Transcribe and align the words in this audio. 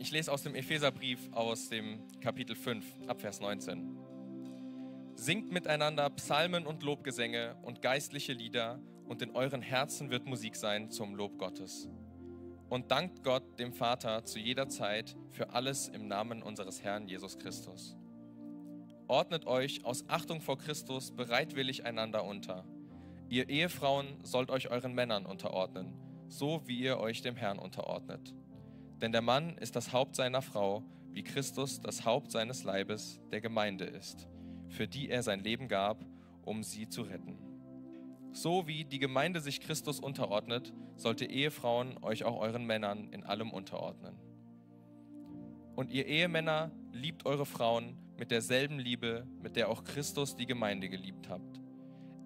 Ich 0.00 0.12
lese 0.12 0.32
aus 0.32 0.44
dem 0.44 0.54
Epheserbrief 0.54 1.18
aus 1.32 1.70
dem 1.70 1.98
Kapitel 2.20 2.54
5, 2.54 2.84
Abvers 3.08 3.40
19. 3.40 3.98
Singt 5.16 5.50
miteinander 5.50 6.08
Psalmen 6.10 6.68
und 6.68 6.84
Lobgesänge 6.84 7.56
und 7.62 7.82
geistliche 7.82 8.32
Lieder, 8.32 8.80
und 9.06 9.22
in 9.22 9.32
euren 9.32 9.62
Herzen 9.62 10.10
wird 10.10 10.26
Musik 10.26 10.54
sein 10.54 10.90
zum 10.90 11.16
Lob 11.16 11.36
Gottes. 11.38 11.88
Und 12.68 12.92
dankt 12.92 13.24
Gott, 13.24 13.58
dem 13.58 13.72
Vater, 13.72 14.24
zu 14.24 14.38
jeder 14.38 14.68
Zeit 14.68 15.16
für 15.30 15.50
alles 15.50 15.88
im 15.88 16.06
Namen 16.06 16.44
unseres 16.44 16.84
Herrn 16.84 17.08
Jesus 17.08 17.36
Christus. 17.38 17.96
Ordnet 19.08 19.46
euch 19.46 19.84
aus 19.84 20.04
Achtung 20.08 20.40
vor 20.40 20.58
Christus 20.58 21.10
bereitwillig 21.10 21.84
einander 21.86 22.22
unter. 22.24 22.64
Ihr 23.28 23.48
Ehefrauen 23.48 24.22
sollt 24.22 24.50
euch 24.50 24.70
euren 24.70 24.94
Männern 24.94 25.26
unterordnen, 25.26 25.92
so 26.28 26.62
wie 26.66 26.78
ihr 26.78 26.98
euch 26.98 27.22
dem 27.22 27.34
Herrn 27.34 27.58
unterordnet. 27.58 28.34
Denn 29.00 29.12
der 29.12 29.22
Mann 29.22 29.56
ist 29.58 29.76
das 29.76 29.92
Haupt 29.92 30.16
seiner 30.16 30.42
Frau, 30.42 30.82
wie 31.12 31.22
Christus 31.22 31.80
das 31.80 32.04
Haupt 32.04 32.30
seines 32.30 32.64
Leibes, 32.64 33.20
der 33.30 33.40
Gemeinde 33.40 33.84
ist, 33.84 34.28
für 34.68 34.88
die 34.88 35.08
er 35.08 35.22
sein 35.22 35.40
Leben 35.40 35.68
gab, 35.68 36.04
um 36.42 36.62
sie 36.62 36.88
zu 36.88 37.02
retten. 37.02 37.38
So 38.32 38.66
wie 38.66 38.84
die 38.84 38.98
Gemeinde 38.98 39.40
sich 39.40 39.60
Christus 39.60 40.00
unterordnet, 40.00 40.72
sollte 40.96 41.24
Ehefrauen 41.24 41.98
euch 42.02 42.24
auch 42.24 42.38
euren 42.38 42.66
Männern 42.66 43.08
in 43.12 43.24
allem 43.24 43.50
unterordnen. 43.50 44.18
Und 45.76 45.90
ihr 45.90 46.06
Ehemänner 46.06 46.72
liebt 46.92 47.24
eure 47.24 47.46
Frauen 47.46 47.96
mit 48.18 48.30
derselben 48.30 48.78
Liebe, 48.78 49.26
mit 49.40 49.56
der 49.56 49.68
auch 49.68 49.84
Christus 49.84 50.34
die 50.34 50.46
Gemeinde 50.46 50.88
geliebt 50.88 51.28
habt. 51.28 51.60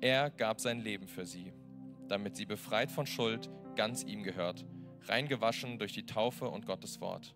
Er 0.01 0.31
gab 0.31 0.59
sein 0.59 0.81
Leben 0.81 1.07
für 1.07 1.27
sie, 1.27 1.53
damit 2.09 2.35
sie 2.35 2.47
befreit 2.47 2.91
von 2.91 3.07
Schuld 3.07 3.51
ganz 3.77 4.03
ihm 4.03 4.23
gehört, 4.23 4.65
reingewaschen 5.09 5.79
durch 5.79 5.93
die 5.93 6.07
Taufe 6.07 6.49
und 6.49 6.67
Gottes 6.67 7.01
Wort. 7.01 7.35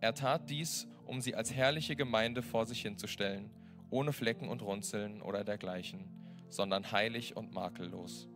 Er 0.00 0.14
tat 0.14 0.48
dies, 0.48 0.88
um 1.06 1.20
sie 1.20 1.34
als 1.34 1.52
herrliche 1.52 1.96
Gemeinde 1.96 2.42
vor 2.42 2.66
sich 2.66 2.82
hinzustellen, 2.82 3.50
ohne 3.90 4.12
Flecken 4.12 4.48
und 4.48 4.62
Runzeln 4.62 5.20
oder 5.22 5.44
dergleichen, 5.44 6.08
sondern 6.48 6.92
heilig 6.92 7.36
und 7.36 7.52
makellos. 7.52 8.28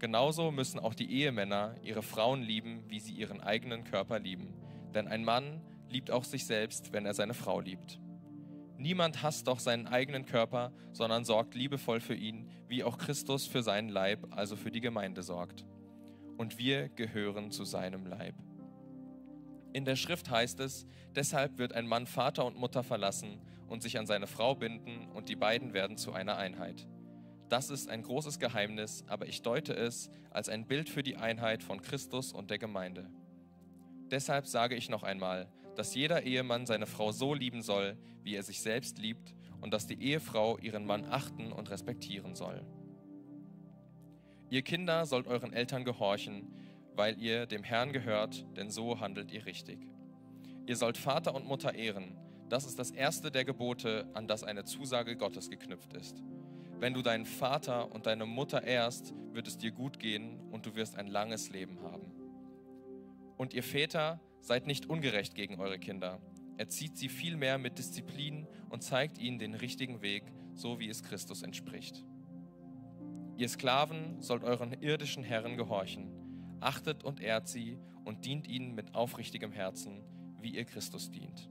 Genauso 0.00 0.50
müssen 0.50 0.80
auch 0.80 0.94
die 0.94 1.12
Ehemänner 1.12 1.76
ihre 1.82 2.02
Frauen 2.02 2.42
lieben, 2.42 2.84
wie 2.88 3.00
sie 3.00 3.12
ihren 3.12 3.40
eigenen 3.40 3.84
Körper 3.84 4.18
lieben. 4.18 4.54
Denn 4.94 5.08
ein 5.08 5.24
Mann 5.24 5.60
liebt 5.90 6.10
auch 6.10 6.24
sich 6.24 6.46
selbst, 6.46 6.92
wenn 6.92 7.04
er 7.04 7.14
seine 7.14 7.34
Frau 7.34 7.60
liebt. 7.60 8.00
Niemand 8.78 9.22
hasst 9.22 9.46
doch 9.46 9.58
seinen 9.58 9.86
eigenen 9.86 10.24
Körper, 10.24 10.72
sondern 10.92 11.24
sorgt 11.24 11.54
liebevoll 11.54 12.00
für 12.00 12.14
ihn, 12.14 12.48
wie 12.66 12.82
auch 12.82 12.96
Christus 12.96 13.46
für 13.46 13.62
seinen 13.62 13.90
Leib, 13.90 14.26
also 14.30 14.56
für 14.56 14.70
die 14.70 14.80
Gemeinde 14.80 15.22
sorgt. 15.22 15.66
Und 16.40 16.56
wir 16.56 16.88
gehören 16.88 17.50
zu 17.50 17.66
seinem 17.66 18.06
Leib. 18.06 18.34
In 19.74 19.84
der 19.84 19.94
Schrift 19.94 20.30
heißt 20.30 20.58
es, 20.60 20.86
deshalb 21.14 21.58
wird 21.58 21.74
ein 21.74 21.86
Mann 21.86 22.06
Vater 22.06 22.46
und 22.46 22.56
Mutter 22.56 22.82
verlassen 22.82 23.42
und 23.68 23.82
sich 23.82 23.98
an 23.98 24.06
seine 24.06 24.26
Frau 24.26 24.54
binden, 24.54 25.10
und 25.12 25.28
die 25.28 25.36
beiden 25.36 25.74
werden 25.74 25.98
zu 25.98 26.14
einer 26.14 26.38
Einheit. 26.38 26.88
Das 27.50 27.68
ist 27.68 27.90
ein 27.90 28.02
großes 28.02 28.38
Geheimnis, 28.38 29.04
aber 29.06 29.26
ich 29.26 29.42
deute 29.42 29.74
es 29.74 30.08
als 30.30 30.48
ein 30.48 30.66
Bild 30.66 30.88
für 30.88 31.02
die 31.02 31.18
Einheit 31.18 31.62
von 31.62 31.82
Christus 31.82 32.32
und 32.32 32.48
der 32.48 32.58
Gemeinde. 32.58 33.10
Deshalb 34.10 34.46
sage 34.46 34.76
ich 34.76 34.88
noch 34.88 35.02
einmal, 35.02 35.46
dass 35.76 35.94
jeder 35.94 36.22
Ehemann 36.22 36.64
seine 36.64 36.86
Frau 36.86 37.12
so 37.12 37.34
lieben 37.34 37.60
soll, 37.60 37.98
wie 38.22 38.34
er 38.34 38.44
sich 38.44 38.62
selbst 38.62 38.96
liebt, 38.96 39.34
und 39.60 39.74
dass 39.74 39.86
die 39.86 40.02
Ehefrau 40.02 40.56
ihren 40.56 40.86
Mann 40.86 41.04
achten 41.04 41.52
und 41.52 41.68
respektieren 41.68 42.34
soll. 42.34 42.64
Ihr 44.50 44.62
Kinder 44.62 45.06
sollt 45.06 45.26
euren 45.26 45.52
Eltern 45.52 45.84
gehorchen, 45.84 46.52
weil 46.94 47.18
ihr 47.18 47.46
dem 47.46 47.62
Herrn 47.62 47.92
gehört, 47.92 48.44
denn 48.56 48.70
so 48.70 49.00
handelt 49.00 49.30
ihr 49.32 49.46
richtig. 49.46 49.78
Ihr 50.66 50.76
sollt 50.76 50.98
Vater 50.98 51.34
und 51.34 51.46
Mutter 51.46 51.74
ehren, 51.74 52.16
das 52.50 52.66
ist 52.66 52.80
das 52.80 52.90
erste 52.90 53.30
der 53.30 53.44
Gebote, 53.44 54.10
an 54.12 54.26
das 54.26 54.42
eine 54.42 54.64
Zusage 54.64 55.16
Gottes 55.16 55.50
geknüpft 55.50 55.94
ist. 55.94 56.20
Wenn 56.80 56.94
du 56.94 57.00
deinen 57.00 57.26
Vater 57.26 57.92
und 57.92 58.06
deine 58.06 58.26
Mutter 58.26 58.64
ehrst, 58.64 59.14
wird 59.32 59.46
es 59.46 59.56
dir 59.56 59.70
gut 59.70 60.00
gehen 60.00 60.40
und 60.50 60.66
du 60.66 60.74
wirst 60.74 60.96
ein 60.96 61.06
langes 61.06 61.50
Leben 61.50 61.80
haben. 61.82 62.10
Und 63.36 63.54
ihr 63.54 63.62
Väter, 63.62 64.20
seid 64.40 64.66
nicht 64.66 64.86
ungerecht 64.86 65.36
gegen 65.36 65.60
eure 65.60 65.78
Kinder. 65.78 66.20
Erzieht 66.56 66.96
sie 66.96 67.08
vielmehr 67.08 67.56
mit 67.58 67.78
Disziplin 67.78 68.48
und 68.68 68.82
zeigt 68.82 69.18
ihnen 69.18 69.38
den 69.38 69.54
richtigen 69.54 70.02
Weg, 70.02 70.24
so 70.54 70.80
wie 70.80 70.88
es 70.88 71.04
Christus 71.04 71.42
entspricht. 71.42 72.04
Ihr 73.40 73.48
Sklaven 73.48 74.20
sollt 74.20 74.44
euren 74.44 74.82
irdischen 74.82 75.24
Herren 75.24 75.56
gehorchen. 75.56 76.10
Achtet 76.60 77.04
und 77.04 77.22
ehrt 77.22 77.48
sie 77.48 77.78
und 78.04 78.26
dient 78.26 78.46
ihnen 78.46 78.74
mit 78.74 78.94
aufrichtigem 78.94 79.50
Herzen, 79.50 80.02
wie 80.42 80.50
ihr 80.50 80.66
Christus 80.66 81.10
dient. 81.10 81.48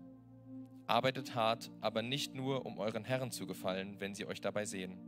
Arbeitet 0.86 1.34
hart, 1.34 1.72
aber 1.82 2.04
nicht 2.04 2.36
nur, 2.36 2.68
um 2.68 2.78
euren 2.78 3.06
Herren 3.06 3.32
zu 3.32 3.48
gefallen, 3.48 4.00
wenn 4.00 4.14
sie 4.14 4.28
euch 4.28 4.40
dabei 4.40 4.66
sehen. 4.66 5.00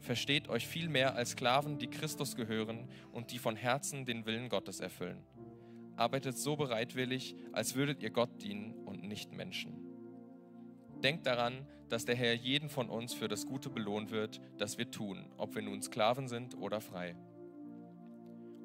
Versteht 0.00 0.48
euch 0.48 0.66
vielmehr 0.66 1.14
als 1.14 1.30
Sklaven, 1.30 1.78
die 1.78 1.86
Christus 1.86 2.34
gehören 2.34 2.88
und 3.12 3.30
die 3.30 3.38
von 3.38 3.54
Herzen 3.54 4.04
den 4.04 4.26
Willen 4.26 4.48
Gottes 4.48 4.80
erfüllen. 4.80 5.22
Arbeitet 5.94 6.36
so 6.36 6.56
bereitwillig, 6.56 7.36
als 7.52 7.76
würdet 7.76 8.02
ihr 8.02 8.10
Gott 8.10 8.42
dienen 8.42 8.74
und 8.84 9.04
nicht 9.04 9.30
Menschen. 9.30 9.75
Denkt 11.02 11.26
daran, 11.26 11.66
dass 11.88 12.04
der 12.04 12.16
Herr 12.16 12.34
jeden 12.34 12.68
von 12.68 12.88
uns 12.88 13.14
für 13.14 13.28
das 13.28 13.46
Gute 13.46 13.70
belohnen 13.70 14.10
wird, 14.10 14.40
das 14.58 14.78
wir 14.78 14.90
tun, 14.90 15.30
ob 15.36 15.54
wir 15.54 15.62
nun 15.62 15.82
Sklaven 15.82 16.28
sind 16.28 16.56
oder 16.56 16.80
frei. 16.80 17.14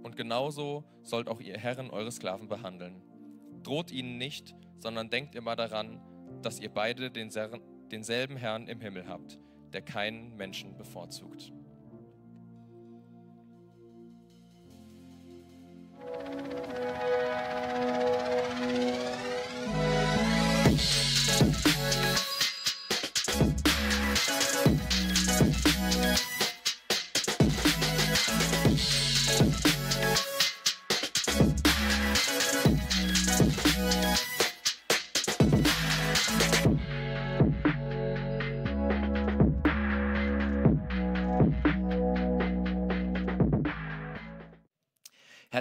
Und 0.01 0.15
genauso 0.15 0.83
sollt 1.03 1.27
auch 1.27 1.39
ihr 1.39 1.57
Herren 1.57 1.91
eure 1.91 2.11
Sklaven 2.11 2.47
behandeln. 2.47 3.01
Droht 3.63 3.91
ihnen 3.91 4.17
nicht, 4.17 4.55
sondern 4.79 5.09
denkt 5.11 5.35
immer 5.35 5.55
daran, 5.55 6.01
dass 6.41 6.59
ihr 6.59 6.69
beide 6.69 7.11
denselben 7.11 8.37
Herrn 8.37 8.67
im 8.67 8.81
Himmel 8.81 9.07
habt, 9.07 9.39
der 9.73 9.83
keinen 9.83 10.35
Menschen 10.35 10.75
bevorzugt. 10.75 11.53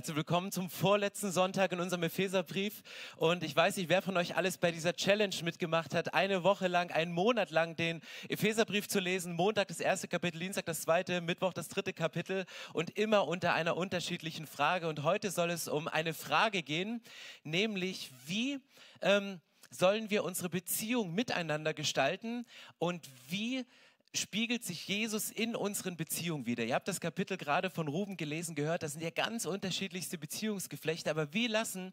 Herzlich 0.01 0.17
willkommen 0.17 0.51
zum 0.51 0.71
vorletzten 0.71 1.31
Sonntag 1.31 1.73
in 1.73 1.81
unserem 1.81 2.05
Epheserbrief. 2.05 2.83
Und 3.17 3.45
ich 3.45 3.55
weiß 3.55 3.77
nicht, 3.77 3.91
wer 3.91 4.01
von 4.01 4.17
euch 4.17 4.35
alles 4.35 4.57
bei 4.57 4.73
dieser 4.73 4.95
Challenge 4.95 5.35
mitgemacht 5.45 5.95
hat, 5.95 6.15
eine 6.15 6.43
Woche 6.43 6.69
lang, 6.69 6.91
einen 6.91 7.13
Monat 7.13 7.51
lang 7.51 7.77
den 7.77 8.01
Epheserbrief 8.31 8.89
zu 8.89 8.99
lesen. 8.99 9.35
Montag 9.35 9.69
das 9.69 9.79
erste 9.79 10.09
Kapitel, 10.09 10.39
Dienstag 10.39 10.65
das 10.65 10.81
zweite, 10.81 11.21
Mittwoch 11.21 11.53
das 11.53 11.69
dritte 11.69 11.93
Kapitel 11.93 12.47
und 12.73 12.97
immer 12.97 13.29
unter 13.29 13.53
einer 13.53 13.77
unterschiedlichen 13.77 14.47
Frage. 14.47 14.89
Und 14.89 15.03
heute 15.03 15.31
soll 15.31 15.51
es 15.51 15.69
um 15.69 15.87
eine 15.87 16.15
Frage 16.15 16.63
gehen, 16.63 17.03
nämlich 17.45 18.11
wie 18.25 18.59
ähm, 19.03 19.43
sollen 19.69 20.09
wir 20.09 20.25
unsere 20.25 20.49
Beziehung 20.49 21.15
miteinander 21.15 21.75
gestalten 21.75 22.47
und 22.79 23.07
wie 23.29 23.67
spiegelt 24.13 24.65
sich 24.65 24.89
Jesus 24.89 25.31
in 25.31 25.55
unseren 25.55 25.97
Beziehungen 25.97 26.45
wieder. 26.45 26.65
Ihr 26.65 26.75
habt 26.75 26.89
das 26.89 27.01
Kapitel 27.01 27.37
gerade 27.37 27.71
von 27.71 27.87
Ruben 27.87 28.17
gelesen, 28.17 28.57
gehört, 28.57 28.83
das 28.83 28.93
sind 28.93 29.03
ja 29.03 29.11
ganz 29.11 29.45
unterschiedlichste 29.45 30.19
Beziehungsgeflechte, 30.19 31.11
aber 31.11 31.33
wie 31.33 31.47
lassen 31.47 31.93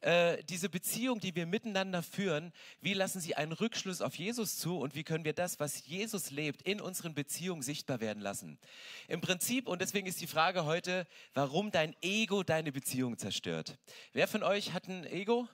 äh, 0.00 0.42
diese 0.44 0.70
Beziehung, 0.70 1.20
die 1.20 1.34
wir 1.34 1.44
miteinander 1.44 2.02
führen, 2.02 2.52
wie 2.80 2.94
lassen 2.94 3.20
sie 3.20 3.34
einen 3.34 3.52
Rückschluss 3.52 4.00
auf 4.00 4.14
Jesus 4.14 4.56
zu 4.56 4.78
und 4.78 4.94
wie 4.94 5.04
können 5.04 5.24
wir 5.24 5.34
das, 5.34 5.60
was 5.60 5.86
Jesus 5.86 6.30
lebt, 6.30 6.62
in 6.62 6.80
unseren 6.80 7.14
Beziehungen 7.14 7.62
sichtbar 7.62 8.00
werden 8.00 8.22
lassen? 8.22 8.58
Im 9.06 9.20
Prinzip, 9.20 9.68
und 9.68 9.82
deswegen 9.82 10.06
ist 10.06 10.20
die 10.22 10.26
Frage 10.26 10.64
heute, 10.64 11.06
warum 11.34 11.70
dein 11.70 11.94
Ego 12.00 12.42
deine 12.42 12.72
Beziehung 12.72 13.18
zerstört. 13.18 13.78
Wer 14.14 14.26
von 14.26 14.42
euch 14.42 14.72
hat 14.72 14.88
ein 14.88 15.04
Ego? 15.04 15.48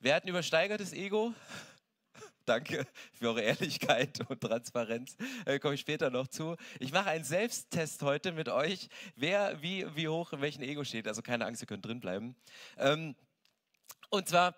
Wer 0.00 0.16
hat 0.16 0.24
ein 0.24 0.30
übersteigertes 0.30 0.92
Ego? 0.92 1.32
Danke 2.44 2.86
für 3.12 3.28
eure 3.28 3.42
Ehrlichkeit 3.42 4.20
und 4.28 4.40
Transparenz. 4.40 5.16
Da 5.44 5.58
komme 5.58 5.74
ich 5.74 5.80
später 5.80 6.10
noch 6.10 6.28
zu. 6.28 6.56
Ich 6.80 6.92
mache 6.92 7.10
einen 7.10 7.24
Selbsttest 7.24 8.02
heute 8.02 8.32
mit 8.32 8.48
euch, 8.48 8.88
wer 9.16 9.62
wie, 9.62 9.86
wie 9.94 10.08
hoch 10.08 10.32
in 10.32 10.40
welchem 10.40 10.62
Ego 10.62 10.84
steht. 10.84 11.06
Also 11.06 11.22
keine 11.22 11.46
Angst, 11.46 11.62
ihr 11.62 11.66
könnt 11.66 11.84
drin 11.84 12.00
bleiben. 12.00 12.34
Ähm, 12.78 13.14
und 14.10 14.28
zwar 14.28 14.54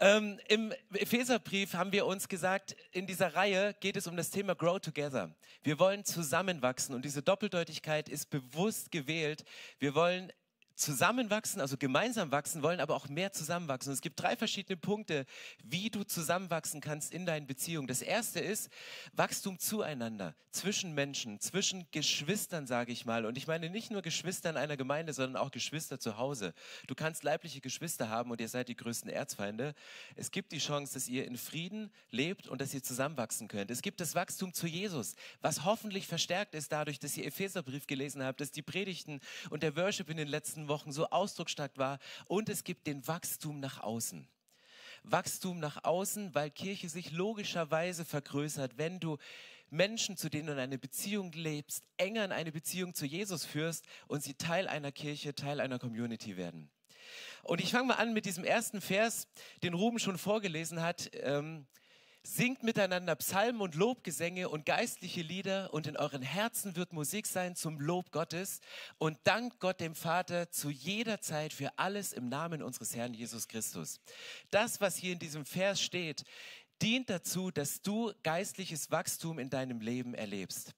ähm, 0.00 0.38
im 0.46 0.72
Epheserbrief 0.92 1.74
haben 1.74 1.90
wir 1.90 2.06
uns 2.06 2.28
gesagt, 2.28 2.76
in 2.92 3.06
dieser 3.06 3.34
Reihe 3.34 3.74
geht 3.80 3.96
es 3.96 4.06
um 4.06 4.16
das 4.16 4.30
Thema 4.30 4.54
Grow 4.54 4.78
Together. 4.78 5.34
Wir 5.64 5.80
wollen 5.80 6.04
zusammenwachsen 6.04 6.94
und 6.94 7.04
diese 7.04 7.20
Doppeldeutigkeit 7.20 8.08
ist 8.08 8.30
bewusst 8.30 8.92
gewählt. 8.92 9.44
Wir 9.80 9.96
wollen 9.96 10.32
zusammenwachsen, 10.78 11.60
also 11.60 11.76
gemeinsam 11.76 12.30
wachsen 12.30 12.62
wollen, 12.62 12.80
aber 12.80 12.94
auch 12.94 13.08
mehr 13.08 13.32
zusammenwachsen. 13.32 13.90
Und 13.90 13.94
es 13.94 14.00
gibt 14.00 14.20
drei 14.20 14.36
verschiedene 14.36 14.76
Punkte, 14.76 15.26
wie 15.64 15.90
du 15.90 16.04
zusammenwachsen 16.04 16.80
kannst 16.80 17.12
in 17.12 17.26
deinen 17.26 17.46
Beziehungen. 17.46 17.88
Das 17.88 18.00
erste 18.00 18.40
ist 18.40 18.70
Wachstum 19.12 19.58
zueinander, 19.58 20.34
zwischen 20.50 20.94
Menschen, 20.94 21.40
zwischen 21.40 21.86
Geschwistern, 21.90 22.66
sage 22.66 22.92
ich 22.92 23.04
mal. 23.04 23.26
Und 23.26 23.36
ich 23.36 23.46
meine 23.46 23.70
nicht 23.70 23.90
nur 23.90 24.02
Geschwister 24.02 24.50
in 24.50 24.56
einer 24.56 24.76
Gemeinde, 24.76 25.12
sondern 25.12 25.42
auch 25.42 25.50
Geschwister 25.50 25.98
zu 25.98 26.16
Hause. 26.16 26.54
Du 26.86 26.94
kannst 26.94 27.24
leibliche 27.24 27.60
Geschwister 27.60 28.08
haben 28.08 28.30
und 28.30 28.40
ihr 28.40 28.48
seid 28.48 28.68
die 28.68 28.76
größten 28.76 29.10
Erzfeinde. 29.10 29.74
Es 30.14 30.30
gibt 30.30 30.52
die 30.52 30.58
Chance, 30.58 30.94
dass 30.94 31.08
ihr 31.08 31.26
in 31.26 31.36
Frieden 31.36 31.90
lebt 32.10 32.46
und 32.46 32.60
dass 32.60 32.72
ihr 32.72 32.82
zusammenwachsen 32.82 33.48
könnt. 33.48 33.70
Es 33.70 33.82
gibt 33.82 34.00
das 34.00 34.14
Wachstum 34.14 34.54
zu 34.54 34.66
Jesus, 34.66 35.16
was 35.40 35.64
hoffentlich 35.64 36.06
verstärkt 36.06 36.54
ist 36.54 36.70
dadurch, 36.70 37.00
dass 37.00 37.16
ihr 37.16 37.26
Epheserbrief 37.26 37.86
gelesen 37.86 38.22
habt, 38.22 38.40
dass 38.40 38.52
die 38.52 38.62
Predigten 38.62 39.20
und 39.50 39.64
der 39.64 39.74
Worship 39.76 40.08
in 40.08 40.16
den 40.16 40.28
letzten 40.28 40.67
Wochen 40.68 40.92
so 40.92 41.08
ausdrucksstark 41.10 41.76
war. 41.76 41.98
Und 42.26 42.48
es 42.48 42.64
gibt 42.64 42.86
den 42.86 43.06
Wachstum 43.06 43.60
nach 43.60 43.82
außen. 43.82 44.28
Wachstum 45.02 45.58
nach 45.58 45.84
außen, 45.84 46.34
weil 46.34 46.50
Kirche 46.50 46.88
sich 46.88 47.12
logischerweise 47.12 48.04
vergrößert, 48.04 48.78
wenn 48.78 49.00
du 49.00 49.16
Menschen, 49.70 50.16
zu 50.16 50.28
denen 50.28 50.46
du 50.46 50.52
in 50.54 50.58
eine 50.58 50.78
Beziehung 50.78 51.32
lebst, 51.32 51.84
enger 51.96 52.24
in 52.24 52.32
eine 52.32 52.52
Beziehung 52.52 52.94
zu 52.94 53.06
Jesus 53.06 53.44
führst 53.44 53.84
und 54.06 54.22
sie 54.22 54.34
Teil 54.34 54.66
einer 54.66 54.92
Kirche, 54.92 55.34
Teil 55.34 55.60
einer 55.60 55.78
Community 55.78 56.36
werden. 56.36 56.70
Und 57.42 57.60
ich 57.60 57.70
fange 57.70 57.88
mal 57.88 57.94
an 57.94 58.12
mit 58.12 58.26
diesem 58.26 58.44
ersten 58.44 58.80
Vers, 58.80 59.28
den 59.62 59.74
Ruben 59.74 59.98
schon 59.98 60.18
vorgelesen 60.18 60.82
hat. 60.82 61.10
Ähm, 61.14 61.66
Singt 62.30 62.62
miteinander 62.62 63.16
Psalmen 63.16 63.62
und 63.62 63.74
Lobgesänge 63.74 64.50
und 64.50 64.66
geistliche 64.66 65.22
Lieder 65.22 65.72
und 65.72 65.86
in 65.86 65.96
euren 65.96 66.20
Herzen 66.20 66.76
wird 66.76 66.92
Musik 66.92 67.26
sein 67.26 67.56
zum 67.56 67.80
Lob 67.80 68.12
Gottes 68.12 68.60
und 68.98 69.18
dankt 69.24 69.60
Gott 69.60 69.80
dem 69.80 69.94
Vater 69.94 70.50
zu 70.50 70.68
jeder 70.68 71.22
Zeit 71.22 71.54
für 71.54 71.78
alles 71.78 72.12
im 72.12 72.28
Namen 72.28 72.62
unseres 72.62 72.94
Herrn 72.94 73.14
Jesus 73.14 73.48
Christus. 73.48 73.98
Das, 74.50 74.78
was 74.82 74.98
hier 74.98 75.14
in 75.14 75.18
diesem 75.18 75.46
Vers 75.46 75.80
steht, 75.80 76.24
dient 76.82 77.08
dazu, 77.08 77.50
dass 77.50 77.80
du 77.80 78.12
geistliches 78.22 78.90
Wachstum 78.90 79.38
in 79.38 79.48
deinem 79.48 79.80
Leben 79.80 80.12
erlebst. 80.12 80.74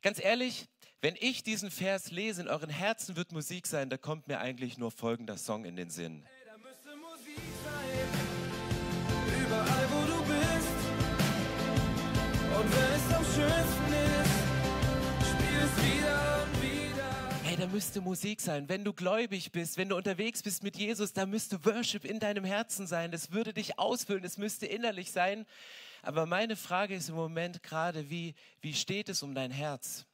Ganz 0.00 0.22
ehrlich, 0.22 0.68
wenn 1.00 1.16
ich 1.18 1.42
diesen 1.42 1.72
Vers 1.72 2.12
lese, 2.12 2.42
in 2.42 2.48
euren 2.48 2.70
Herzen 2.70 3.16
wird 3.16 3.32
Musik 3.32 3.66
sein, 3.66 3.90
da 3.90 3.98
kommt 3.98 4.28
mir 4.28 4.38
eigentlich 4.38 4.78
nur 4.78 4.92
folgender 4.92 5.38
Song 5.38 5.64
in 5.64 5.74
den 5.74 5.90
Sinn. 5.90 6.24
Und 12.56 12.72
wenn 12.72 12.92
es 12.92 13.14
am 13.14 13.24
schönsten 13.24 13.92
ist, 14.20 15.28
spiel 15.28 15.58
es 15.58 15.76
wieder 15.84 16.44
und 16.44 16.62
wieder. 16.62 17.42
Hey, 17.42 17.56
da 17.56 17.66
müsste 17.66 18.00
Musik 18.00 18.40
sein. 18.40 18.68
Wenn 18.68 18.84
du 18.84 18.92
gläubig 18.92 19.50
bist, 19.50 19.76
wenn 19.76 19.88
du 19.88 19.96
unterwegs 19.96 20.40
bist 20.40 20.62
mit 20.62 20.76
Jesus, 20.76 21.12
da 21.12 21.26
müsste 21.26 21.64
Worship 21.64 22.04
in 22.04 22.20
deinem 22.20 22.44
Herzen 22.44 22.86
sein. 22.86 23.10
Das 23.10 23.32
würde 23.32 23.52
dich 23.52 23.78
ausfüllen, 23.80 24.22
es 24.22 24.38
müsste 24.38 24.66
innerlich 24.66 25.10
sein. 25.10 25.46
Aber 26.02 26.26
meine 26.26 26.54
Frage 26.54 26.94
ist 26.94 27.08
im 27.08 27.16
Moment 27.16 27.64
gerade, 27.64 28.08
wie, 28.08 28.34
wie 28.60 28.74
steht 28.74 29.08
es 29.08 29.24
um 29.24 29.34
dein 29.34 29.50
Herz? 29.50 30.06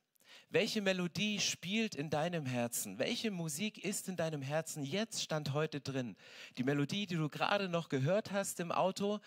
Welche 0.49 0.81
Melodie 0.81 1.41
spielt 1.41 1.95
in 1.95 2.09
deinem 2.09 2.47
Herzen? 2.47 2.99
Welche 2.99 3.31
Musik 3.31 3.85
ist 3.85 4.09
in 4.09 4.17
deinem 4.17 4.41
Herzen 4.41 4.83
jetzt 4.83 5.23
Stand 5.23 5.53
heute 5.53 5.81
drin? 5.81 6.17
Die 6.59 6.65
Melodie, 6.65 7.07
die 7.07 7.17
du 7.17 7.29
gerade 7.29 7.69
noch 7.69 7.89
gehört 7.89 8.33
hast 8.33 8.61
im 8.61 8.73
Auto, 8.73 9.21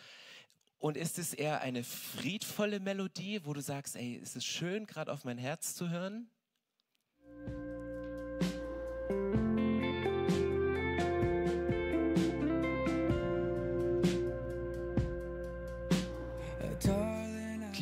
und 0.83 0.97
ist 0.97 1.17
es 1.17 1.33
eher 1.33 1.61
eine 1.61 1.81
friedvolle 1.81 2.81
Melodie, 2.81 3.39
wo 3.45 3.53
du 3.53 3.61
sagst, 3.61 3.95
ey, 3.95 4.15
ist 4.15 4.35
es 4.35 4.43
schön, 4.43 4.85
gerade 4.85 5.13
auf 5.13 5.23
mein 5.23 5.37
Herz 5.37 5.75
zu 5.75 5.89
hören? 5.89 6.29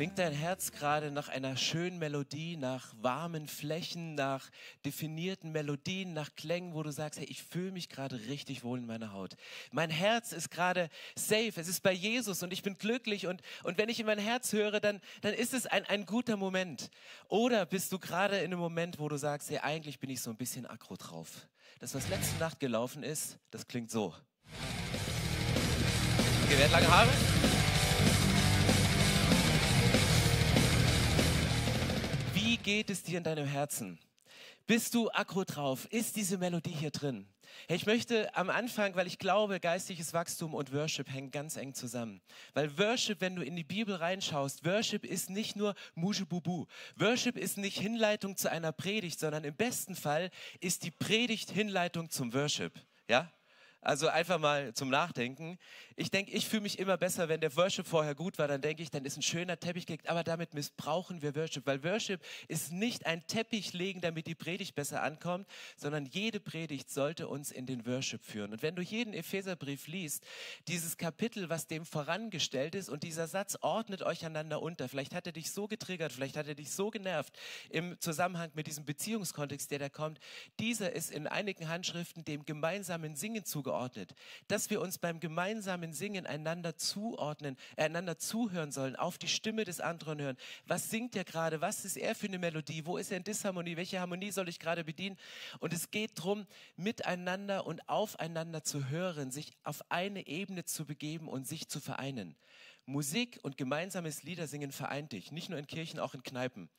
Klingt 0.01 0.17
dein 0.17 0.33
Herz 0.33 0.71
gerade 0.71 1.11
nach 1.11 1.29
einer 1.29 1.55
schönen 1.55 1.99
Melodie, 1.99 2.57
nach 2.57 2.91
warmen 3.03 3.47
Flächen, 3.47 4.15
nach 4.15 4.49
definierten 4.83 5.51
Melodien, 5.51 6.13
nach 6.13 6.33
Klängen, 6.35 6.73
wo 6.73 6.81
du 6.81 6.91
sagst, 6.91 7.19
hey, 7.19 7.27
ich 7.27 7.43
fühle 7.43 7.71
mich 7.71 7.87
gerade 7.87 8.15
richtig 8.27 8.63
wohl 8.63 8.79
in 8.79 8.87
meiner 8.87 9.13
Haut. 9.13 9.35
Mein 9.71 9.91
Herz 9.91 10.31
ist 10.31 10.49
gerade 10.49 10.89
safe, 11.15 11.51
es 11.55 11.67
ist 11.67 11.83
bei 11.83 11.91
Jesus 11.91 12.41
und 12.41 12.51
ich 12.51 12.63
bin 12.63 12.79
glücklich 12.79 13.27
und, 13.27 13.43
und 13.63 13.77
wenn 13.77 13.89
ich 13.89 13.99
in 13.99 14.07
mein 14.07 14.17
Herz 14.17 14.53
höre, 14.53 14.79
dann, 14.79 15.01
dann 15.21 15.35
ist 15.35 15.53
es 15.53 15.67
ein, 15.67 15.85
ein 15.85 16.07
guter 16.07 16.35
Moment. 16.35 16.89
Oder 17.27 17.67
bist 17.67 17.91
du 17.91 17.99
gerade 17.99 18.37
in 18.37 18.45
einem 18.45 18.59
Moment, 18.59 18.97
wo 18.97 19.07
du 19.07 19.17
sagst, 19.17 19.51
hey, 19.51 19.59
eigentlich 19.59 19.99
bin 19.99 20.09
ich 20.09 20.23
so 20.23 20.31
ein 20.31 20.35
bisschen 20.35 20.65
aggro 20.65 20.95
drauf. 20.95 21.47
Das, 21.79 21.93
was 21.93 22.09
letzte 22.09 22.39
Nacht 22.39 22.59
gelaufen 22.59 23.03
ist, 23.03 23.37
das 23.51 23.67
klingt 23.67 23.91
so. 23.91 24.15
Okay, 26.45 26.55
wer 26.57 26.69
lange 26.69 26.87
Haare? 26.87 27.40
Geht 32.61 32.89
es 32.89 33.03
dir 33.03 33.17
in 33.17 33.23
deinem 33.23 33.47
Herzen? 33.47 33.99
Bist 34.67 34.93
du 34.93 35.09
aggro 35.11 35.43
drauf? 35.43 35.87
Ist 35.91 36.15
diese 36.15 36.37
Melodie 36.37 36.71
hier 36.71 36.91
drin? 36.91 37.27
Hey, 37.67 37.75
ich 37.75 37.85
möchte 37.85 38.33
am 38.35 38.49
Anfang, 38.49 38.95
weil 38.95 39.07
ich 39.07 39.19
glaube, 39.19 39.59
geistliches 39.59 40.13
Wachstum 40.13 40.53
und 40.53 40.71
Worship 40.71 41.11
hängen 41.11 41.31
ganz 41.31 41.57
eng 41.57 41.73
zusammen. 41.73 42.21
Weil 42.53 42.77
Worship, 42.77 43.19
wenn 43.19 43.35
du 43.35 43.41
in 43.41 43.55
die 43.55 43.63
Bibel 43.63 43.95
reinschaust, 43.95 44.63
Worship 44.65 45.03
ist 45.03 45.29
nicht 45.29 45.55
nur 45.55 45.75
Mujebubu. 45.95 46.67
Worship 46.95 47.35
ist 47.35 47.57
nicht 47.57 47.79
Hinleitung 47.79 48.37
zu 48.37 48.49
einer 48.49 48.71
Predigt, 48.71 49.19
sondern 49.19 49.43
im 49.43 49.55
besten 49.55 49.95
Fall 49.95 50.29
ist 50.59 50.83
die 50.83 50.91
Predigt 50.91 51.51
Hinleitung 51.51 52.09
zum 52.09 52.33
Worship. 52.33 52.73
Ja? 53.09 53.29
Also 53.83 54.09
einfach 54.09 54.37
mal 54.37 54.75
zum 54.75 54.89
Nachdenken. 54.89 55.57
Ich 55.95 56.11
denke, 56.11 56.31
ich 56.31 56.47
fühle 56.47 56.61
mich 56.61 56.77
immer 56.77 56.97
besser, 56.97 57.29
wenn 57.29 57.41
der 57.41 57.55
Worship 57.55 57.87
vorher 57.87 58.13
gut 58.13 58.37
war. 58.37 58.47
Dann 58.47 58.61
denke 58.61 58.83
ich, 58.83 58.91
dann 58.91 59.05
ist 59.05 59.17
ein 59.17 59.23
schöner 59.23 59.59
Teppich 59.59 59.87
gelegt. 59.87 60.07
Aber 60.07 60.23
damit 60.23 60.53
missbrauchen 60.53 61.23
wir 61.23 61.35
Worship, 61.35 61.65
weil 61.65 61.83
Worship 61.83 62.21
ist 62.47 62.71
nicht 62.71 63.07
ein 63.07 63.25
Teppich 63.25 63.73
legen, 63.73 63.99
damit 63.99 64.27
die 64.27 64.35
Predigt 64.35 64.75
besser 64.75 65.01
ankommt, 65.01 65.47
sondern 65.77 66.05
jede 66.05 66.39
Predigt 66.39 66.91
sollte 66.91 67.27
uns 67.27 67.49
in 67.49 67.65
den 67.65 67.87
Worship 67.87 68.23
führen. 68.23 68.51
Und 68.51 68.61
wenn 68.61 68.75
du 68.75 68.83
jeden 68.83 69.15
Epheserbrief 69.15 69.87
liest, 69.87 70.23
dieses 70.67 70.97
Kapitel, 70.97 71.49
was 71.49 71.65
dem 71.65 71.83
vorangestellt 71.83 72.75
ist 72.75 72.87
und 72.87 73.01
dieser 73.01 73.27
Satz 73.27 73.57
ordnet 73.61 74.03
euch 74.03 74.23
einander 74.23 74.61
unter. 74.61 74.89
Vielleicht 74.89 75.15
hat 75.15 75.25
er 75.25 75.33
dich 75.33 75.49
so 75.49 75.67
getriggert, 75.67 76.13
vielleicht 76.13 76.37
hat 76.37 76.47
er 76.47 76.53
dich 76.53 76.69
so 76.69 76.91
genervt 76.91 77.35
im 77.71 77.99
Zusammenhang 77.99 78.51
mit 78.53 78.67
diesem 78.67 78.85
Beziehungskontext, 78.85 79.71
der 79.71 79.79
da 79.79 79.89
kommt. 79.89 80.19
Dieser 80.59 80.93
ist 80.93 81.09
in 81.09 81.25
einigen 81.25 81.67
Handschriften 81.67 82.23
dem 82.23 82.45
gemeinsamen 82.45 83.15
Singen 83.15 83.43
zugeordnet 83.43 83.70
zugeordnet, 83.71 84.13
dass 84.47 84.69
wir 84.69 84.81
uns 84.81 84.97
beim 84.97 85.19
gemeinsamen 85.19 85.93
Singen 85.93 86.25
einander 86.25 86.75
zuordnen, 86.75 87.57
einander 87.77 88.17
zuhören 88.17 88.71
sollen, 88.71 88.95
auf 88.95 89.17
die 89.17 89.27
Stimme 89.27 89.63
des 89.63 89.79
anderen 89.79 90.21
hören. 90.21 90.37
Was 90.67 90.89
singt 90.89 91.15
er 91.15 91.23
gerade? 91.23 91.61
Was 91.61 91.85
ist 91.85 91.95
er 91.95 92.15
für 92.15 92.27
eine 92.27 92.37
Melodie? 92.37 92.85
Wo 92.85 92.97
ist 92.97 93.11
er 93.11 93.17
in 93.17 93.23
Disharmonie? 93.23 93.77
Welche 93.77 93.99
Harmonie 93.99 94.31
soll 94.31 94.49
ich 94.49 94.59
gerade 94.59 94.83
bedienen? 94.83 95.17
Und 95.59 95.73
es 95.73 95.89
geht 95.91 96.19
darum, 96.19 96.45
miteinander 96.75 97.65
und 97.65 97.87
aufeinander 97.87 98.63
zu 98.63 98.89
hören, 98.89 99.31
sich 99.31 99.51
auf 99.63 99.81
eine 99.89 100.27
Ebene 100.27 100.65
zu 100.65 100.85
begeben 100.85 101.27
und 101.27 101.47
sich 101.47 101.67
zu 101.69 101.79
vereinen. 101.79 102.35
Musik 102.85 103.39
und 103.43 103.57
gemeinsames 103.57 104.23
Liedersingen 104.23 104.71
vereint 104.71 105.13
dich, 105.13 105.31
nicht 105.31 105.49
nur 105.49 105.59
in 105.59 105.67
Kirchen, 105.67 105.99
auch 105.99 106.13
in 106.13 106.23
Kneipen. 106.23 106.69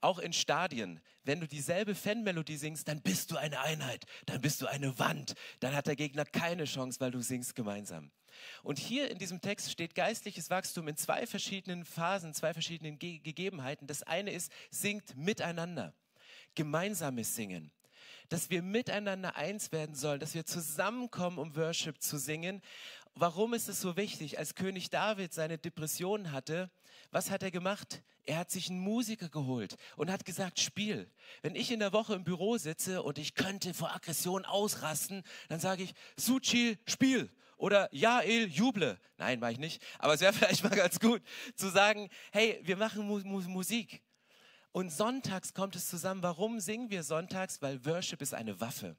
Auch 0.00 0.18
in 0.18 0.32
Stadien, 0.32 1.00
wenn 1.24 1.40
du 1.40 1.48
dieselbe 1.48 1.94
Fanmelodie 1.94 2.56
singst, 2.56 2.86
dann 2.86 3.02
bist 3.02 3.30
du 3.32 3.36
eine 3.36 3.60
Einheit, 3.60 4.06
dann 4.26 4.40
bist 4.40 4.62
du 4.62 4.66
eine 4.66 4.98
Wand, 4.98 5.34
dann 5.58 5.74
hat 5.74 5.88
der 5.88 5.96
Gegner 5.96 6.24
keine 6.24 6.64
Chance, 6.64 7.00
weil 7.00 7.10
du 7.10 7.20
singst 7.20 7.56
gemeinsam. 7.56 8.12
Und 8.62 8.78
hier 8.78 9.10
in 9.10 9.18
diesem 9.18 9.40
Text 9.40 9.72
steht 9.72 9.96
geistliches 9.96 10.50
Wachstum 10.50 10.86
in 10.86 10.96
zwei 10.96 11.26
verschiedenen 11.26 11.84
Phasen, 11.84 12.32
zwei 12.32 12.52
verschiedenen 12.52 13.00
Ge 13.00 13.18
Gegebenheiten. 13.18 13.88
Das 13.88 14.04
eine 14.04 14.30
ist, 14.30 14.52
singt 14.70 15.16
miteinander, 15.16 15.94
gemeinsames 16.54 17.34
Singen 17.34 17.72
dass 18.28 18.50
wir 18.50 18.62
miteinander 18.62 19.36
eins 19.36 19.72
werden 19.72 19.94
sollen, 19.94 20.20
dass 20.20 20.34
wir 20.34 20.44
zusammenkommen, 20.44 21.38
um 21.38 21.56
Worship 21.56 22.00
zu 22.02 22.18
singen. 22.18 22.62
Warum 23.14 23.54
ist 23.54 23.68
es 23.68 23.80
so 23.80 23.96
wichtig? 23.96 24.38
Als 24.38 24.54
König 24.54 24.90
David 24.90 25.32
seine 25.32 25.58
Depressionen 25.58 26.32
hatte, 26.32 26.70
was 27.10 27.30
hat 27.30 27.42
er 27.42 27.50
gemacht? 27.50 28.02
Er 28.26 28.38
hat 28.38 28.50
sich 28.50 28.68
einen 28.68 28.80
Musiker 28.80 29.28
geholt 29.28 29.76
und 29.96 30.10
hat 30.10 30.24
gesagt, 30.24 30.60
spiel. 30.60 31.10
Wenn 31.42 31.54
ich 31.54 31.70
in 31.70 31.80
der 31.80 31.92
Woche 31.92 32.14
im 32.14 32.24
Büro 32.24 32.58
sitze 32.58 33.02
und 33.02 33.18
ich 33.18 33.34
könnte 33.34 33.72
vor 33.72 33.94
Aggression 33.94 34.44
ausrasten, 34.44 35.22
dann 35.48 35.60
sage 35.60 35.82
ich, 35.82 35.94
Suchi, 36.16 36.78
spiel. 36.86 37.30
Oder 37.56 37.88
Jael, 37.92 38.48
juble. 38.48 38.98
Nein, 39.16 39.40
mache 39.40 39.52
ich 39.52 39.58
nicht. 39.58 39.82
Aber 39.98 40.14
es 40.14 40.20
wäre 40.20 40.32
vielleicht 40.34 40.62
mal 40.62 40.70
ganz 40.70 41.00
gut 41.00 41.22
zu 41.56 41.70
sagen, 41.70 42.08
hey, 42.32 42.60
wir 42.62 42.76
machen 42.76 43.06
Mu 43.06 43.20
Mu 43.24 43.40
Musik. 43.40 44.02
Und 44.72 44.90
sonntags 44.90 45.54
kommt 45.54 45.74
es 45.74 45.88
zusammen. 45.88 46.22
Warum 46.22 46.60
singen 46.60 46.90
wir 46.90 47.02
sonntags? 47.02 47.62
Weil 47.62 47.84
Worship 47.84 48.22
ist 48.22 48.34
eine 48.34 48.60
Waffe. 48.60 48.96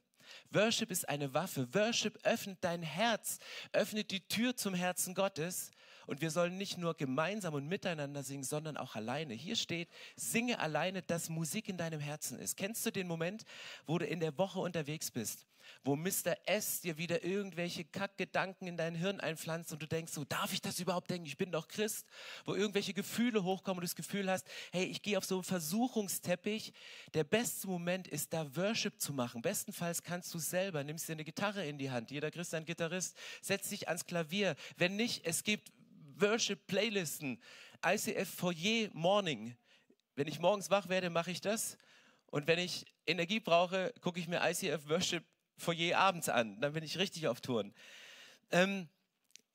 Worship 0.52 0.92
ist 0.92 1.08
eine 1.08 1.34
Waffe. 1.34 1.68
Worship 1.74 2.18
öffnet 2.24 2.60
dein 2.62 2.82
Herz, 2.82 3.40
öffnet 3.72 4.12
die 4.12 4.28
Tür 4.28 4.56
zum 4.56 4.74
Herzen 4.74 5.14
Gottes 5.14 5.72
und 6.08 6.22
wir 6.22 6.32
sollen 6.32 6.58
nicht 6.58 6.78
nur 6.78 6.96
gemeinsam 6.96 7.54
und 7.54 7.68
miteinander 7.68 8.24
singen, 8.24 8.44
sondern 8.44 8.78
auch 8.78 8.96
alleine. 8.96 9.34
Hier 9.34 9.56
steht, 9.56 9.90
singe 10.16 10.60
alleine, 10.60 11.02
dass 11.02 11.30
Musik 11.30 11.70
in 11.70 11.78
deinem 11.78 12.00
Herzen 12.00 12.40
ist. 12.40 12.58
Kennst 12.58 12.86
du 12.86 12.92
den 12.92 13.08
Moment, 13.08 13.46
wo 13.86 13.98
du 13.98 14.06
in 14.06 14.20
der 14.20 14.38
Woche 14.38 14.60
unterwegs 14.60 15.12
bist 15.12 15.49
wo 15.84 15.96
Mr. 15.96 16.36
S 16.46 16.82
dir 16.82 16.98
wieder 16.98 17.24
irgendwelche 17.24 17.86
Kackgedanken 17.86 18.68
in 18.68 18.76
dein 18.76 18.96
Hirn 18.96 19.20
einpflanzt 19.20 19.72
und 19.72 19.82
du 19.82 19.88
denkst, 19.88 20.12
so 20.12 20.26
darf 20.26 20.52
ich 20.52 20.62
das 20.62 20.80
überhaupt 20.80 21.10
denken? 21.10 21.26
Ich 21.26 21.38
bin 21.38 21.52
doch 21.52 21.68
Christ. 21.68 22.06
Wo 22.46 22.54
irgendwelche 22.54 22.94
Gefühle 22.94 23.44
hochkommen 23.44 23.78
und 23.78 23.84
du 23.84 23.88
das 23.88 23.96
Gefühl 23.96 24.30
hast, 24.30 24.46
hey, 24.72 24.86
ich 24.86 25.02
gehe 25.02 25.18
auf 25.18 25.26
so 25.26 25.36
einen 25.36 25.44
Versuchungsteppich. 25.44 26.74
Der 27.14 27.24
beste 27.24 27.68
Moment 27.68 28.08
ist 28.08 28.34
da 28.34 28.56
Worship 28.56 29.00
zu 29.00 29.14
machen. 29.14 29.42
Bestenfalls 29.42 30.04
kannst 30.04 30.34
du 30.34 30.40
selber. 30.40 30.84
Nimmst 30.84 31.08
dir 31.08 31.14
eine 31.14 31.24
Gitarre 31.24 31.66
in 31.66 31.78
die 31.78 31.92
Hand. 31.92 32.12
Jeder 32.12 32.30
Christ 32.30 32.54
ist 32.54 32.56
ein 32.56 32.66
Gitarrist. 32.66 33.18
Setz 33.42 33.70
dich 33.70 33.88
ans 33.88 34.06
Klavier. 34.06 34.56
Wenn 34.78 34.98
nicht, 34.98 35.26
es 35.26 35.44
gibt 35.44 35.72
Worship-Playlisten. 36.18 37.42
ICF 37.86 38.30
Foyer 38.30 38.90
Morning. 38.92 39.56
Wenn 40.16 40.28
ich 40.28 40.40
morgens 40.40 40.70
wach 40.70 40.90
werde, 40.90 41.10
mache 41.10 41.32
ich 41.32 41.40
das. 41.40 41.78
Und 42.26 42.48
wenn 42.48 42.60
ich 42.60 42.86
Energie 43.08 43.40
brauche, 43.40 43.94
gucke 44.02 44.20
ich 44.20 44.28
mir 44.28 44.42
ICF 44.44 44.90
Worship 44.90 45.24
Foyer 45.60 45.98
abends 45.98 46.30
an. 46.30 46.60
Dann 46.62 46.74
bin 46.74 46.84
ich 46.84 46.98
richtig 46.98 47.28
auf 47.28 47.42
Touren. 47.42 47.74
Ähm, 48.52 48.90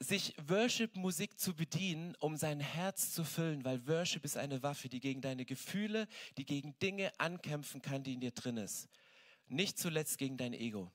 sich 0.00 0.34
Worship-Musik 0.46 1.38
zu 1.38 1.54
bedienen, 1.54 2.14
um 2.20 2.36
sein 2.36 2.60
Herz 2.60 3.12
zu 3.12 3.24
füllen, 3.24 3.64
weil 3.64 3.86
Worship 3.86 4.24
ist 4.24 4.36
eine 4.36 4.62
Waffe, 4.62 4.88
die 4.88 5.00
gegen 5.00 5.20
deine 5.20 5.44
Gefühle, 5.44 6.06
die 6.36 6.44
gegen 6.44 6.78
Dinge 6.78 7.12
ankämpfen 7.18 7.80
kann, 7.80 8.02
die 8.02 8.14
in 8.14 8.20
dir 8.20 8.32
drin 8.32 8.56
ist. 8.56 8.88
Nicht 9.46 9.78
zuletzt 9.78 10.18
gegen 10.18 10.36
dein 10.36 10.52
Ego. 10.52 10.92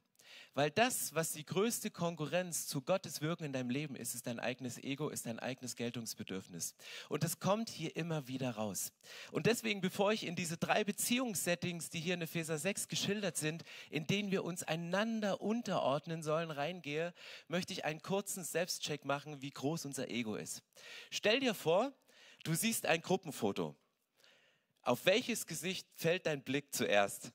Weil 0.53 0.71
das, 0.71 1.13
was 1.13 1.31
die 1.31 1.45
größte 1.45 1.91
Konkurrenz 1.91 2.67
zu 2.67 2.81
Gottes 2.81 3.21
Wirken 3.21 3.45
in 3.45 3.53
deinem 3.53 3.69
Leben 3.69 3.95
ist, 3.95 4.15
ist 4.15 4.27
dein 4.27 4.39
eigenes 4.39 4.77
Ego, 4.77 5.09
ist 5.09 5.25
dein 5.25 5.39
eigenes 5.39 5.75
Geltungsbedürfnis. 5.75 6.75
Und 7.07 7.23
das 7.23 7.39
kommt 7.39 7.69
hier 7.69 7.95
immer 7.95 8.27
wieder 8.27 8.51
raus. 8.51 8.91
Und 9.31 9.45
deswegen, 9.45 9.81
bevor 9.81 10.11
ich 10.11 10.25
in 10.25 10.35
diese 10.35 10.57
drei 10.57 10.83
Beziehungssettings, 10.83 11.89
die 11.89 11.99
hier 11.99 12.15
in 12.15 12.21
Epheser 12.21 12.57
6 12.57 12.87
geschildert 12.87 13.37
sind, 13.37 13.63
in 13.89 14.07
denen 14.07 14.31
wir 14.31 14.43
uns 14.43 14.63
einander 14.63 15.41
unterordnen 15.41 16.23
sollen, 16.23 16.51
reingehe, 16.51 17.13
möchte 17.47 17.73
ich 17.73 17.85
einen 17.85 18.01
kurzen 18.01 18.43
Selbstcheck 18.43 19.05
machen, 19.05 19.41
wie 19.41 19.51
groß 19.51 19.85
unser 19.85 20.09
Ego 20.09 20.35
ist. 20.35 20.63
Stell 21.09 21.39
dir 21.39 21.53
vor, 21.53 21.93
du 22.43 22.53
siehst 22.53 22.85
ein 22.85 23.01
Gruppenfoto. 23.01 23.75
Auf 24.81 25.05
welches 25.05 25.45
Gesicht 25.45 25.87
fällt 25.95 26.25
dein 26.25 26.43
Blick 26.43 26.73
zuerst? 26.73 27.31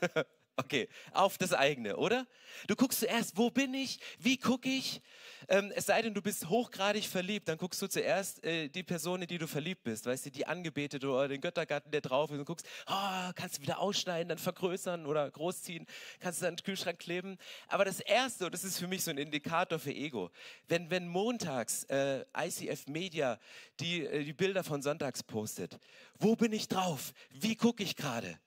Okay, 0.60 0.88
auf 1.12 1.38
das 1.38 1.52
eigene, 1.52 1.96
oder? 1.96 2.26
Du 2.66 2.74
guckst 2.74 2.98
zuerst, 2.98 3.36
wo 3.36 3.48
bin 3.48 3.72
ich? 3.74 4.00
Wie 4.18 4.36
gucke 4.36 4.68
ich? 4.68 5.00
Ähm, 5.46 5.72
es 5.76 5.86
sei 5.86 6.02
denn, 6.02 6.14
du 6.14 6.20
bist 6.20 6.48
hochgradig 6.48 7.04
verliebt, 7.06 7.48
dann 7.48 7.58
guckst 7.58 7.80
du 7.80 7.86
zuerst 7.86 8.44
äh, 8.44 8.68
die 8.68 8.82
Person, 8.82 9.22
in 9.22 9.28
die 9.28 9.38
du 9.38 9.46
verliebt 9.46 9.84
bist, 9.84 10.06
weißt 10.06 10.26
du, 10.26 10.30
die 10.32 10.48
Angebetete 10.48 11.08
oder 11.08 11.28
den 11.28 11.40
Göttergarten, 11.40 11.92
der 11.92 12.00
drauf 12.00 12.32
ist 12.32 12.40
und 12.40 12.44
guckst, 12.44 12.66
oh, 12.88 13.30
kannst 13.36 13.58
du 13.58 13.62
wieder 13.62 13.78
ausschneiden, 13.78 14.30
dann 14.30 14.38
vergrößern 14.38 15.06
oder 15.06 15.30
großziehen, 15.30 15.86
kannst 16.18 16.40
du 16.40 16.46
dann 16.46 16.56
den 16.56 16.64
Kühlschrank 16.64 16.98
kleben. 16.98 17.38
Aber 17.68 17.84
das 17.84 18.00
Erste, 18.00 18.46
und 18.46 18.52
das 18.52 18.64
ist 18.64 18.80
für 18.80 18.88
mich 18.88 19.04
so 19.04 19.12
ein 19.12 19.18
Indikator 19.18 19.78
für 19.78 19.92
Ego, 19.92 20.32
wenn, 20.66 20.90
wenn 20.90 21.06
montags 21.06 21.84
äh, 21.84 22.24
ICF 22.36 22.88
Media 22.88 23.38
die, 23.78 24.04
äh, 24.04 24.24
die 24.24 24.32
Bilder 24.32 24.64
von 24.64 24.82
Sonntags 24.82 25.22
postet, 25.22 25.78
wo 26.18 26.34
bin 26.34 26.52
ich 26.52 26.66
drauf? 26.66 27.12
Wie 27.30 27.54
gucke 27.54 27.84
ich 27.84 27.94
gerade? 27.94 28.40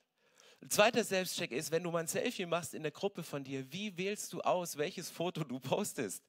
Zweiter 0.70 1.04
Selbstcheck 1.04 1.52
ist, 1.52 1.72
wenn 1.72 1.84
du 1.84 1.92
mal 1.92 2.00
ein 2.00 2.08
Selfie 2.08 2.46
machst 2.46 2.74
in 2.74 2.84
der 2.84 2.92
Gruppe 2.92 3.24
von 3.24 3.44
dir, 3.44 3.72
wie 3.74 3.98
wählst 3.98 4.32
du 4.32 4.42
aus, 4.42 4.78
welches 4.78 5.10
Foto 5.10 5.44
du 5.44 5.60
postest? 5.60 6.24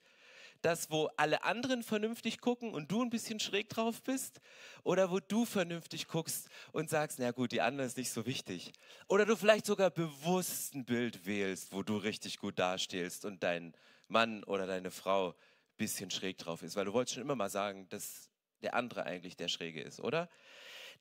Das, 0.62 0.90
wo 0.90 1.10
alle 1.16 1.42
anderen 1.44 1.82
vernünftig 1.82 2.40
gucken 2.40 2.72
und 2.72 2.90
du 2.90 3.02
ein 3.02 3.10
bisschen 3.10 3.40
schräg 3.40 3.68
drauf 3.68 4.02
bist? 4.02 4.40
Oder 4.84 5.10
wo 5.10 5.18
du 5.18 5.44
vernünftig 5.44 6.06
guckst 6.06 6.48
und 6.72 6.88
sagst, 6.88 7.18
na 7.18 7.32
gut, 7.32 7.52
die 7.52 7.60
anderen 7.60 7.86
ist 7.86 7.98
nicht 7.98 8.10
so 8.10 8.24
wichtig? 8.26 8.72
Oder 9.08 9.26
du 9.26 9.36
vielleicht 9.36 9.66
sogar 9.66 9.90
bewusst 9.90 10.74
ein 10.74 10.84
Bild 10.84 11.26
wählst, 11.26 11.72
wo 11.72 11.82
du 11.82 11.96
richtig 11.96 12.38
gut 12.38 12.58
dastehst 12.58 13.24
und 13.24 13.42
dein 13.42 13.74
Mann 14.08 14.44
oder 14.44 14.66
deine 14.66 14.90
Frau 14.90 15.30
ein 15.30 15.34
bisschen 15.76 16.10
schräg 16.10 16.38
drauf 16.38 16.62
ist? 16.62 16.76
Weil 16.76 16.86
du 16.86 16.92
wolltest 16.92 17.14
schon 17.14 17.22
immer 17.22 17.36
mal 17.36 17.50
sagen, 17.50 17.88
dass 17.90 18.30
der 18.62 18.74
andere 18.74 19.04
eigentlich 19.04 19.36
der 19.36 19.48
Schräge 19.48 19.82
ist, 19.82 20.00
oder? 20.00 20.28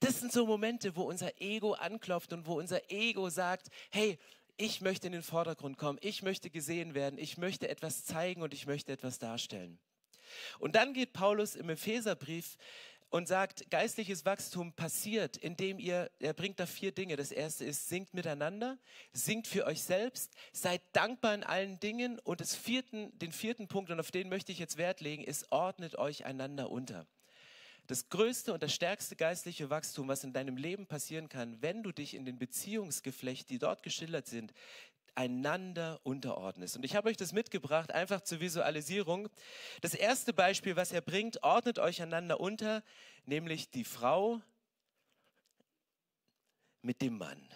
Das 0.01 0.19
sind 0.19 0.31
so 0.31 0.47
Momente, 0.47 0.95
wo 0.95 1.03
unser 1.03 1.39
Ego 1.39 1.73
anklopft 1.73 2.33
und 2.33 2.47
wo 2.47 2.57
unser 2.57 2.91
Ego 2.91 3.29
sagt, 3.29 3.67
hey, 3.91 4.17
ich 4.57 4.81
möchte 4.81 5.05
in 5.05 5.13
den 5.13 5.21
Vordergrund 5.21 5.77
kommen, 5.77 5.99
ich 6.01 6.23
möchte 6.23 6.49
gesehen 6.49 6.95
werden, 6.95 7.19
ich 7.19 7.37
möchte 7.37 7.69
etwas 7.69 8.03
zeigen 8.03 8.41
und 8.41 8.53
ich 8.53 8.65
möchte 8.65 8.91
etwas 8.91 9.19
darstellen. 9.19 9.79
Und 10.59 10.75
dann 10.75 10.93
geht 10.93 11.13
Paulus 11.13 11.55
im 11.55 11.69
Epheserbrief 11.69 12.57
und 13.11 13.27
sagt, 13.27 13.69
geistliches 13.69 14.25
Wachstum 14.25 14.73
passiert, 14.73 15.37
indem 15.37 15.77
ihr, 15.77 16.09
er 16.19 16.33
bringt 16.33 16.59
da 16.59 16.65
vier 16.65 16.91
Dinge. 16.91 17.15
Das 17.15 17.31
erste 17.31 17.63
ist, 17.65 17.87
singt 17.87 18.15
miteinander, 18.15 18.79
singt 19.13 19.47
für 19.47 19.67
euch 19.67 19.83
selbst, 19.83 20.31
seid 20.51 20.81
dankbar 20.93 21.35
in 21.35 21.43
allen 21.43 21.79
Dingen. 21.79 22.17
Und 22.19 22.41
das 22.41 22.55
vierten, 22.55 23.17
den 23.19 23.33
vierten 23.33 23.67
Punkt, 23.67 23.91
und 23.91 23.99
auf 23.99 24.09
den 24.09 24.29
möchte 24.29 24.51
ich 24.51 24.57
jetzt 24.57 24.77
Wert 24.77 24.99
legen, 24.99 25.23
ist, 25.23 25.51
ordnet 25.51 25.95
euch 25.97 26.25
einander 26.25 26.71
unter 26.71 27.05
das 27.87 28.09
größte 28.09 28.53
und 28.53 28.63
das 28.63 28.73
stärkste 28.73 29.15
geistliche 29.15 29.69
Wachstum, 29.69 30.07
was 30.07 30.23
in 30.23 30.33
deinem 30.33 30.57
Leben 30.57 30.87
passieren 30.87 31.29
kann, 31.29 31.61
wenn 31.61 31.83
du 31.83 31.91
dich 31.91 32.13
in 32.13 32.25
den 32.25 32.37
Beziehungsgeflecht, 32.37 33.49
die 33.49 33.59
dort 33.59 33.83
geschildert 33.83 34.27
sind, 34.27 34.53
einander 35.15 35.99
unterordnest. 36.03 36.77
Und 36.77 36.85
ich 36.85 36.95
habe 36.95 37.09
euch 37.09 37.17
das 37.17 37.33
mitgebracht, 37.33 37.91
einfach 37.91 38.21
zur 38.21 38.39
Visualisierung. 38.39 39.29
Das 39.81 39.93
erste 39.93 40.33
Beispiel, 40.33 40.75
was 40.75 40.91
er 40.91 41.01
bringt, 41.01 41.43
ordnet 41.43 41.79
euch 41.79 42.01
einander 42.01 42.39
unter, 42.39 42.83
nämlich 43.25 43.69
die 43.69 43.83
Frau 43.83 44.41
mit 46.81 47.01
dem 47.01 47.17
Mann. 47.17 47.47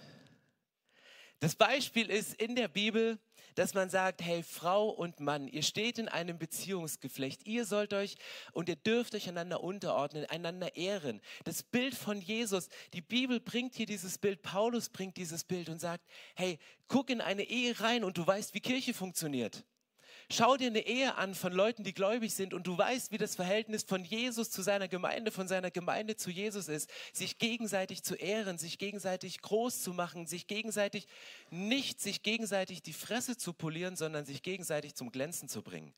Das 1.39 1.56
Beispiel 1.56 2.10
ist 2.10 2.34
in 2.36 2.56
der 2.56 2.68
Bibel 2.68 3.20
dass 3.56 3.74
man 3.74 3.89
sagt, 3.89 4.22
hey, 4.22 4.44
Frau 4.44 4.89
und 4.89 5.20
Mann, 5.20 5.48
ihr 5.48 5.63
steht 5.63 5.98
in 5.98 6.10
einem 6.10 6.38
Beziehungsgeflecht. 6.38 7.48
Ihr 7.48 7.65
sollt 7.65 7.94
euch 7.94 8.15
und 8.51 8.70
ihr 8.70 8.75
dürft 8.75 9.15
euch 9.15 9.27
einander 9.27 9.63
unterordnen, 9.63 10.25
einander 10.25 10.75
ehren. 10.75 11.22
Das 11.46 11.63
Bild 11.63 11.96
von 11.96 12.22
Jesus, 12.22 12.68
die 12.94 13.01
Bibel 13.01 13.39
bringt 13.39 13.75
hier 13.75 13.86
dieses 13.86 14.18
Bild, 14.18 14.42
Paulus 14.42 14.89
bringt 14.89 15.18
dieses 15.18 15.44
Bild 15.46 15.70
und 15.70 15.80
sagt, 15.80 16.06
hey, 16.36 16.60
guck 16.88 17.10
in 17.10 17.22
eine 17.22 17.44
Ehe 17.44 17.80
rein 17.80 18.04
und 18.04 18.18
du 18.18 18.27
weißt, 18.27 18.54
wie 18.54 18.62
Kirche 18.62 18.94
funktioniert. 18.94 19.63
Schau 20.32 20.58
dir 20.58 20.67
eine 20.67 20.86
Ehe 20.88 21.15
an 21.15 21.36
von 21.36 21.53
Leuten, 21.53 21.84
die 21.84 21.94
gläubig 21.94 22.34
sind 22.34 22.53
und 22.53 22.65
du 22.65 22.77
weißt, 22.77 23.12
wie 23.12 23.17
das 23.17 23.36
Verhältnis 23.36 23.84
von 23.84 24.03
Jesus 24.03 24.50
zu 24.50 24.63
seiner 24.63 24.88
Gemeinde, 24.88 25.29
von 25.29 25.48
seiner 25.48 25.70
Gemeinde 25.70 26.15
zu 26.15 26.32
Jesus 26.32 26.67
ist. 26.67 26.89
Sich 27.13 27.38
gegenseitig 27.38 28.03
zu 28.03 28.15
ehren, 28.15 28.58
sich 28.58 28.79
gegenseitig 28.79 29.41
groß 29.41 29.84
zu 29.84 29.94
machen, 29.94 30.25
sich 30.25 30.48
gegenseitig 30.48 31.08
nicht 31.51 32.01
sich 32.01 32.24
gegenseitig 32.24 32.82
die 32.82 32.94
Fresse 32.94 33.38
zu 33.38 33.53
polieren, 33.53 33.96
sondern 33.96 34.25
sich 34.25 34.41
gegenseitig 34.41 34.96
zum 34.96 35.12
Glänzen 35.12 35.48
zu 35.48 35.62
bringen. 35.62 35.94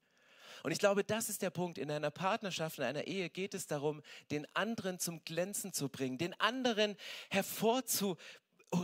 Und 0.63 0.71
ich 0.71 0.79
glaube, 0.79 1.05
das 1.05 1.29
ist 1.29 1.41
der 1.41 1.49
Punkt. 1.49 1.77
In 1.77 1.89
einer 1.89 2.11
Partnerschaft, 2.11 2.79
in 2.79 2.83
einer 2.83 3.07
Ehe 3.07 3.29
geht 3.29 3.53
es 3.53 3.67
darum, 3.67 4.01
den 4.31 4.45
anderen 4.55 4.99
zum 4.99 5.23
Glänzen 5.23 5.71
zu 5.71 5.87
bringen, 5.87 6.17
den 6.17 6.37
anderen 6.39 6.97
hervorzuheben 7.29 8.17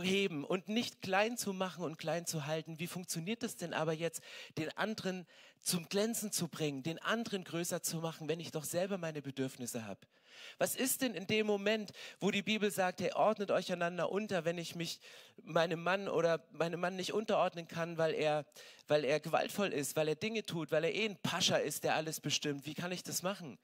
heben 0.02 0.44
und 0.44 0.68
nicht 0.68 1.02
klein 1.02 1.36
zu 1.36 1.52
machen 1.52 1.84
und 1.84 1.98
klein 1.98 2.26
zu 2.26 2.46
halten. 2.46 2.78
Wie 2.78 2.86
funktioniert 2.86 3.42
es 3.42 3.56
denn 3.56 3.74
aber 3.74 3.92
jetzt, 3.92 4.22
den 4.56 4.74
anderen 4.76 5.26
zum 5.60 5.88
Glänzen 5.88 6.32
zu 6.32 6.48
bringen, 6.48 6.82
den 6.82 7.00
anderen 7.00 7.44
größer 7.44 7.82
zu 7.82 7.98
machen, 7.98 8.28
wenn 8.28 8.40
ich 8.40 8.50
doch 8.50 8.64
selber 8.64 8.98
meine 8.98 9.22
Bedürfnisse 9.22 9.86
habe? 9.86 10.00
Was 10.58 10.74
ist 10.74 11.02
denn 11.02 11.14
in 11.14 11.26
dem 11.26 11.46
Moment, 11.46 11.92
wo 12.20 12.30
die 12.30 12.42
Bibel 12.42 12.70
sagt, 12.70 13.00
hey, 13.00 13.12
ordnet 13.12 13.50
euch 13.50 13.72
einander 13.72 14.10
unter, 14.10 14.44
wenn 14.44 14.58
ich 14.58 14.74
mich 14.74 15.00
meinem 15.42 15.82
Mann 15.82 16.08
oder 16.08 16.44
meinem 16.50 16.80
Mann 16.80 16.96
nicht 16.96 17.12
unterordnen 17.12 17.68
kann, 17.68 17.98
weil 17.98 18.14
er, 18.14 18.44
weil 18.88 19.04
er 19.04 19.20
gewaltvoll 19.20 19.72
ist, 19.72 19.96
weil 19.96 20.08
er 20.08 20.16
Dinge 20.16 20.44
tut, 20.44 20.72
weil 20.72 20.84
er 20.84 20.94
eh 20.94 21.06
ein 21.06 21.16
Pascha 21.22 21.56
ist, 21.56 21.84
der 21.84 21.94
alles 21.94 22.20
bestimmt? 22.20 22.66
Wie 22.66 22.74
kann 22.74 22.92
ich 22.92 23.02
das 23.02 23.22
machen? 23.22 23.58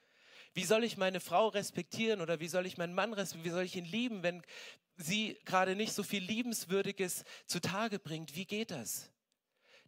Wie 0.52 0.64
soll 0.64 0.84
ich 0.84 0.96
meine 0.96 1.20
Frau 1.20 1.48
respektieren 1.48 2.20
oder 2.20 2.40
wie 2.40 2.48
soll 2.48 2.66
ich 2.66 2.76
meinen 2.76 2.94
Mann 2.94 3.12
respektieren? 3.12 3.44
Wie 3.44 3.56
soll 3.56 3.64
ich 3.64 3.76
ihn 3.76 3.84
lieben, 3.84 4.22
wenn 4.22 4.42
sie 4.96 5.38
gerade 5.44 5.76
nicht 5.76 5.92
so 5.92 6.02
viel 6.02 6.22
Liebenswürdiges 6.22 7.24
zutage 7.46 7.98
bringt? 7.98 8.34
Wie 8.34 8.44
geht 8.44 8.70
das? 8.70 9.10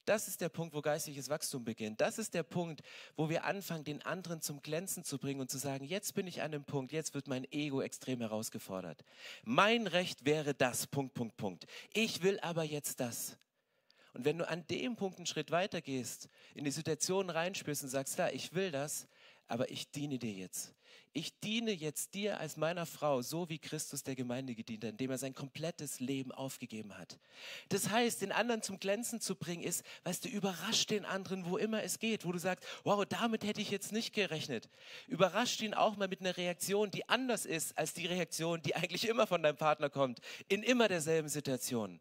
Das 0.05 0.27
ist 0.27 0.41
der 0.41 0.49
Punkt, 0.49 0.75
wo 0.75 0.83
geistliches 0.83 1.29
Wachstum 1.29 1.65
beginnt. 1.65 2.01
Das 2.01 2.19
ist 2.19 2.35
der 2.35 2.43
Punkt, 2.43 2.83
wo 3.15 3.29
wir 3.29 3.45
anfangen, 3.45 3.85
den 3.85 4.03
anderen 4.03 4.41
zum 4.41 4.61
Glänzen 4.61 5.05
zu 5.05 5.19
bringen 5.19 5.41
und 5.41 5.51
zu 5.51 5.59
sagen, 5.59 5.85
jetzt 5.85 6.15
bin 6.15 6.27
ich 6.27 6.43
an 6.43 6.51
dem 6.51 6.65
Punkt, 6.65 6.93
jetzt 6.93 7.15
wird 7.15 7.29
mein 7.29 7.51
Ego 7.53 7.81
extrem 7.81 8.21
herausgefordert. 8.21 9.05
Mein 9.45 9.87
Recht 9.87 10.25
wäre 10.25 10.55
das, 10.55 10.89
Punkt, 10.89 11.15
Punkt, 11.15 11.37
Punkt. 11.37 11.67
Ich 11.93 12.23
will 12.23 12.41
aber 12.41 12.65
jetzt 12.65 12.99
das. 12.99 13.37
Und 14.13 14.25
wenn 14.25 14.39
du 14.39 14.49
an 14.49 14.67
dem 14.67 14.97
Punkt 14.97 15.19
einen 15.19 15.27
Schritt 15.27 15.53
weiter 15.53 15.81
gehst, 15.81 16.29
in 16.55 16.65
die 16.65 16.73
Situation 16.73 17.31
reinspürst 17.31 17.85
und 17.85 17.89
sagst, 17.89 18.19
da, 18.19 18.29
ich 18.29 18.55
will 18.55 18.73
das, 18.73 19.07
aber 19.53 19.71
ich 19.71 19.91
diene 19.91 20.19
dir 20.19 20.33
jetzt. 20.33 20.73
Ich 21.13 21.39
diene 21.41 21.73
jetzt 21.73 22.15
dir 22.15 22.41
als 22.41 22.57
meiner 22.57 22.87
Frau, 22.87 23.21
so 23.21 23.51
wie 23.51 23.59
Christus 23.59 24.03
der 24.03 24.15
Gemeinde 24.15 24.55
gedient 24.55 24.83
hat, 24.83 24.93
indem 24.93 25.11
er 25.11 25.19
sein 25.19 25.35
komplettes 25.35 26.01
Leben 26.01 26.33
aufgegeben 26.33 26.97
hat. 26.97 27.19
Das 27.69 27.91
heißt, 27.91 28.23
den 28.23 28.33
anderen 28.33 28.63
zum 28.63 28.81
Glänzen 28.81 29.21
zu 29.21 29.37
bringen, 29.37 29.63
ist, 29.63 29.85
weißt 30.05 30.25
du, 30.25 30.31
überrascht 30.31 30.91
den 30.91 31.05
anderen, 31.05 31.45
wo 31.45 31.59
immer 31.59 31.83
es 31.83 31.99
geht, 31.99 32.25
wo 32.25 32.33
du 32.33 32.39
sagst, 32.39 32.67
wow, 32.83 33.05
damit 33.07 33.45
hätte 33.45 33.61
ich 33.61 33.71
jetzt 33.71 33.93
nicht 33.93 34.15
gerechnet. 34.15 34.71
Überrascht 35.07 35.61
ihn 35.61 35.75
auch 35.75 35.99
mal 35.99 36.09
mit 36.09 36.21
einer 36.21 36.39
Reaktion, 36.39 36.91
die 36.91 37.07
anders 37.11 37.45
ist 37.45 37.77
als 37.77 37.93
die 37.93 38.07
Reaktion, 38.07 38.63
die 38.63 38.75
eigentlich 38.75 39.07
immer 39.07 39.27
von 39.27 39.43
deinem 39.43 39.59
Partner 39.59 39.91
kommt, 39.91 40.21
in 40.49 40.63
immer 40.63 40.89
derselben 40.89 41.29
Situation. 41.29 42.01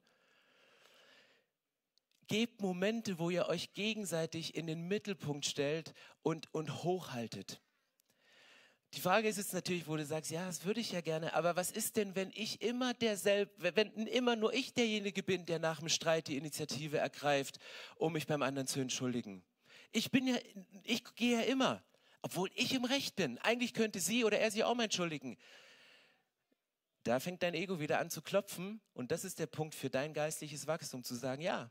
Gebt 2.31 2.61
Momente, 2.61 3.19
wo 3.19 3.29
ihr 3.29 3.47
euch 3.47 3.73
gegenseitig 3.73 4.55
in 4.55 4.65
den 4.65 4.87
Mittelpunkt 4.87 5.45
stellt 5.45 5.93
und, 6.21 6.47
und 6.53 6.81
hochhaltet. 6.81 7.59
Die 8.93 9.01
Frage 9.01 9.27
ist 9.27 9.35
jetzt 9.35 9.53
natürlich, 9.53 9.85
wo 9.85 9.97
du 9.97 10.05
sagst, 10.05 10.31
ja, 10.31 10.45
das 10.45 10.63
würde 10.63 10.79
ich 10.79 10.93
ja 10.93 11.01
gerne, 11.01 11.33
aber 11.33 11.57
was 11.57 11.71
ist 11.71 11.97
denn, 11.97 12.15
wenn 12.15 12.31
ich 12.33 12.61
immer 12.61 12.93
derselbe, 12.93 13.75
wenn 13.75 13.91
immer 14.07 14.37
nur 14.37 14.53
ich 14.53 14.73
derjenige 14.73 15.23
bin, 15.23 15.45
der 15.45 15.59
nach 15.59 15.79
dem 15.79 15.89
Streit 15.89 16.29
die 16.29 16.37
Initiative 16.37 16.99
ergreift, 16.99 17.59
um 17.97 18.13
mich 18.13 18.27
beim 18.27 18.43
anderen 18.43 18.67
zu 18.67 18.79
entschuldigen? 18.79 19.43
Ich 19.91 20.09
bin 20.09 20.25
ja, 20.25 20.37
ich 20.85 21.03
gehe 21.15 21.39
ja 21.39 21.43
immer, 21.43 21.83
obwohl 22.21 22.49
ich 22.55 22.73
im 22.73 22.85
Recht 22.85 23.17
bin. 23.17 23.39
Eigentlich 23.39 23.73
könnte 23.73 23.99
sie 23.99 24.23
oder 24.23 24.39
er 24.39 24.51
sich 24.51 24.63
auch 24.63 24.75
mal 24.75 24.85
entschuldigen. 24.85 25.37
Da 27.03 27.19
fängt 27.19 27.43
dein 27.43 27.55
Ego 27.55 27.81
wieder 27.81 27.99
an 27.99 28.09
zu 28.09 28.21
klopfen 28.21 28.79
und 28.93 29.11
das 29.11 29.25
ist 29.25 29.39
der 29.39 29.47
Punkt 29.47 29.75
für 29.75 29.89
dein 29.89 30.13
geistliches 30.13 30.65
Wachstum, 30.65 31.03
zu 31.03 31.15
sagen, 31.15 31.41
ja, 31.41 31.69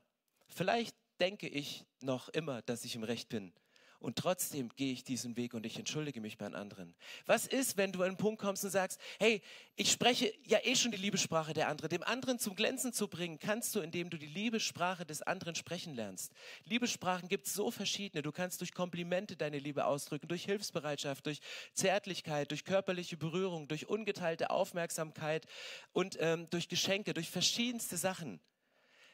vielleicht 0.54 0.96
denke 1.20 1.48
ich 1.48 1.84
noch 2.00 2.28
immer, 2.30 2.62
dass 2.62 2.84
ich 2.84 2.94
im 2.94 3.02
Recht 3.02 3.28
bin 3.28 3.52
und 4.00 4.16
trotzdem 4.16 4.70
gehe 4.76 4.92
ich 4.92 5.04
diesen 5.04 5.36
Weg 5.36 5.52
und 5.52 5.66
ich 5.66 5.78
entschuldige 5.78 6.20
mich 6.22 6.38
bei 6.38 6.46
anderen. 6.46 6.94
Was 7.26 7.46
ist, 7.46 7.76
wenn 7.76 7.92
du 7.92 8.00
an 8.00 8.08
einen 8.08 8.16
Punkt 8.16 8.40
kommst 8.40 8.64
und 8.64 8.70
sagst, 8.70 8.98
hey, 9.18 9.42
ich 9.76 9.92
spreche 9.92 10.32
ja 10.46 10.58
eh 10.62 10.74
schon 10.74 10.90
die 10.90 10.96
Liebessprache 10.96 11.52
der 11.52 11.68
anderen. 11.68 11.90
Dem 11.90 12.02
anderen 12.02 12.38
zum 12.38 12.56
Glänzen 12.56 12.94
zu 12.94 13.08
bringen, 13.08 13.38
kannst 13.38 13.74
du, 13.74 13.80
indem 13.80 14.08
du 14.08 14.16
die 14.16 14.26
Liebessprache 14.26 15.04
des 15.04 15.20
anderen 15.20 15.54
sprechen 15.54 15.94
lernst. 15.94 16.32
Liebessprachen 16.64 17.28
gibt 17.28 17.46
es 17.46 17.54
so 17.54 17.70
verschiedene. 17.70 18.22
Du 18.22 18.32
kannst 18.32 18.60
durch 18.60 18.72
Komplimente 18.72 19.36
deine 19.36 19.58
Liebe 19.58 19.84
ausdrücken, 19.84 20.28
durch 20.28 20.44
Hilfsbereitschaft, 20.46 21.26
durch 21.26 21.40
Zärtlichkeit, 21.74 22.50
durch 22.50 22.64
körperliche 22.64 23.18
Berührung, 23.18 23.68
durch 23.68 23.86
ungeteilte 23.86 24.48
Aufmerksamkeit 24.50 25.46
und 25.92 26.16
ähm, 26.20 26.48
durch 26.48 26.68
Geschenke, 26.68 27.12
durch 27.12 27.28
verschiedenste 27.28 27.98
Sachen. 27.98 28.40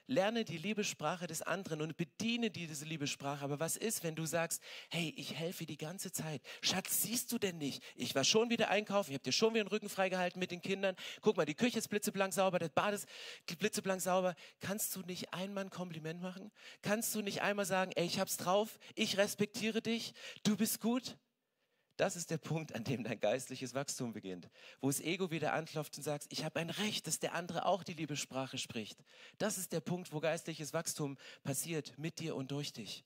Lerne 0.07 0.45
die 0.45 0.59
Liebessprache 0.59 1.27
des 1.27 1.43
anderen 1.43 1.81
und 1.81 1.97
bediene 1.97 2.51
diese 2.51 2.85
Liebessprache. 2.85 3.45
Aber 3.45 3.61
was 3.61 3.77
ist, 3.77 4.05
wenn 4.05 4.15
du 4.15 4.25
sagst, 4.27 4.63
hey, 4.91 5.13
ich 5.17 5.35
helfe 5.35 5.67
die 5.67 5.77
ganze 5.77 6.13
Zeit. 6.13 6.43
Schatz, 6.63 7.03
siehst 7.03 7.33
du 7.33 7.39
denn 7.39 7.59
nicht? 7.59 7.83
Ich 7.95 8.15
war 8.15 8.25
schon 8.25 8.51
wieder 8.51 8.69
einkaufen, 8.71 9.11
ich 9.11 9.15
habe 9.15 9.25
dir 9.25 9.33
schon 9.33 9.55
wieder 9.55 9.65
den 9.65 9.69
Rücken 9.71 9.89
freigehalten 9.89 10.39
mit 10.39 10.51
den 10.51 10.63
Kindern. 10.63 10.97
Guck 11.21 11.37
mal, 11.37 11.47
die 11.47 11.55
Küche 11.55 11.79
ist 11.79 11.89
blitzeblank 11.89 12.33
sauber, 12.33 12.59
das 12.59 12.71
Bad 12.71 12.95
ist 12.95 13.07
blitzeblank 13.59 14.01
sauber. 14.01 14.35
Kannst 14.61 14.95
du 14.95 15.01
nicht 15.01 15.33
einmal 15.33 15.65
ein 15.65 15.71
Kompliment 15.71 16.21
machen? 16.21 16.53
Kannst 16.83 17.15
du 17.15 17.23
nicht 17.23 17.43
einmal 17.43 17.67
sagen, 17.67 17.93
ey, 17.97 18.07
ich 18.07 18.21
hab's 18.21 18.37
drauf, 18.37 18.79
ich 18.95 19.17
respektiere 19.17 19.83
dich, 19.83 20.15
du 20.43 20.57
bist 20.57 20.81
gut? 20.81 21.17
Das 21.97 22.15
ist 22.15 22.31
der 22.31 22.39
Punkt, 22.39 22.75
an 22.75 22.85
dem 22.85 23.05
dein 23.05 23.19
geistliches 23.19 23.75
Wachstum 23.75 24.13
beginnt, 24.13 24.51
wo 24.81 24.89
das 24.89 25.01
Ego 25.01 25.31
wieder 25.31 25.55
anklopft 25.55 25.97
und 25.97 26.03
sagt, 26.03 26.27
ich 26.29 26.45
habe 26.45 26.61
ein 26.61 26.69
Recht, 26.69 27.07
dass 27.07 27.21
der 27.21 27.35
andere 27.35 27.65
auch 27.65 27.83
die 27.85 27.95
Liebessprache 27.95 28.59
spricht. 28.59 28.99
Das 29.39 29.57
ist 29.57 29.73
der 29.73 29.81
Punkt, 29.81 30.13
wo 30.13 30.21
geistliches 30.21 30.75
Wachstum 30.75 31.17
passiert, 31.43 31.97
mit 31.97 32.19
dir 32.19 32.37
und 32.37 32.51
durch 32.51 32.73
dich. 32.73 33.05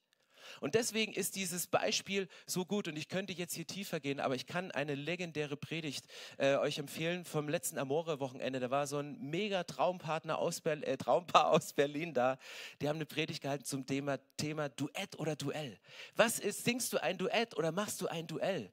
Und 0.61 0.75
deswegen 0.75 1.13
ist 1.13 1.37
dieses 1.37 1.67
Beispiel 1.67 2.29
so 2.47 2.65
gut 2.65 2.89
und 2.89 2.97
ich 2.97 3.09
könnte 3.09 3.33
jetzt 3.33 3.55
hier 3.55 3.67
tiefer 3.67 4.01
gehen, 4.01 4.21
aber 4.21 4.35
ich 4.35 4.47
kann 4.47 4.71
eine 4.71 4.95
legendäre 4.95 5.57
Predigt 5.57 6.07
äh, 6.39 6.57
euch 6.57 6.79
empfehlen 6.79 7.25
vom 7.25 7.49
letzten 7.49 7.79
Amore-Wochenende. 7.79 8.61
Da 8.61 8.71
war 8.71 8.87
so 8.87 8.99
ein 8.99 9.19
mega 9.21 9.65
Traumpartner 9.65 10.39
aus 10.39 10.61
Berlin, 10.61 10.85
äh, 10.85 10.97
Traumpaar 10.97 11.51
aus 11.51 11.73
Berlin 11.73 12.15
da. 12.15 12.39
Die 12.81 12.89
haben 12.89 12.97
eine 12.97 13.07
Predigt 13.07 13.43
gehalten 13.43 13.65
zum 13.65 13.87
Thema, 13.87 14.19
Thema 14.37 14.69
Duett 14.69 15.19
oder 15.19 15.37
Duell. 15.37 15.79
Was 16.17 16.39
ist, 16.39 16.65
singst 16.65 16.93
du 16.93 17.03
ein 17.03 17.19
Duett 17.19 17.57
oder 17.57 17.73
machst 17.73 18.01
du 18.01 18.09
ein 18.09 18.27
Duell? 18.27 18.73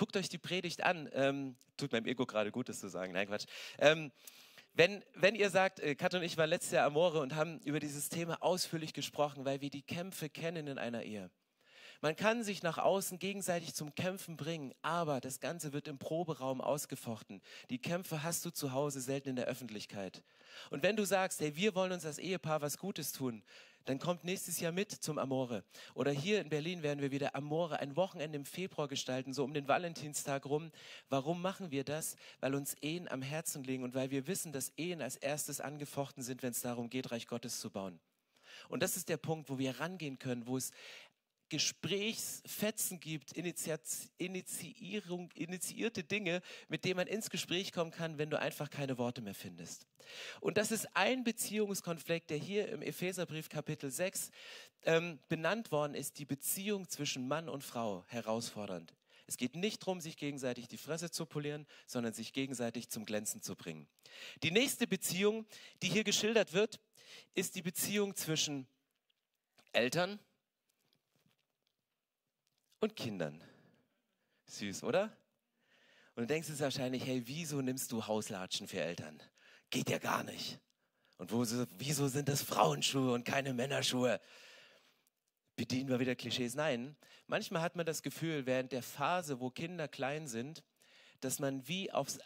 Guckt 0.00 0.16
euch 0.16 0.30
die 0.30 0.38
Predigt 0.38 0.82
an. 0.82 1.10
Ähm, 1.12 1.56
tut 1.76 1.92
meinem 1.92 2.06
Ego 2.06 2.24
gerade 2.24 2.50
gut, 2.50 2.70
das 2.70 2.80
zu 2.80 2.88
sagen. 2.88 3.12
Nein, 3.12 3.26
Quatsch. 3.26 3.44
Ähm, 3.78 4.10
wenn, 4.72 5.04
wenn 5.12 5.34
ihr 5.34 5.50
sagt, 5.50 5.78
äh, 5.78 5.94
Kat 5.94 6.14
und 6.14 6.22
ich 6.22 6.38
waren 6.38 6.48
letztes 6.48 6.72
Jahr 6.72 6.86
Amore 6.86 7.20
und 7.20 7.34
haben 7.34 7.58
über 7.64 7.80
dieses 7.80 8.08
Thema 8.08 8.42
ausführlich 8.42 8.94
gesprochen, 8.94 9.44
weil 9.44 9.60
wir 9.60 9.68
die 9.68 9.82
Kämpfe 9.82 10.30
kennen 10.30 10.68
in 10.68 10.78
einer 10.78 11.02
Ehe. 11.02 11.30
Man 12.00 12.16
kann 12.16 12.42
sich 12.44 12.62
nach 12.62 12.78
außen 12.78 13.18
gegenseitig 13.18 13.74
zum 13.74 13.94
Kämpfen 13.94 14.38
bringen, 14.38 14.72
aber 14.80 15.20
das 15.20 15.38
Ganze 15.38 15.74
wird 15.74 15.86
im 15.86 15.98
Proberaum 15.98 16.62
ausgefochten. 16.62 17.42
Die 17.68 17.78
Kämpfe 17.78 18.22
hast 18.22 18.42
du 18.46 18.50
zu 18.50 18.72
Hause 18.72 19.02
selten 19.02 19.28
in 19.28 19.36
der 19.36 19.48
Öffentlichkeit. 19.48 20.22
Und 20.70 20.82
wenn 20.82 20.96
du 20.96 21.04
sagst, 21.04 21.40
hey, 21.40 21.56
wir 21.56 21.74
wollen 21.74 21.92
uns 21.92 22.06
als 22.06 22.16
Ehepaar 22.16 22.62
was 22.62 22.78
Gutes 22.78 23.12
tun, 23.12 23.42
dann 23.84 23.98
kommt 23.98 24.24
nächstes 24.24 24.60
Jahr 24.60 24.72
mit 24.72 24.90
zum 24.90 25.18
Amore. 25.18 25.64
Oder 25.94 26.10
hier 26.12 26.40
in 26.40 26.48
Berlin 26.48 26.82
werden 26.82 27.00
wir 27.00 27.10
wieder 27.10 27.34
Amore, 27.34 27.80
ein 27.80 27.96
Wochenende 27.96 28.36
im 28.36 28.44
Februar 28.44 28.88
gestalten, 28.88 29.32
so 29.32 29.44
um 29.44 29.54
den 29.54 29.68
Valentinstag 29.68 30.46
rum. 30.46 30.70
Warum 31.08 31.42
machen 31.42 31.70
wir 31.70 31.84
das? 31.84 32.16
Weil 32.40 32.54
uns 32.54 32.74
Ehen 32.82 33.08
am 33.08 33.22
Herzen 33.22 33.64
liegen 33.64 33.84
und 33.84 33.94
weil 33.94 34.10
wir 34.10 34.26
wissen, 34.26 34.52
dass 34.52 34.72
Ehen 34.76 35.02
als 35.02 35.16
erstes 35.16 35.60
angefochten 35.60 36.22
sind, 36.22 36.42
wenn 36.42 36.52
es 36.52 36.60
darum 36.60 36.90
geht, 36.90 37.10
Reich 37.10 37.26
Gottes 37.26 37.60
zu 37.60 37.70
bauen. 37.70 37.98
Und 38.68 38.82
das 38.82 38.96
ist 38.96 39.08
der 39.08 39.16
Punkt, 39.16 39.48
wo 39.48 39.58
wir 39.58 39.80
rangehen 39.80 40.18
können, 40.18 40.46
wo 40.46 40.56
es 40.56 40.70
Gesprächsfetzen 41.50 43.00
gibt, 43.00 43.32
Initiierung, 43.32 45.30
initiierte 45.34 46.02
Dinge, 46.04 46.40
mit 46.68 46.86
denen 46.86 46.96
man 46.96 47.06
ins 47.06 47.28
Gespräch 47.28 47.72
kommen 47.72 47.90
kann, 47.90 48.16
wenn 48.16 48.30
du 48.30 48.38
einfach 48.38 48.70
keine 48.70 48.96
Worte 48.96 49.20
mehr 49.20 49.34
findest. 49.34 49.86
Und 50.40 50.56
das 50.56 50.70
ist 50.70 50.88
ein 50.94 51.24
Beziehungskonflikt, 51.24 52.30
der 52.30 52.38
hier 52.38 52.68
im 52.68 52.80
Epheserbrief 52.80 53.48
Kapitel 53.50 53.90
6 53.90 54.30
ähm, 54.84 55.18
benannt 55.28 55.70
worden 55.72 55.94
ist, 55.94 56.18
die 56.18 56.24
Beziehung 56.24 56.88
zwischen 56.88 57.28
Mann 57.28 57.48
und 57.48 57.62
Frau 57.62 58.04
herausfordernd. 58.06 58.94
Es 59.26 59.36
geht 59.36 59.54
nicht 59.54 59.82
darum, 59.82 60.00
sich 60.00 60.16
gegenseitig 60.16 60.66
die 60.66 60.78
Fresse 60.78 61.10
zu 61.10 61.26
polieren, 61.26 61.66
sondern 61.86 62.12
sich 62.12 62.32
gegenseitig 62.32 62.88
zum 62.88 63.04
Glänzen 63.04 63.42
zu 63.42 63.54
bringen. 63.54 63.86
Die 64.42 64.50
nächste 64.50 64.86
Beziehung, 64.86 65.46
die 65.82 65.88
hier 65.88 66.04
geschildert 66.04 66.52
wird, 66.52 66.80
ist 67.34 67.54
die 67.54 67.62
Beziehung 67.62 68.16
zwischen 68.16 68.66
Eltern 69.72 70.18
und 72.80 72.96
Kindern. 72.96 73.42
Süß, 74.46 74.82
oder? 74.84 75.16
Und 76.14 76.22
du 76.22 76.26
denkst 76.26 76.48
jetzt 76.48 76.60
wahrscheinlich, 76.60 77.06
hey, 77.06 77.22
wieso 77.26 77.60
nimmst 77.60 77.92
du 77.92 78.06
Hauslatschen 78.06 78.66
für 78.66 78.80
Eltern? 78.80 79.22
Geht 79.70 79.90
ja 79.90 79.98
gar 79.98 80.24
nicht. 80.24 80.58
Und 81.18 81.32
wo, 81.32 81.44
wieso 81.78 82.08
sind 82.08 82.28
das 82.28 82.42
Frauenschuhe 82.42 83.12
und 83.12 83.24
keine 83.24 83.54
Männerschuhe? 83.54 84.20
Bedienen 85.56 85.88
wir 85.88 86.00
wieder 86.00 86.16
Klischees? 86.16 86.54
Nein. 86.54 86.96
Manchmal 87.26 87.62
hat 87.62 87.76
man 87.76 87.86
das 87.86 88.02
Gefühl, 88.02 88.46
während 88.46 88.72
der 88.72 88.82
Phase, 88.82 89.38
wo 89.40 89.50
Kinder 89.50 89.86
klein 89.86 90.26
sind, 90.26 90.64
dass 91.20 91.38
man 91.38 91.68
wie 91.68 91.92
aufs 91.92 92.18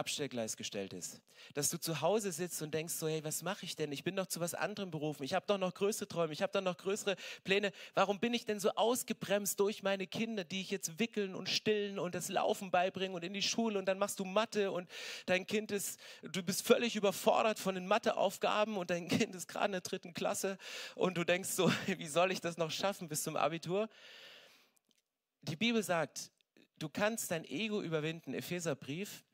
Abstellgleis 0.00 0.56
gestellt 0.56 0.94
ist. 0.94 1.20
Dass 1.52 1.68
du 1.68 1.78
zu 1.78 2.00
Hause 2.00 2.32
sitzt 2.32 2.62
und 2.62 2.72
denkst 2.72 2.94
so, 2.94 3.06
hey, 3.06 3.22
was 3.22 3.42
mache 3.42 3.66
ich 3.66 3.76
denn? 3.76 3.92
Ich 3.92 4.02
bin 4.02 4.16
doch 4.16 4.26
zu 4.26 4.40
was 4.40 4.54
anderem 4.54 4.90
berufen. 4.90 5.22
Ich 5.24 5.34
habe 5.34 5.44
doch 5.46 5.58
noch 5.58 5.74
größere 5.74 6.08
Träume. 6.08 6.32
Ich 6.32 6.40
habe 6.40 6.52
doch 6.52 6.62
noch 6.62 6.78
größere 6.78 7.16
Pläne. 7.44 7.70
Warum 7.94 8.18
bin 8.18 8.32
ich 8.32 8.46
denn 8.46 8.58
so 8.58 8.70
ausgebremst 8.70 9.60
durch 9.60 9.82
meine 9.82 10.06
Kinder, 10.06 10.42
die 10.42 10.62
ich 10.62 10.70
jetzt 10.70 10.98
wickeln 10.98 11.34
und 11.34 11.50
stillen 11.50 11.98
und 11.98 12.14
das 12.14 12.30
Laufen 12.30 12.70
beibringen 12.70 13.14
und 13.14 13.22
in 13.22 13.34
die 13.34 13.42
Schule 13.42 13.78
und 13.78 13.84
dann 13.84 13.98
machst 13.98 14.18
du 14.18 14.24
Mathe 14.24 14.72
und 14.72 14.90
dein 15.26 15.46
Kind 15.46 15.70
ist, 15.70 16.00
du 16.22 16.42
bist 16.42 16.66
völlig 16.66 16.96
überfordert 16.96 17.58
von 17.58 17.74
den 17.74 17.86
Matheaufgaben 17.86 18.78
und 18.78 18.88
dein 18.90 19.06
Kind 19.20 19.34
ist 19.34 19.48
gerade 19.48 19.66
in 19.66 19.72
der 19.72 19.82
dritten 19.82 20.14
Klasse 20.14 20.56
und 20.94 21.18
du 21.18 21.24
denkst 21.24 21.50
so, 21.50 21.70
wie 21.86 22.08
soll 22.08 22.32
ich 22.32 22.40
das 22.40 22.56
noch 22.56 22.70
schaffen 22.70 23.06
bis 23.08 23.22
zum 23.22 23.36
Abitur? 23.36 23.88
Die 25.42 25.56
Bibel 25.56 25.82
sagt, 25.82 26.30
du 26.78 26.88
kannst 26.88 27.30
dein 27.30 27.44
Ego 27.44 27.82
überwinden, 27.82 28.34
Epheserbrief, 28.34 29.24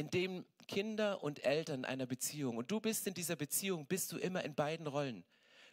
in 0.00 0.08
dem 0.08 0.46
Kinder 0.66 1.22
und 1.22 1.44
Eltern 1.44 1.84
einer 1.84 2.06
Beziehung 2.06 2.56
und 2.56 2.70
du 2.70 2.80
bist 2.80 3.06
in 3.06 3.12
dieser 3.12 3.36
Beziehung, 3.36 3.84
bist 3.84 4.10
du 4.12 4.16
immer 4.16 4.42
in 4.42 4.54
beiden 4.54 4.86
Rollen. 4.86 5.24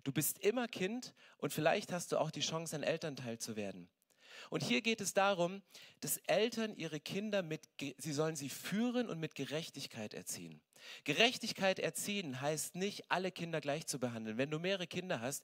Du 0.04 0.12
bist 0.12 0.40
immer 0.40 0.68
Kind 0.68 1.14
und 1.38 1.54
vielleicht 1.54 1.94
hast 1.94 2.12
du 2.12 2.18
auch 2.18 2.30
die 2.30 2.42
Chance, 2.42 2.76
ein 2.76 2.84
Elternteil 2.84 3.40
zu 3.40 3.56
werden. 3.56 3.88
Und 4.50 4.64
hier 4.64 4.82
geht 4.82 5.00
es 5.00 5.14
darum, 5.14 5.62
dass 6.02 6.18
Eltern 6.28 6.76
ihre 6.76 7.00
Kinder 7.00 7.42
mit, 7.42 7.70
sie 7.98 8.12
sollen 8.12 8.36
sie 8.36 8.50
führen 8.50 9.08
und 9.08 9.22
mit 9.22 9.34
Gerechtigkeit 9.34 10.14
erziehen. 10.14 10.60
Gerechtigkeit 11.06 11.80
erziehen 11.80 12.42
heißt 12.42 12.76
nicht, 12.76 13.10
alle 13.10 13.32
Kinder 13.32 13.62
gleich 13.62 13.88
zu 13.88 13.98
behandeln. 13.98 14.38
Wenn 14.38 14.52
du 14.52 14.60
mehrere 14.60 14.88
Kinder 14.88 15.22
hast, 15.22 15.42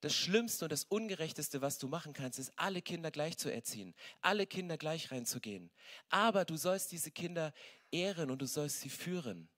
das 0.00 0.14
Schlimmste 0.14 0.64
und 0.64 0.72
das 0.72 0.84
Ungerechteste, 0.84 1.60
was 1.60 1.78
du 1.78 1.88
machen 1.88 2.12
kannst, 2.12 2.38
ist, 2.38 2.52
alle 2.56 2.80
Kinder 2.80 3.10
gleich 3.10 3.36
zu 3.36 3.52
erziehen, 3.52 3.94
alle 4.22 4.46
Kinder 4.46 4.78
gleich 4.78 5.10
reinzugehen. 5.10 5.70
Aber 6.08 6.44
du 6.44 6.56
sollst 6.56 6.92
diese 6.92 7.10
Kinder 7.10 7.52
ehren 7.92 8.30
und 8.30 8.40
du 8.40 8.46
sollst 8.46 8.80
sie 8.80 8.90
führen. 8.90 9.48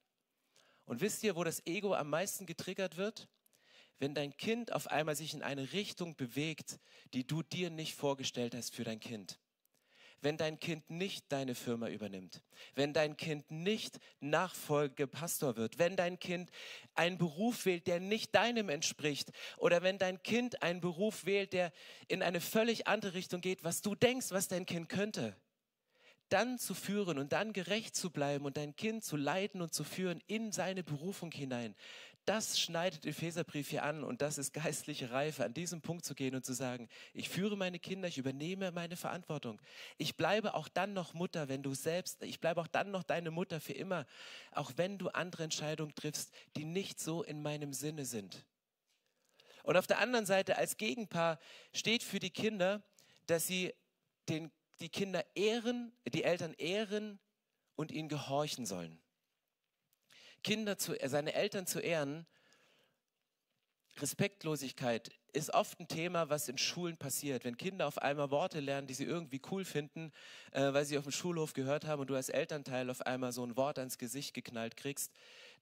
Und 0.85 1.01
wisst 1.01 1.23
ihr, 1.23 1.37
wo 1.37 1.45
das 1.45 1.65
Ego 1.67 1.95
am 1.95 2.11
meisten 2.11 2.47
getriggert 2.47 2.97
wird? 2.97 3.29
Wenn 3.99 4.15
dein 4.15 4.37
Kind 4.37 4.73
auf 4.73 4.89
einmal 4.89 5.15
sich 5.15 5.33
in 5.33 5.43
eine 5.43 5.73
Richtung 5.73 6.17
bewegt, 6.17 6.81
die 7.15 7.27
du 7.27 7.43
dir 7.43 7.71
nicht 7.71 7.95
vorgestellt 7.95 8.55
hast 8.55 8.75
für 8.75 8.85
dein 8.85 8.99
Kind. 8.99 9.39
Wenn 10.21 10.37
dein 10.37 10.61
Kind 10.61 10.89
nicht 10.89 11.31
deine 11.33 11.55
Firma 11.55 11.89
übernimmt, 11.89 12.43
wenn 12.75 12.93
dein 12.93 13.17
Kind 13.17 13.51
nicht 13.51 13.99
Nachfolgepastor 14.21 15.57
wird, 15.57 15.79
wenn 15.79 15.97
dein 15.97 16.19
Kind 16.19 16.51
einen 16.95 17.19
Beruf 17.19 17.65
wählt, 17.65 17.89
der 17.89 17.99
nicht 17.99 18.35
deinem 18.35 18.69
entspricht. 18.69 19.33
Oder 19.57 19.83
wenn 19.83 19.99
dein 19.99 20.23
Kind 20.23 20.63
einen 20.63 20.81
Beruf 20.81 21.25
wählt, 21.25 21.53
der 21.53 21.73
in 22.07 22.23
eine 22.23 22.41
völlig 22.41 22.87
andere 22.87 23.15
Richtung 23.15 23.41
geht, 23.41 23.65
was 23.65 23.83
du 23.83 23.95
denkst, 23.97 24.31
was 24.31 24.47
dein 24.47 24.67
Kind 24.67 24.89
könnte 24.89 25.37
dann 26.33 26.59
zu 26.59 26.75
führen 26.75 27.19
und 27.19 27.33
dann 27.33 27.53
gerecht 27.53 27.95
zu 27.95 28.11
bleiben 28.11 28.45
und 28.45 28.57
dein 28.57 28.75
Kind 28.77 29.05
zu 29.05 29.17
leiten 29.17 29.61
und 29.61 29.75
zu 29.75 29.85
führen 29.85 30.23
in 30.27 30.53
seine 30.53 30.83
Berufung 30.83 31.31
hinein, 31.31 31.75
das 32.25 32.61
schneidet 32.61 33.05
Epheserbrief 33.05 33.71
hier 33.71 33.83
an 33.83 34.05
und 34.05 34.23
das 34.23 34.39
ist 34.39 34.53
geistliche 34.53 35.11
Reife, 35.11 35.45
an 35.45 35.55
diesem 35.55 35.81
Punkt 35.81 36.05
zu 36.05 36.15
gehen 36.15 36.37
und 36.37 36.45
zu 36.45 36.53
sagen, 36.53 36.89
ich 37.15 37.29
führe 37.29 37.57
meine 37.57 37.81
Kinder, 37.81 38.07
ich 38.07 38.19
übernehme 38.19 38.71
meine 38.71 38.97
Verantwortung. 38.97 39.61
Ich 39.99 40.17
bleibe 40.17 40.55
auch 40.55 40.69
dann 40.69 40.93
noch 40.93 41.15
Mutter, 41.15 41.49
wenn 41.49 41.65
du 41.65 41.75
selbst, 41.75 42.23
ich 42.23 42.39
bleibe 42.39 42.61
auch 42.61 42.69
dann 42.69 42.93
noch 42.93 43.03
deine 43.03 43.33
Mutter 43.33 43.61
für 43.61 43.73
immer, 43.73 44.07
auch 44.53 44.73
wenn 44.77 44.99
du 44.99 45.09
andere 45.09 45.43
Entscheidungen 45.43 45.95
triffst, 45.97 46.33
die 46.57 46.65
nicht 46.65 47.01
so 47.01 47.25
in 47.25 47.43
meinem 47.43 47.73
Sinne 47.73 48.05
sind. 48.05 48.45
Und 49.65 49.77
auf 49.77 49.89
der 49.89 49.99
anderen 49.99 50.27
Seite 50.27 50.57
als 50.57 50.77
Gegenpaar 50.77 51.39
steht 51.73 52.05
für 52.05 52.21
die 52.21 52.31
Kinder, 52.31 52.83
dass 53.27 53.49
sie 53.49 53.75
den, 54.29 54.53
die 54.81 54.89
Kinder 54.89 55.25
ehren, 55.35 55.93
die 56.13 56.25
Eltern 56.25 56.55
ehren 56.55 57.19
und 57.77 57.93
ihnen 57.93 58.09
gehorchen 58.09 58.67
sollen. 58.67 59.01
Kinder 60.43 60.77
zu, 60.77 60.97
seine 61.05 61.35
Eltern 61.35 61.67
zu 61.67 61.79
ehren, 61.79 62.27
Respektlosigkeit 63.99 65.11
ist 65.33 65.53
oft 65.55 65.79
ein 65.81 65.89
Thema, 65.89 66.29
was 66.29 66.49
in 66.49 66.59
Schulen 66.59 66.97
passiert. 66.97 67.45
Wenn 67.45 67.57
Kinder 67.57 67.87
auf 67.87 67.99
einmal 67.99 68.31
Worte 68.31 68.61
lernen, 68.61 68.87
die 68.87 68.95
sie 68.95 69.05
irgendwie 69.05 69.41
cool 69.51 69.65
finden, 69.65 70.13
äh, 70.51 70.73
weil 70.73 70.85
sie 70.85 70.99
auf 70.99 71.05
dem 71.05 71.13
Schulhof 71.13 71.53
gehört 71.53 71.87
haben 71.87 72.01
und 72.01 72.11
du 72.11 72.15
als 72.15 72.29
Elternteil 72.29 72.91
auf 72.91 73.03
einmal 73.03 73.33
so 73.33 73.45
ein 73.45 73.57
Wort 73.57 73.79
ans 73.79 73.99
Gesicht 73.99 74.35
geknallt 74.35 74.77
kriegst, 74.77 75.13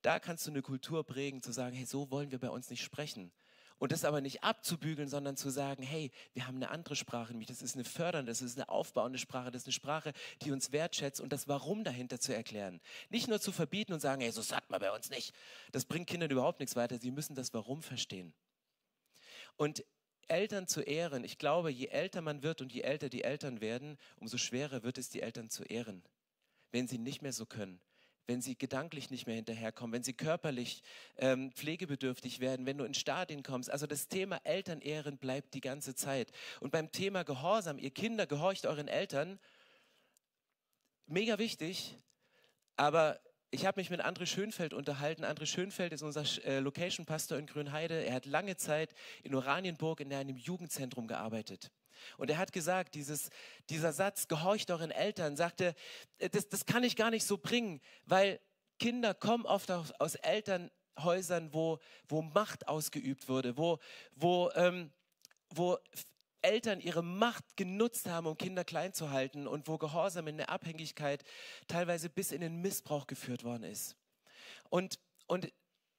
da 0.02 0.18
kannst 0.18 0.46
du 0.46 0.50
eine 0.50 0.62
Kultur 0.62 1.04
prägen, 1.04 1.42
zu 1.42 1.52
sagen, 1.52 1.76
hey, 1.76 1.86
so 1.86 2.10
wollen 2.10 2.30
wir 2.30 2.38
bei 2.38 2.50
uns 2.50 2.70
nicht 2.70 2.82
sprechen. 2.82 3.32
Und 3.80 3.92
das 3.92 4.04
aber 4.04 4.20
nicht 4.20 4.44
abzubügeln, 4.44 5.08
sondern 5.08 5.38
zu 5.38 5.48
sagen, 5.48 5.82
hey, 5.82 6.12
wir 6.34 6.46
haben 6.46 6.56
eine 6.56 6.68
andere 6.68 6.94
Sprache, 6.94 7.32
nämlich 7.32 7.48
das 7.48 7.62
ist 7.62 7.76
eine 7.76 7.84
fördernde, 7.84 8.30
das 8.30 8.42
ist 8.42 8.58
eine 8.58 8.68
aufbauende 8.68 9.18
Sprache, 9.18 9.50
das 9.50 9.62
ist 9.62 9.68
eine 9.68 9.72
Sprache, 9.72 10.12
die 10.42 10.52
uns 10.52 10.70
wertschätzt 10.70 11.18
und 11.18 11.32
das 11.32 11.48
Warum 11.48 11.82
dahinter 11.82 12.20
zu 12.20 12.34
erklären. 12.34 12.82
Nicht 13.08 13.26
nur 13.26 13.40
zu 13.40 13.52
verbieten 13.52 13.94
und 13.94 14.00
sagen, 14.00 14.20
hey, 14.20 14.32
so 14.32 14.42
sagt 14.42 14.68
man 14.68 14.80
bei 14.80 14.92
uns 14.92 15.08
nicht. 15.08 15.34
Das 15.72 15.86
bringt 15.86 16.08
Kindern 16.08 16.30
überhaupt 16.30 16.60
nichts 16.60 16.76
weiter. 16.76 16.98
Sie 16.98 17.10
müssen 17.10 17.34
das 17.34 17.54
Warum 17.54 17.82
verstehen. 17.82 18.34
Und 19.56 19.82
Eltern 20.28 20.68
zu 20.68 20.82
ehren, 20.82 21.24
ich 21.24 21.38
glaube, 21.38 21.70
je 21.70 21.86
älter 21.86 22.20
man 22.20 22.42
wird 22.42 22.60
und 22.60 22.74
je 22.74 22.82
älter 22.82 23.08
die 23.08 23.24
Eltern 23.24 23.62
werden, 23.62 23.96
umso 24.16 24.36
schwerer 24.36 24.82
wird 24.82 24.98
es, 24.98 25.08
die 25.08 25.22
Eltern 25.22 25.48
zu 25.48 25.64
ehren, 25.64 26.04
wenn 26.70 26.86
sie 26.86 26.98
nicht 26.98 27.22
mehr 27.22 27.32
so 27.32 27.46
können 27.46 27.80
wenn 28.30 28.40
sie 28.40 28.56
gedanklich 28.56 29.10
nicht 29.10 29.26
mehr 29.26 29.34
hinterherkommen, 29.34 29.92
wenn 29.92 30.04
sie 30.04 30.12
körperlich 30.12 30.84
ähm, 31.16 31.50
pflegebedürftig 31.50 32.38
werden, 32.38 32.64
wenn 32.64 32.78
du 32.78 32.84
in 32.84 32.94
Stadien 32.94 33.42
kommst. 33.42 33.68
Also 33.68 33.88
das 33.88 34.06
Thema 34.06 34.40
Elternehren 34.44 35.18
bleibt 35.18 35.52
die 35.52 35.60
ganze 35.60 35.96
Zeit. 35.96 36.30
Und 36.60 36.70
beim 36.70 36.92
Thema 36.92 37.24
Gehorsam, 37.24 37.76
ihr 37.76 37.90
Kinder, 37.90 38.28
gehorcht 38.28 38.66
euren 38.66 38.86
Eltern, 38.86 39.40
mega 41.06 41.40
wichtig, 41.40 41.96
aber 42.76 43.20
ich 43.50 43.66
habe 43.66 43.80
mich 43.80 43.90
mit 43.90 44.00
André 44.00 44.26
Schönfeld 44.26 44.74
unterhalten. 44.74 45.24
André 45.24 45.46
Schönfeld 45.46 45.92
ist 45.92 46.02
unser 46.02 46.22
äh, 46.44 46.60
Location-Pastor 46.60 47.36
in 47.36 47.46
Grünheide. 47.46 48.04
Er 48.04 48.14
hat 48.14 48.26
lange 48.26 48.56
Zeit 48.56 48.94
in 49.24 49.34
Oranienburg 49.34 49.98
in 49.98 50.14
einem 50.14 50.36
Jugendzentrum 50.36 51.08
gearbeitet. 51.08 51.72
Und 52.16 52.30
er 52.30 52.38
hat 52.38 52.52
gesagt, 52.52 52.94
dieses, 52.94 53.30
dieser 53.68 53.92
Satz, 53.92 54.28
gehorcht 54.28 54.70
euren 54.70 54.90
Eltern, 54.90 55.36
sagte, 55.36 55.74
äh, 56.18 56.28
das, 56.28 56.48
das 56.48 56.66
kann 56.66 56.84
ich 56.84 56.96
gar 56.96 57.10
nicht 57.10 57.24
so 57.24 57.38
bringen, 57.38 57.80
weil 58.04 58.40
Kinder 58.78 59.14
kommen 59.14 59.46
oft 59.46 59.70
aus, 59.70 60.14
Elternhäusern, 60.16 61.52
wo, 61.52 61.78
wo 62.08 62.22
Macht 62.22 62.68
ausgeübt 62.68 63.28
wurde, 63.28 63.56
wo, 63.56 63.78
wo, 64.14 64.50
ähm, 64.54 64.90
wo 65.50 65.78
Eltern 66.42 66.80
ihre 66.80 67.02
Macht 67.02 67.56
genutzt 67.56 68.08
haben, 68.08 68.26
um 68.26 68.36
Kinder 68.36 68.64
klein 68.64 68.94
zu 68.94 69.10
halten 69.10 69.46
und 69.46 69.68
wo 69.68 69.78
Gehorsam 69.78 70.26
in 70.28 70.38
der 70.38 70.50
Abhängigkeit 70.50 71.24
teilweise 71.68 72.08
bis 72.08 72.32
in 72.32 72.40
den 72.40 72.60
Missbrauch 72.60 73.06
geführt 73.06 73.44
worden 73.44 73.64
ist. 73.64 73.96
Und, 74.70 74.98
und 75.26 75.52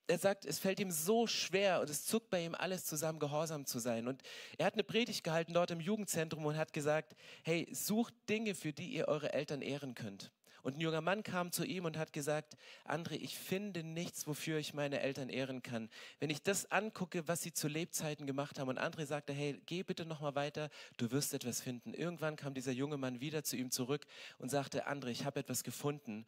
er 0.08 0.18
sagt, 0.18 0.46
es 0.46 0.60
fällt 0.60 0.80
ihm 0.80 0.92
so 0.92 1.28
schwer 1.28 1.82
und 1.82 1.90
es 1.90 2.06
zuckt 2.06 2.30
bei 2.30 2.44
ihm 2.44 2.56
alles 2.56 2.86
zusammen, 2.86 3.20
gehorsam 3.20 3.66
zu 3.66 3.80
sein. 3.80 4.08
Und 4.08 4.22
er 4.58 4.66
hat 4.66 4.74
eine 4.74 4.84
Predigt 4.84 5.24
gehalten 5.24 5.54
dort 5.54 5.72
im 5.72 5.80
Jugendzentrum 5.80 6.46
und 6.46 6.58
hat 6.58 6.74
gesagt, 6.74 7.16
hey, 7.44 7.68
sucht 7.72 8.14
Dinge, 8.30 8.56
für 8.56 8.74
die 8.74 8.90
ihr 8.90 9.08
eure 9.08 9.34
Eltern 9.34 9.62
ehren 9.62 9.96
könnt. 9.96 10.32
Und 10.64 10.78
ein 10.78 10.82
junger 10.82 11.02
Mann 11.02 11.24
kam 11.24 11.52
zu 11.52 11.66
ihm 11.66 11.86
und 11.86 11.98
hat 11.98 12.14
gesagt, 12.14 12.56
André, 12.86 13.14
ich 13.14 13.38
finde 13.38 13.84
nichts, 13.84 14.28
wofür 14.28 14.60
ich 14.60 14.74
meine 14.74 15.00
Eltern 15.00 15.30
ehren 15.30 15.64
kann. 15.64 15.90
Wenn 16.20 16.30
ich 16.30 16.44
das 16.44 16.72
angucke, 16.72 17.28
was 17.28 17.42
sie 17.42 17.54
zu 17.54 17.68
Lebzeiten 17.68 18.28
gemacht 18.28 18.60
haben 18.60 18.70
und 18.70 18.80
André 18.80 19.06
sagte, 19.06 19.34
hey, 19.34 19.60
geh 19.66 19.84
bitte 19.84 20.06
nochmal 20.06 20.36
weiter, 20.36 20.70
du 20.98 21.12
wirst 21.12 21.34
etwas 21.34 21.62
finden. 21.62 21.94
Irgendwann 21.94 22.36
kam 22.36 22.54
dieser 22.54 22.72
junge 22.72 22.98
Mann 22.98 23.22
wieder 23.22 23.44
zu 23.44 23.56
ihm 23.58 23.72
zurück 23.72 24.06
und 24.38 24.50
sagte, 24.50 24.88
André, 24.88 25.08
ich 25.08 25.26
habe 25.26 25.40
etwas 25.40 25.64
gefunden, 25.64 26.28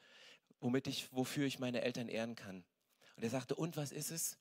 womit 0.59 0.87
ich, 0.87 1.13
wofür 1.13 1.45
ich 1.45 1.59
meine 1.59 1.81
Eltern 1.81 2.07
ehren 2.07 2.35
kann. 2.35 2.63
Und 3.15 3.23
er 3.23 3.29
sagte, 3.29 3.55
und 3.55 3.77
was 3.77 3.91
ist 3.91 4.11
es? 4.11 4.37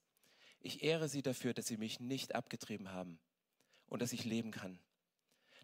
Ich 0.60 0.82
ehre 0.82 1.08
sie 1.08 1.22
dafür, 1.22 1.54
dass 1.54 1.66
sie 1.66 1.76
mich 1.76 2.00
nicht 2.00 2.34
abgetrieben 2.34 2.92
haben 2.92 3.18
und 3.86 4.00
dass 4.00 4.12
ich 4.12 4.24
leben 4.24 4.50
kann. 4.50 4.78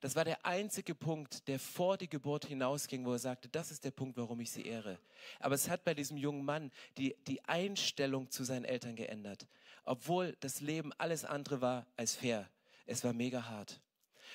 Das 0.01 0.15
war 0.15 0.25
der 0.25 0.47
einzige 0.47 0.95
Punkt, 0.95 1.49
der 1.49 1.59
vor 1.59 1.97
die 1.97 2.09
Geburt 2.09 2.45
hinausging, 2.47 3.05
wo 3.05 3.13
er 3.13 3.19
sagte, 3.19 3.49
das 3.49 3.71
ist 3.71 3.85
der 3.85 3.91
Punkt, 3.91 4.17
warum 4.17 4.41
ich 4.41 4.51
sie 4.51 4.65
ehre. 4.65 4.99
Aber 5.41 5.55
es 5.55 5.69
hat 5.69 5.85
bei 5.85 5.95
diesem 5.95 6.17
jungen 6.17 6.45
Mann 6.45 6.71
die, 6.97 7.17
die 7.27 7.45
Einstellung 7.47 8.31
zu 8.31 8.45
seinen 8.45 8.65
Eltern 8.65 8.95
geändert, 8.95 9.49
obwohl 9.85 10.37
das 10.41 10.61
Leben 10.61 10.93
alles 10.99 11.25
andere 11.25 11.61
war 11.61 11.87
als 11.97 12.15
fair. 12.15 12.49
Es 12.87 13.03
war 13.03 13.13
mega 13.13 13.49
hart. 13.49 13.81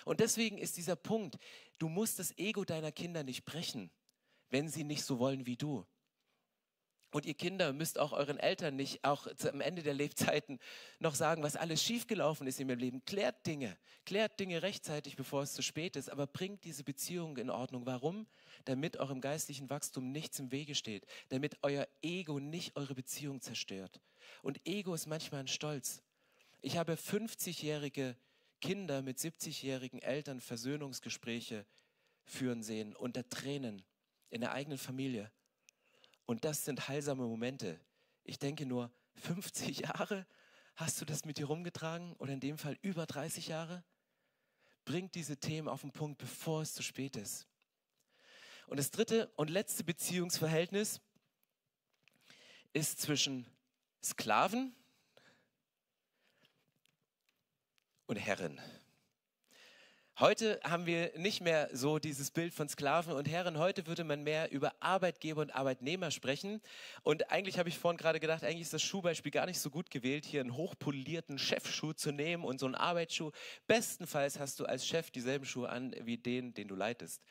Und 0.06 0.20
deswegen 0.20 0.58
ist 0.58 0.76
dieser 0.76 0.96
Punkt, 0.96 1.38
du 1.80 1.88
musst 1.88 2.20
das 2.20 2.38
Ego 2.38 2.66
deiner 2.66 2.92
Kinder 2.92 3.24
nicht 3.24 3.46
brechen, 3.46 3.90
wenn 4.50 4.68
sie 4.68 4.84
nicht 4.84 5.04
so 5.04 5.18
wollen 5.20 5.46
wie 5.46 5.56
du. 5.56 5.86
Und 7.14 7.28
ihr 7.28 7.36
Kinder 7.36 7.74
müsst 7.74 8.00
auch 8.00 8.12
euren 8.12 8.40
Eltern 8.40 8.76
nicht 8.76 9.04
auch 9.04 9.28
am 9.48 9.62
Ende 9.62 9.84
der 9.84 9.94
Lebzeiten 9.94 10.58
noch 10.98 11.14
sagen, 11.14 11.44
was 11.44 11.56
alles 11.56 11.84
schiefgelaufen 11.84 12.48
ist 12.48 12.60
in 12.60 12.68
ihrem 12.68 12.80
Leben. 12.80 13.06
Klärt 13.06 13.46
Dinge, 13.46 13.78
klärt 14.04 14.40
Dinge 14.40 14.64
rechtzeitig, 14.64 15.16
bevor 15.16 15.44
es 15.44 15.54
zu 15.54 15.62
spät 15.62 15.96
ist, 15.96 16.10
aber 16.10 16.26
bringt 16.26 16.64
diese 16.64 16.84
Beziehung 16.84 17.38
in 17.38 17.52
Ordnung. 17.52 17.86
Warum? 17.86 18.26
Damit 18.66 18.98
eurem 18.98 19.22
geistlichen 19.22 19.70
Wachstum 19.70 20.12
nichts 20.12 20.40
im 20.40 20.52
Wege 20.52 20.74
steht, 20.74 21.06
damit 21.30 21.58
euer 21.62 21.88
Ego 22.02 22.40
nicht 22.40 22.76
eure 22.76 22.96
Beziehung 22.96 23.42
zerstört. 23.42 24.02
Und 24.42 24.60
Ego 24.68 24.96
ist 24.96 25.06
manchmal 25.06 25.42
ein 25.42 25.48
Stolz. 25.48 26.02
Ich 26.62 26.78
habe 26.78 26.94
50-jährige 26.94 28.18
Kinder 28.60 29.04
mit 29.04 29.20
70-jährigen 29.20 30.02
Eltern 30.02 30.42
Versöhnungsgespräche 30.42 31.68
führen 32.26 32.64
sehen 32.64 32.96
unter 32.96 33.30
Tränen 33.30 33.84
in 34.32 34.42
der 34.42 34.54
eigenen 34.54 34.80
Familie. 34.80 35.32
Und 36.34 36.44
das 36.46 36.66
sind 36.66 36.88
heilsame 36.88 37.28
Momente. 37.28 37.80
Ich 38.24 38.40
denke 38.40 38.66
nur, 38.66 38.92
50 39.18 39.78
Jahre 39.82 40.26
hast 40.76 41.00
du 41.00 41.06
das 41.06 41.26
mit 41.26 41.38
dir 41.38 41.46
rumgetragen 41.46 42.14
oder 42.14 42.34
in 42.34 42.40
dem 42.40 42.58
Fall 42.58 42.76
über 42.82 43.06
30 43.06 43.50
Jahre? 43.50 43.84
Bringt 44.84 45.14
diese 45.14 45.38
Themen 45.38 45.68
auf 45.68 45.82
den 45.82 45.92
Punkt, 45.92 46.18
bevor 46.18 46.64
es 46.64 46.74
zu 46.74 46.82
spät 46.82 47.18
ist. 47.18 47.46
Und 48.66 48.78
das 48.78 48.90
dritte 48.90 49.32
und 49.36 49.52
letzte 49.52 49.84
Beziehungsverhältnis 49.84 51.02
ist 52.74 53.00
zwischen 53.00 53.46
Sklaven 54.04 54.76
und 58.08 58.16
Herren. 58.16 58.60
Heute 60.20 60.60
haben 60.64 60.86
wir 60.86 61.12
nicht 61.18 61.42
mehr 61.42 61.70
so 61.74 61.98
dieses 61.98 62.30
Bild 62.30 62.54
von 62.54 62.70
Sklaven 62.70 63.14
und 63.14 63.28
Herren. 63.28 63.58
Heute 63.58 63.88
würde 63.88 64.04
man 64.04 64.22
mehr 64.22 64.52
über 64.52 64.72
Arbeitgeber 64.80 65.42
und 65.42 65.56
Arbeitnehmer 65.56 66.12
sprechen. 66.12 66.62
Und 67.02 67.32
eigentlich 67.32 67.58
habe 67.58 67.68
ich 67.68 67.80
vorhin 67.80 67.98
gerade 67.98 68.20
gedacht, 68.20 68.44
eigentlich 68.44 68.62
ist 68.62 68.74
das 68.74 68.84
Schuhbeispiel 68.84 69.32
gar 69.32 69.48
nicht 69.48 69.60
so 69.60 69.72
gut 69.72 69.90
gewählt, 69.90 70.26
hier 70.26 70.42
einen 70.42 70.56
hochpolierten 70.56 71.40
Chefschuh 71.40 71.94
zu 71.94 72.12
nehmen 72.12 72.44
und 72.44 72.60
so 72.60 72.68
einen 72.68 72.76
Arbeitsschuh. 72.76 73.32
Bestenfalls 73.66 74.38
hast 74.38 74.60
du 74.60 74.66
als 74.66 74.86
Chef 74.86 75.10
dieselben 75.10 75.46
Schuhe 75.46 75.70
an 75.70 75.96
wie 76.04 76.18
den, 76.18 76.54
den 76.54 76.68
du 76.68 76.76
leitest. 76.76 77.24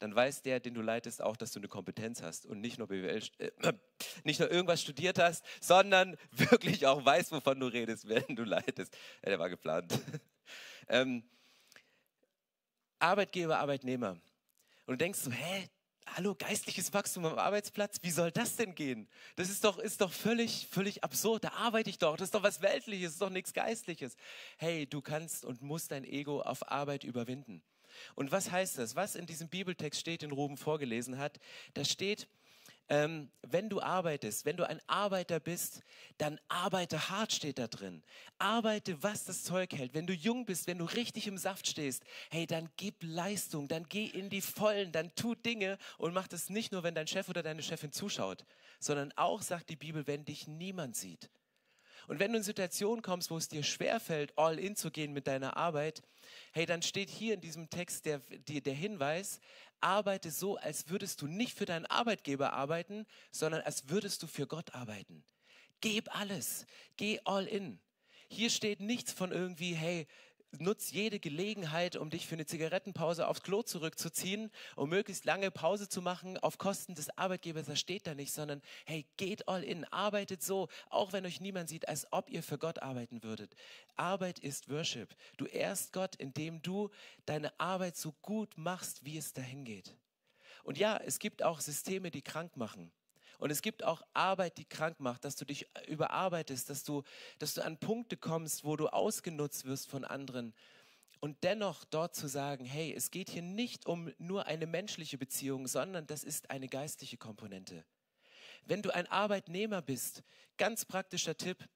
Dann 0.00 0.12
weiß 0.12 0.42
der, 0.42 0.58
den 0.58 0.74
du 0.74 0.82
leitest, 0.82 1.22
auch, 1.22 1.36
dass 1.36 1.52
du 1.52 1.60
eine 1.60 1.68
Kompetenz 1.68 2.20
hast 2.20 2.46
und 2.46 2.60
nicht 2.60 2.78
nur 2.78 2.88
BWL, 2.88 3.22
äh, 3.38 3.50
nicht 4.24 4.40
nur 4.40 4.50
irgendwas 4.50 4.82
studiert 4.82 5.20
hast, 5.20 5.44
sondern 5.60 6.16
wirklich 6.32 6.84
auch 6.88 7.04
weiß, 7.04 7.30
wovon 7.30 7.60
du 7.60 7.68
redest, 7.68 8.08
wenn 8.08 8.34
du 8.34 8.42
leitest. 8.42 8.92
Ja, 9.22 9.30
der 9.30 9.38
war 9.38 9.48
geplant. 9.48 9.96
ähm, 10.88 11.22
Arbeitgeber, 12.98 13.58
Arbeitnehmer. 13.58 14.10
Und 14.86 14.92
du 14.92 14.96
denkst 14.96 15.20
so, 15.20 15.30
hä, 15.30 15.68
hallo, 16.06 16.34
geistliches 16.34 16.92
Wachstum 16.92 17.24
am 17.26 17.38
Arbeitsplatz, 17.38 17.98
wie 18.02 18.10
soll 18.10 18.30
das 18.30 18.56
denn 18.56 18.74
gehen? 18.74 19.08
Das 19.36 19.50
ist 19.50 19.64
doch, 19.64 19.78
ist 19.78 20.00
doch 20.00 20.12
völlig, 20.12 20.66
völlig 20.70 21.02
absurd. 21.02 21.44
Da 21.44 21.52
arbeite 21.52 21.90
ich 21.90 21.98
doch, 21.98 22.16
das 22.16 22.28
ist 22.28 22.34
doch 22.34 22.42
was 22.42 22.62
Weltliches, 22.62 23.06
das 23.06 23.12
ist 23.14 23.22
doch 23.22 23.30
nichts 23.30 23.52
Geistliches. 23.52 24.16
Hey, 24.58 24.86
du 24.86 25.00
kannst 25.00 25.44
und 25.44 25.62
musst 25.62 25.90
dein 25.90 26.04
Ego 26.04 26.42
auf 26.42 26.70
Arbeit 26.70 27.04
überwinden. 27.04 27.62
Und 28.14 28.32
was 28.32 28.50
heißt 28.50 28.78
das? 28.78 28.96
Was 28.96 29.14
in 29.14 29.26
diesem 29.26 29.48
Bibeltext 29.48 30.00
steht, 30.00 30.22
den 30.22 30.32
Ruben 30.32 30.56
vorgelesen 30.56 31.18
hat, 31.18 31.38
da 31.74 31.84
steht, 31.84 32.28
ähm, 32.88 33.30
wenn 33.42 33.70
du 33.70 33.80
arbeitest, 33.80 34.44
wenn 34.44 34.56
du 34.56 34.68
ein 34.68 34.80
Arbeiter 34.86 35.40
bist, 35.40 35.82
dann 36.18 36.38
arbeite 36.48 37.08
hart, 37.08 37.32
steht 37.32 37.58
da 37.58 37.66
drin. 37.66 38.02
Arbeite, 38.38 39.02
was 39.02 39.24
das 39.24 39.42
Zeug 39.42 39.72
hält. 39.72 39.94
Wenn 39.94 40.06
du 40.06 40.12
jung 40.12 40.44
bist, 40.44 40.66
wenn 40.66 40.78
du 40.78 40.84
richtig 40.84 41.26
im 41.26 41.38
Saft 41.38 41.66
stehst, 41.66 42.04
hey, 42.30 42.46
dann 42.46 42.68
gib 42.76 43.02
Leistung, 43.02 43.68
dann 43.68 43.84
geh 43.88 44.06
in 44.06 44.28
die 44.28 44.42
Vollen, 44.42 44.92
dann 44.92 45.14
tu 45.14 45.34
Dinge 45.34 45.78
und 45.96 46.12
mach 46.12 46.28
das 46.28 46.50
nicht 46.50 46.72
nur, 46.72 46.82
wenn 46.82 46.94
dein 46.94 47.06
Chef 47.06 47.28
oder 47.28 47.42
deine 47.42 47.62
Chefin 47.62 47.92
zuschaut, 47.92 48.44
sondern 48.80 49.12
auch, 49.16 49.40
sagt 49.40 49.70
die 49.70 49.76
Bibel, 49.76 50.06
wenn 50.06 50.24
dich 50.24 50.46
niemand 50.46 50.96
sieht. 50.96 51.30
Und 52.06 52.18
wenn 52.18 52.32
du 52.32 52.38
in 52.38 52.44
Situationen 52.44 53.02
kommst, 53.02 53.30
wo 53.30 53.36
es 53.38 53.48
dir 53.48 53.62
schwerfällt, 53.62 54.36
all 54.36 54.58
in 54.58 54.76
zu 54.76 54.90
gehen 54.90 55.12
mit 55.12 55.26
deiner 55.26 55.56
Arbeit, 55.56 56.02
hey, 56.54 56.66
dann 56.66 56.82
steht 56.82 57.10
hier 57.10 57.34
in 57.34 57.40
diesem 57.40 57.68
Text 57.68 58.06
der, 58.06 58.20
der, 58.48 58.60
der 58.60 58.74
Hinweis, 58.74 59.40
arbeite 59.80 60.30
so, 60.30 60.56
als 60.56 60.88
würdest 60.88 61.20
du 61.20 61.26
nicht 61.26 61.58
für 61.58 61.64
deinen 61.64 61.84
Arbeitgeber 61.86 62.52
arbeiten, 62.52 63.06
sondern 63.32 63.60
als 63.62 63.88
würdest 63.88 64.22
du 64.22 64.28
für 64.28 64.46
Gott 64.46 64.72
arbeiten. 64.72 65.24
Gib 65.80 66.14
alles, 66.14 66.64
geh 66.96 67.18
all 67.24 67.46
in. 67.46 67.80
Hier 68.28 68.50
steht 68.50 68.78
nichts 68.78 69.12
von 69.12 69.32
irgendwie, 69.32 69.74
hey, 69.74 70.06
nutz 70.60 70.90
jede 70.90 71.20
Gelegenheit, 71.20 71.96
um 71.96 72.10
dich 72.10 72.26
für 72.26 72.34
eine 72.34 72.46
Zigarettenpause 72.46 73.28
aufs 73.28 73.42
Klo 73.42 73.62
zurückzuziehen, 73.62 74.50
um 74.76 74.88
möglichst 74.88 75.24
lange 75.24 75.50
Pause 75.50 75.88
zu 75.88 76.02
machen 76.02 76.38
auf 76.38 76.58
Kosten 76.58 76.94
des 76.94 77.16
Arbeitgebers. 77.16 77.66
Das 77.66 77.80
steht 77.80 78.06
da 78.06 78.14
nicht, 78.14 78.32
sondern 78.32 78.62
hey, 78.86 79.06
geht 79.16 79.48
all 79.48 79.62
in, 79.62 79.84
arbeitet 79.84 80.42
so, 80.42 80.68
auch 80.90 81.12
wenn 81.12 81.26
euch 81.26 81.40
niemand 81.40 81.68
sieht, 81.68 81.88
als 81.88 82.06
ob 82.12 82.30
ihr 82.30 82.42
für 82.42 82.58
Gott 82.58 82.82
arbeiten 82.82 83.22
würdet. 83.22 83.54
Arbeit 83.96 84.38
ist 84.38 84.68
Worship. 84.70 85.14
Du 85.36 85.46
ehrst 85.46 85.92
Gott, 85.92 86.16
indem 86.16 86.62
du 86.62 86.90
deine 87.26 87.58
Arbeit 87.58 87.96
so 87.96 88.12
gut 88.22 88.56
machst, 88.56 89.04
wie 89.04 89.18
es 89.18 89.32
dahin 89.32 89.64
geht. 89.64 89.94
Und 90.64 90.78
ja, 90.78 90.96
es 90.96 91.18
gibt 91.18 91.42
auch 91.42 91.60
Systeme, 91.60 92.10
die 92.10 92.22
krank 92.22 92.56
machen. 92.56 92.90
Und 93.38 93.50
es 93.50 93.62
gibt 93.62 93.84
auch 93.84 94.02
Arbeit, 94.12 94.58
die 94.58 94.64
krank 94.64 95.00
macht, 95.00 95.24
dass 95.24 95.36
du 95.36 95.44
dich 95.44 95.66
überarbeitest, 95.88 96.70
dass 96.70 96.84
du, 96.84 97.02
dass 97.38 97.54
du 97.54 97.64
an 97.64 97.78
Punkte 97.78 98.16
kommst, 98.16 98.64
wo 98.64 98.76
du 98.76 98.88
ausgenutzt 98.88 99.64
wirst 99.64 99.88
von 99.88 100.04
anderen. 100.04 100.54
Und 101.20 101.42
dennoch 101.42 101.84
dort 101.84 102.14
zu 102.14 102.26
sagen, 102.26 102.64
hey, 102.64 102.92
es 102.94 103.10
geht 103.10 103.30
hier 103.30 103.42
nicht 103.42 103.86
um 103.86 104.12
nur 104.18 104.46
eine 104.46 104.66
menschliche 104.66 105.18
Beziehung, 105.18 105.66
sondern 105.66 106.06
das 106.06 106.22
ist 106.22 106.50
eine 106.50 106.68
geistliche 106.68 107.16
Komponente. 107.16 107.84
Wenn 108.66 108.82
du 108.82 108.94
ein 108.94 109.06
Arbeitnehmer 109.06 109.82
bist, 109.82 110.22
ganz 110.56 110.84
praktischer 110.84 111.36
Tipp, 111.36 111.68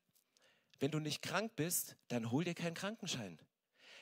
wenn 0.81 0.91
du 0.91 0.99
nicht 0.99 1.23
krank 1.23 1.53
bist, 1.57 1.97
dann 2.09 2.31
hol 2.31 2.45
dir 2.45 2.55
keinen 2.55 2.75
Krankenschein 2.75 3.39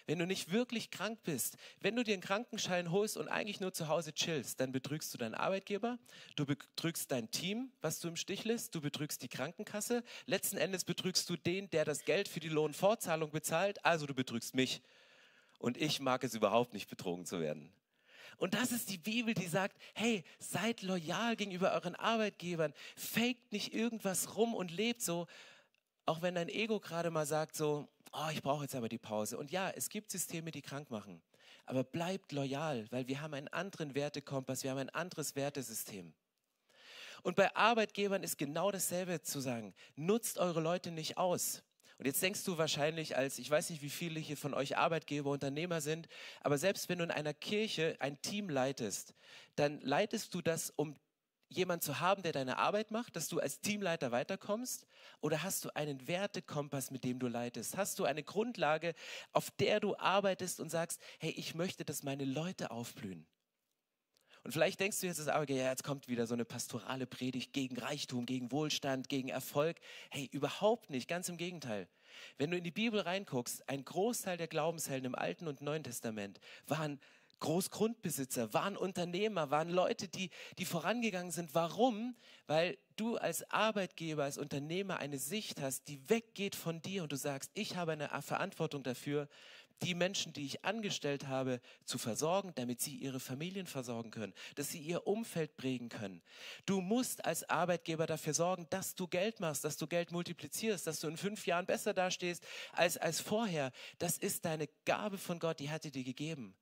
wenn 0.06 0.18
du 0.18 0.26
nicht 0.26 0.52
wirklich 0.52 0.90
krank 0.90 1.18
bist, 1.24 1.56
wenn 1.80 1.96
du 1.96 2.04
dir 2.04 2.14
einen 2.14 2.22
Krankenschein 2.22 2.90
holst 2.90 3.16
und 3.16 3.28
eigentlich 3.28 3.60
nur 3.60 3.72
zu 3.72 3.88
Hause 3.88 4.12
chillst, 4.12 4.60
dann 4.60 4.72
betrügst 4.72 5.12
du 5.12 5.18
deinen 5.18 5.34
Arbeitgeber, 5.34 5.98
du 6.36 6.46
betrügst 6.46 7.10
dein 7.10 7.30
Team, 7.30 7.72
was 7.80 8.00
du 8.00 8.08
im 8.08 8.16
Stich 8.16 8.44
lässt, 8.44 8.74
du 8.74 8.80
betrügst 8.80 9.22
die 9.22 9.28
Krankenkasse, 9.28 10.02
letzten 10.26 10.56
Endes 10.56 10.84
betrügst 10.84 11.28
du 11.28 11.36
den, 11.36 11.68
der 11.70 11.84
das 11.84 12.04
Geld 12.04 12.28
für 12.28 12.40
die 12.40 12.48
Lohnfortzahlung 12.48 13.30
bezahlt, 13.30 13.84
also 13.84 14.06
du 14.06 14.14
betrügst 14.14 14.54
mich. 14.54 14.82
Und 15.58 15.76
ich 15.78 16.00
mag 16.00 16.22
es 16.22 16.34
überhaupt 16.34 16.74
nicht, 16.74 16.88
betrogen 16.88 17.24
zu 17.24 17.40
werden. 17.40 17.72
Und 18.38 18.54
das 18.54 18.70
ist 18.70 18.90
die 18.90 18.98
Bibel, 18.98 19.32
die 19.32 19.46
sagt, 19.46 19.80
hey, 19.94 20.22
seid 20.38 20.82
loyal 20.82 21.36
gegenüber 21.36 21.72
euren 21.72 21.94
Arbeitgebern, 21.94 22.74
faked 22.94 23.52
nicht 23.52 23.72
irgendwas 23.72 24.36
rum 24.36 24.54
und 24.54 24.70
lebt 24.70 25.00
so, 25.00 25.26
auch 26.04 26.22
wenn 26.22 26.34
dein 26.34 26.50
Ego 26.50 26.78
gerade 26.78 27.10
mal 27.10 27.26
sagt 27.26 27.56
so, 27.56 27.88
oh, 28.16 28.30
ich 28.32 28.42
brauche 28.42 28.62
jetzt 28.62 28.74
aber 28.74 28.88
die 28.88 28.98
Pause. 28.98 29.36
Und 29.38 29.50
ja, 29.50 29.70
es 29.70 29.88
gibt 29.88 30.10
Systeme, 30.10 30.50
die 30.50 30.62
krank 30.62 30.90
machen. 30.90 31.22
Aber 31.66 31.84
bleibt 31.84 32.32
loyal, 32.32 32.86
weil 32.90 33.08
wir 33.08 33.20
haben 33.20 33.34
einen 33.34 33.48
anderen 33.48 33.94
Wertekompass, 33.94 34.62
wir 34.62 34.70
haben 34.70 34.78
ein 34.78 34.90
anderes 34.90 35.34
Wertesystem. 35.36 36.14
Und 37.22 37.36
bei 37.36 37.54
Arbeitgebern 37.56 38.22
ist 38.22 38.38
genau 38.38 38.70
dasselbe 38.70 39.20
zu 39.22 39.40
sagen. 39.40 39.74
Nutzt 39.96 40.38
eure 40.38 40.60
Leute 40.60 40.90
nicht 40.90 41.18
aus. 41.18 41.62
Und 41.98 42.06
jetzt 42.06 42.22
denkst 42.22 42.44
du 42.44 42.58
wahrscheinlich 42.58 43.16
als, 43.16 43.38
ich 43.38 43.50
weiß 43.50 43.70
nicht, 43.70 43.82
wie 43.82 43.90
viele 43.90 44.20
hier 44.20 44.36
von 44.36 44.54
euch 44.54 44.76
Arbeitgeber, 44.76 45.30
Unternehmer 45.30 45.80
sind, 45.80 46.08
aber 46.42 46.58
selbst 46.58 46.88
wenn 46.88 46.98
du 46.98 47.04
in 47.04 47.10
einer 47.10 47.32
Kirche 47.32 47.96
ein 48.00 48.20
Team 48.20 48.50
leitest, 48.50 49.14
dann 49.56 49.80
leitest 49.80 50.34
du 50.34 50.42
das, 50.42 50.70
um 50.70 50.96
jemand 51.48 51.82
zu 51.82 52.00
haben, 52.00 52.22
der 52.22 52.32
deine 52.32 52.58
Arbeit 52.58 52.90
macht, 52.90 53.16
dass 53.16 53.28
du 53.28 53.40
als 53.40 53.60
Teamleiter 53.60 54.12
weiterkommst? 54.12 54.86
Oder 55.20 55.42
hast 55.42 55.64
du 55.64 55.74
einen 55.74 56.06
Wertekompass, 56.08 56.90
mit 56.90 57.04
dem 57.04 57.18
du 57.18 57.28
leitest? 57.28 57.76
Hast 57.76 57.98
du 57.98 58.04
eine 58.04 58.22
Grundlage, 58.22 58.94
auf 59.32 59.50
der 59.52 59.80
du 59.80 59.96
arbeitest 59.96 60.60
und 60.60 60.70
sagst, 60.70 61.00
hey, 61.18 61.30
ich 61.30 61.54
möchte, 61.54 61.84
dass 61.84 62.02
meine 62.02 62.24
Leute 62.24 62.70
aufblühen? 62.70 63.26
Und 64.46 64.52
vielleicht 64.52 64.78
denkst 64.78 65.00
du 65.00 65.06
jetzt 65.08 65.28
Arbeitgeber, 65.28 65.58
ja, 65.58 65.70
jetzt 65.70 65.82
kommt 65.82 66.06
wieder 66.06 66.24
so 66.28 66.34
eine 66.34 66.44
pastorale 66.44 67.04
Predigt 67.04 67.52
gegen 67.52 67.76
Reichtum, 67.78 68.26
gegen 68.26 68.52
Wohlstand, 68.52 69.08
gegen 69.08 69.28
Erfolg. 69.28 69.76
Hey, 70.08 70.28
überhaupt 70.30 70.88
nicht, 70.88 71.08
ganz 71.08 71.28
im 71.28 71.36
Gegenteil. 71.36 71.88
Wenn 72.38 72.52
du 72.52 72.56
in 72.56 72.62
die 72.62 72.70
Bibel 72.70 73.00
reinguckst, 73.00 73.68
ein 73.68 73.84
Großteil 73.84 74.36
der 74.36 74.46
Glaubenshelden 74.46 75.06
im 75.06 75.14
Alten 75.16 75.48
und 75.48 75.62
Neuen 75.62 75.82
Testament 75.82 76.38
waren 76.68 77.00
Großgrundbesitzer, 77.40 78.54
waren 78.54 78.76
Unternehmer, 78.76 79.50
waren 79.50 79.68
Leute, 79.68 80.08
die, 80.08 80.30
die 80.58 80.64
vorangegangen 80.64 81.30
sind. 81.30 81.54
Warum? 81.54 82.16
Weil 82.46 82.78
du 82.96 83.16
als 83.16 83.50
Arbeitgeber, 83.50 84.24
als 84.24 84.38
Unternehmer 84.38 84.98
eine 84.98 85.18
Sicht 85.18 85.60
hast, 85.60 85.88
die 85.88 86.08
weggeht 86.08 86.54
von 86.54 86.80
dir 86.82 87.02
und 87.02 87.12
du 87.12 87.16
sagst, 87.16 87.50
ich 87.54 87.76
habe 87.76 87.92
eine 87.92 88.08
Verantwortung 88.22 88.82
dafür, 88.82 89.28
die 89.82 89.94
Menschen, 89.94 90.32
die 90.32 90.46
ich 90.46 90.64
angestellt 90.64 91.26
habe, 91.26 91.60
zu 91.84 91.98
versorgen, 91.98 92.52
damit 92.54 92.80
sie 92.80 92.96
ihre 92.96 93.20
Familien 93.20 93.66
versorgen 93.66 94.10
können, 94.10 94.32
dass 94.54 94.70
sie 94.70 94.78
ihr 94.78 95.06
Umfeld 95.06 95.56
prägen 95.56 95.88
können. 95.88 96.22
Du 96.64 96.80
musst 96.80 97.24
als 97.24 97.48
Arbeitgeber 97.48 98.06
dafür 98.06 98.34
sorgen, 98.34 98.66
dass 98.70 98.94
du 98.94 99.06
Geld 99.06 99.40
machst, 99.40 99.64
dass 99.64 99.76
du 99.76 99.86
Geld 99.86 100.12
multiplizierst, 100.12 100.86
dass 100.86 101.00
du 101.00 101.08
in 101.08 101.16
fünf 101.16 101.46
Jahren 101.46 101.66
besser 101.66 101.92
dastehst 101.92 102.42
als, 102.72 102.96
als 102.96 103.20
vorher. 103.20 103.70
Das 103.98 104.16
ist 104.16 104.44
deine 104.44 104.68
Gabe 104.84 105.18
von 105.18 105.38
Gott, 105.38 105.60
die 105.60 105.70
hat 105.70 105.84
er 105.84 105.90
dir 105.90 106.04
gegeben. 106.04 106.54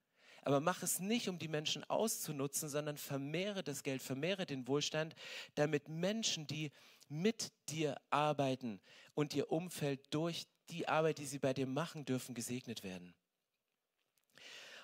Aber 0.45 0.61
mach 0.61 0.83
es 0.83 1.01
nicht, 1.01 1.29
um 1.29 1.39
die 1.39 1.49
Menschen 1.49 1.85
auszunutzen, 1.85 2.69
sondern 2.69 2.97
vermehre 2.99 3.65
das 3.65 3.83
Geld, 3.83 4.03
vermehre 4.03 4.47
den 4.47 4.69
Wohlstand, 4.69 5.15
damit 5.55 5.89
Menschen, 5.89 6.47
die 6.47 6.71
mit 7.09 7.53
dir 7.69 7.97
arbeiten 8.11 8.81
und 9.15 9.35
ihr 9.35 9.51
Umfeld 9.51 10.01
durch 10.11 10.47
die 10.69 10.89
Arbeit, 10.89 11.19
die 11.19 11.27
sie 11.27 11.39
bei 11.39 11.53
dir 11.53 11.67
machen 11.67 12.05
dürfen, 12.05 12.35
gesegnet 12.35 12.83
werden. 12.83 13.15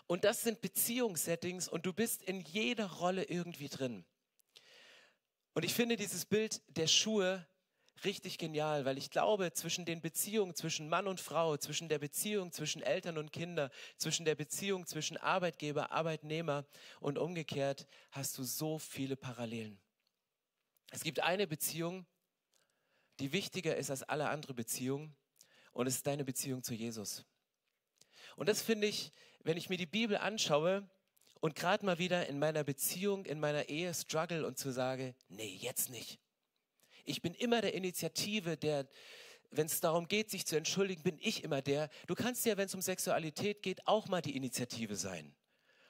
Und 0.07 0.25
das 0.25 0.43
sind 0.43 0.61
Beziehungssettings 0.61 1.69
und 1.69 1.87
du 1.87 1.93
bist 1.93 2.23
in 2.23 2.41
jeder 2.41 2.87
Rolle 2.87 3.25
irgendwie 3.25 3.69
drin. 3.69 4.05
Und 5.55 5.65
ich 5.65 5.75
finde 5.75 5.97
dieses 5.97 6.25
Bild 6.25 6.63
der 6.69 6.87
Schuhe 6.87 7.47
richtig 8.05 8.39
genial, 8.39 8.85
weil 8.85 8.99
ich 8.99 9.11
glaube, 9.11 9.53
zwischen 9.53 9.85
den 9.85 10.01
Beziehungen 10.01 10.55
zwischen 10.55 10.89
Mann 10.89 11.07
und 11.07 11.21
Frau, 11.21 11.57
zwischen 11.57 11.89
der 11.89 11.99
Beziehung 11.99 12.53
zwischen 12.53 12.83
Eltern 12.83 13.19
und 13.19 13.33
Kinder, 13.33 13.71
zwischen 13.97 14.25
der 14.25 14.35
Beziehung 14.35 14.87
zwischen 14.87 15.17
Arbeitgeber, 15.17 15.93
Arbeitnehmer 15.93 16.65
und 17.01 17.19
umgekehrt 17.19 17.87
hast 18.11 18.39
du 18.39 18.43
so 18.43 18.79
viele 18.79 19.17
Parallelen. 19.17 19.81
Es 20.91 21.03
gibt 21.03 21.21
eine 21.21 21.47
Beziehung, 21.47 22.07
die 23.21 23.33
wichtiger 23.33 23.77
ist 23.77 23.91
als 23.91 24.03
alle 24.03 24.29
andere 24.29 24.55
Beziehungen 24.55 25.15
und 25.73 25.87
es 25.87 25.97
ist 25.97 26.07
deine 26.07 26.25
Beziehung 26.25 26.63
zu 26.63 26.75
Jesus. 26.75 27.25
Und 28.37 28.49
das 28.49 28.63
finde 28.63 28.87
ich, 28.87 29.13
wenn 29.41 29.57
ich 29.57 29.69
mir 29.69 29.77
die 29.77 29.87
Bibel 29.87 30.17
anschaue 30.17 30.89
und 31.41 31.55
gerade 31.55 31.85
mal 31.85 31.99
wieder 31.99 32.27
in 32.27 32.39
meiner 32.39 32.65
Beziehung, 32.65 33.25
in 33.25 33.41
meiner 33.41 33.69
Ehe 33.69 33.93
struggle 33.95 34.47
und 34.47 34.59
zu 34.59 34.73
sage, 34.73 35.15
nee, 35.29 35.55
jetzt 35.55 35.91
nicht 35.91 36.19
ich 37.11 37.23
bin 37.23 37.35
immer 37.35 37.61
der 37.61 37.75
Initiative, 37.75 38.57
der, 38.57 38.89
wenn 39.51 39.67
es 39.67 39.81
darum 39.81 40.07
geht, 40.07 40.31
sich 40.31 40.47
zu 40.47 40.57
entschuldigen, 40.57 41.03
bin 41.03 41.19
ich 41.21 41.43
immer 41.43 41.61
der. 41.61 41.91
Du 42.07 42.15
kannst 42.15 42.47
ja, 42.47 42.57
wenn 42.57 42.67
es 42.67 42.75
um 42.75 42.81
Sexualität 42.81 43.63
geht, 43.63 43.87
auch 43.87 44.07
mal 44.07 44.23
die 44.23 44.37
Initiative 44.37 44.95
sein. 44.95 45.35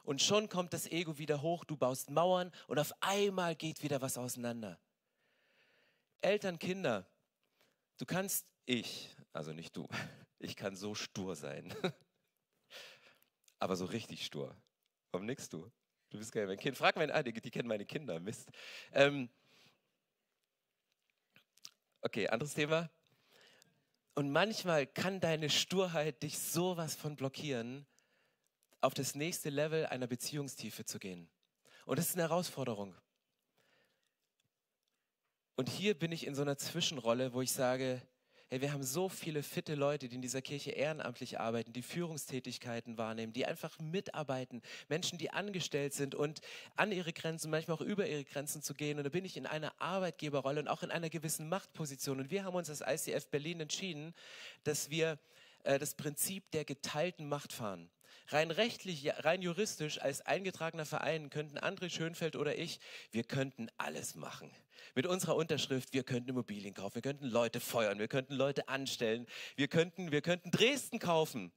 Und 0.02 0.22
schon 0.22 0.48
kommt 0.48 0.72
das 0.72 0.86
Ego 0.86 1.18
wieder 1.18 1.42
hoch, 1.42 1.64
du 1.64 1.76
baust 1.76 2.10
Mauern 2.10 2.50
und 2.66 2.78
auf 2.78 2.92
einmal 3.00 3.54
geht 3.54 3.82
wieder 3.82 4.00
was 4.00 4.16
auseinander. 4.16 4.80
Eltern, 6.22 6.58
Kinder, 6.58 7.06
du 7.98 8.06
kannst, 8.06 8.46
ich, 8.64 9.14
also 9.32 9.52
nicht 9.52 9.76
du, 9.76 9.86
ich 10.38 10.56
kann 10.56 10.74
so 10.74 10.94
stur 10.94 11.36
sein. 11.36 11.72
Aber 13.58 13.76
so 13.76 13.84
richtig 13.84 14.24
stur. 14.24 14.56
Warum 15.12 15.26
nix 15.26 15.50
du? 15.50 15.70
Du 16.08 16.18
bist 16.18 16.34
nicht 16.34 16.46
mein 16.46 16.58
Kind. 16.58 16.78
Frag 16.78 16.96
meine, 16.96 17.14
ah, 17.14 17.22
die, 17.22 17.32
die 17.32 17.50
kennen 17.50 17.68
meine 17.68 17.84
Kinder, 17.84 18.18
Mist. 18.20 18.48
Ähm, 18.92 19.28
Okay, 22.02 22.28
anderes 22.28 22.54
Thema. 22.54 22.90
Und 24.14 24.30
manchmal 24.30 24.86
kann 24.86 25.20
deine 25.20 25.50
Sturheit 25.50 26.22
dich 26.22 26.38
sowas 26.38 26.94
von 26.94 27.14
blockieren, 27.16 27.86
auf 28.80 28.94
das 28.94 29.14
nächste 29.14 29.50
Level 29.50 29.86
einer 29.86 30.06
Beziehungstiefe 30.06 30.84
zu 30.84 30.98
gehen. 30.98 31.28
Und 31.84 31.98
das 31.98 32.08
ist 32.08 32.14
eine 32.14 32.22
Herausforderung. 32.22 32.94
Und 35.56 35.68
hier 35.68 35.98
bin 35.98 36.10
ich 36.10 36.26
in 36.26 36.34
so 36.34 36.40
einer 36.40 36.56
Zwischenrolle, 36.56 37.34
wo 37.34 37.42
ich 37.42 37.52
sage, 37.52 38.00
Hey, 38.52 38.60
wir 38.62 38.72
haben 38.72 38.82
so 38.82 39.08
viele 39.08 39.44
fitte 39.44 39.76
Leute, 39.76 40.08
die 40.08 40.16
in 40.16 40.22
dieser 40.22 40.42
Kirche 40.42 40.72
ehrenamtlich 40.72 41.38
arbeiten, 41.38 41.72
die 41.72 41.82
Führungstätigkeiten 41.82 42.98
wahrnehmen, 42.98 43.32
die 43.32 43.46
einfach 43.46 43.78
mitarbeiten, 43.78 44.60
Menschen, 44.88 45.18
die 45.18 45.30
angestellt 45.30 45.94
sind 45.94 46.16
und 46.16 46.40
an 46.74 46.90
ihre 46.90 47.12
Grenzen, 47.12 47.52
manchmal 47.52 47.76
auch 47.76 47.80
über 47.80 48.08
ihre 48.08 48.24
Grenzen 48.24 48.60
zu 48.60 48.74
gehen. 48.74 48.98
Und 48.98 49.04
da 49.04 49.08
bin 49.08 49.24
ich 49.24 49.36
in 49.36 49.46
einer 49.46 49.72
Arbeitgeberrolle 49.80 50.62
und 50.62 50.66
auch 50.66 50.82
in 50.82 50.90
einer 50.90 51.10
gewissen 51.10 51.48
Machtposition. 51.48 52.18
Und 52.18 52.32
wir 52.32 52.42
haben 52.42 52.56
uns 52.56 52.82
als 52.82 53.06
ICF 53.06 53.28
Berlin 53.28 53.60
entschieden, 53.60 54.16
dass 54.64 54.90
wir 54.90 55.20
äh, 55.62 55.78
das 55.78 55.94
Prinzip 55.94 56.50
der 56.50 56.64
geteilten 56.64 57.28
Macht 57.28 57.52
fahren. 57.52 57.88
Rein 58.32 58.52
rechtlich, 58.52 59.10
rein 59.24 59.42
juristisch, 59.42 60.00
als 60.00 60.20
eingetragener 60.20 60.86
Verein 60.86 61.30
könnten 61.30 61.58
André 61.58 61.90
Schönfeld 61.90 62.36
oder 62.36 62.56
ich, 62.56 62.78
wir 63.10 63.24
könnten 63.24 63.68
alles 63.76 64.14
machen. 64.14 64.52
Mit 64.94 65.06
unserer 65.06 65.34
Unterschrift, 65.34 65.92
wir 65.92 66.04
könnten 66.04 66.30
Immobilien 66.30 66.72
kaufen, 66.72 66.94
wir 66.94 67.02
könnten 67.02 67.26
Leute 67.26 67.58
feuern, 67.58 67.98
wir 67.98 68.06
könnten 68.06 68.34
Leute 68.34 68.68
anstellen, 68.68 69.26
wir 69.56 69.66
könnten, 69.66 70.12
wir 70.12 70.22
könnten 70.22 70.52
Dresden 70.52 71.00
kaufen. 71.00 71.50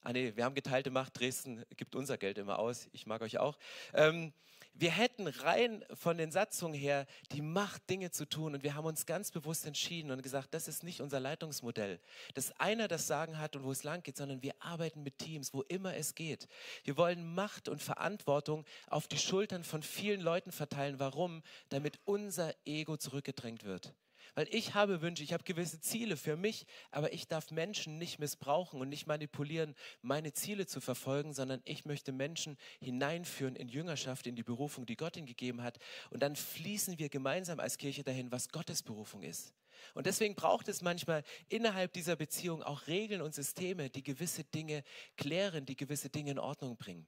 Ah 0.00 0.14
nee, 0.14 0.34
wir 0.36 0.44
haben 0.44 0.54
geteilte 0.54 0.90
Macht, 0.90 1.20
Dresden 1.20 1.64
gibt 1.76 1.94
unser 1.94 2.16
Geld 2.16 2.38
immer 2.38 2.58
aus, 2.58 2.88
ich 2.92 3.04
mag 3.04 3.20
euch 3.20 3.38
auch. 3.38 3.58
Ähm, 3.92 4.32
wir 4.74 4.90
hätten 4.90 5.26
rein 5.26 5.84
von 5.92 6.16
den 6.16 6.30
Satzungen 6.32 6.74
her 6.74 7.06
die 7.32 7.42
Macht, 7.42 7.88
Dinge 7.90 8.10
zu 8.10 8.26
tun. 8.26 8.54
Und 8.54 8.62
wir 8.62 8.74
haben 8.74 8.86
uns 8.86 9.06
ganz 9.06 9.30
bewusst 9.30 9.66
entschieden 9.66 10.10
und 10.10 10.22
gesagt, 10.22 10.54
das 10.54 10.68
ist 10.68 10.84
nicht 10.84 11.00
unser 11.00 11.20
Leitungsmodell, 11.20 12.00
dass 12.34 12.58
einer 12.58 12.88
das 12.88 13.06
Sagen 13.06 13.38
hat 13.38 13.56
und 13.56 13.64
wo 13.64 13.72
es 13.72 13.84
lang 13.84 14.02
geht, 14.02 14.16
sondern 14.16 14.42
wir 14.42 14.54
arbeiten 14.60 15.02
mit 15.02 15.18
Teams, 15.18 15.52
wo 15.52 15.62
immer 15.62 15.94
es 15.96 16.14
geht. 16.14 16.46
Wir 16.84 16.96
wollen 16.96 17.34
Macht 17.34 17.68
und 17.68 17.82
Verantwortung 17.82 18.64
auf 18.86 19.06
die 19.06 19.18
Schultern 19.18 19.64
von 19.64 19.82
vielen 19.82 20.20
Leuten 20.20 20.52
verteilen. 20.52 20.98
Warum? 20.98 21.42
Damit 21.68 22.00
unser 22.04 22.54
Ego 22.64 22.96
zurückgedrängt 22.96 23.64
wird. 23.64 23.94
Weil 24.34 24.46
ich 24.50 24.74
habe 24.74 25.02
Wünsche, 25.02 25.22
ich 25.22 25.32
habe 25.32 25.44
gewisse 25.44 25.80
Ziele 25.80 26.16
für 26.16 26.36
mich, 26.36 26.66
aber 26.90 27.12
ich 27.12 27.28
darf 27.28 27.50
Menschen 27.50 27.98
nicht 27.98 28.18
missbrauchen 28.18 28.80
und 28.80 28.88
nicht 28.88 29.06
manipulieren, 29.06 29.74
meine 30.02 30.32
Ziele 30.32 30.66
zu 30.66 30.80
verfolgen, 30.80 31.32
sondern 31.32 31.60
ich 31.64 31.84
möchte 31.84 32.12
Menschen 32.12 32.56
hineinführen 32.80 33.56
in 33.56 33.68
Jüngerschaft, 33.68 34.26
in 34.26 34.36
die 34.36 34.42
Berufung, 34.42 34.86
die 34.86 34.96
Gott 34.96 35.16
ihnen 35.16 35.26
gegeben 35.26 35.62
hat. 35.62 35.78
Und 36.10 36.22
dann 36.22 36.36
fließen 36.36 36.98
wir 36.98 37.08
gemeinsam 37.08 37.60
als 37.60 37.78
Kirche 37.78 38.04
dahin, 38.04 38.30
was 38.30 38.48
Gottes 38.48 38.82
Berufung 38.82 39.22
ist. 39.22 39.54
Und 39.94 40.06
deswegen 40.06 40.34
braucht 40.34 40.68
es 40.68 40.82
manchmal 40.82 41.24
innerhalb 41.48 41.92
dieser 41.92 42.16
Beziehung 42.16 42.62
auch 42.62 42.86
Regeln 42.86 43.22
und 43.22 43.34
Systeme, 43.34 43.90
die 43.90 44.02
gewisse 44.02 44.44
Dinge 44.44 44.84
klären, 45.16 45.66
die 45.66 45.76
gewisse 45.76 46.10
Dinge 46.10 46.32
in 46.32 46.38
Ordnung 46.38 46.76
bringen. 46.76 47.06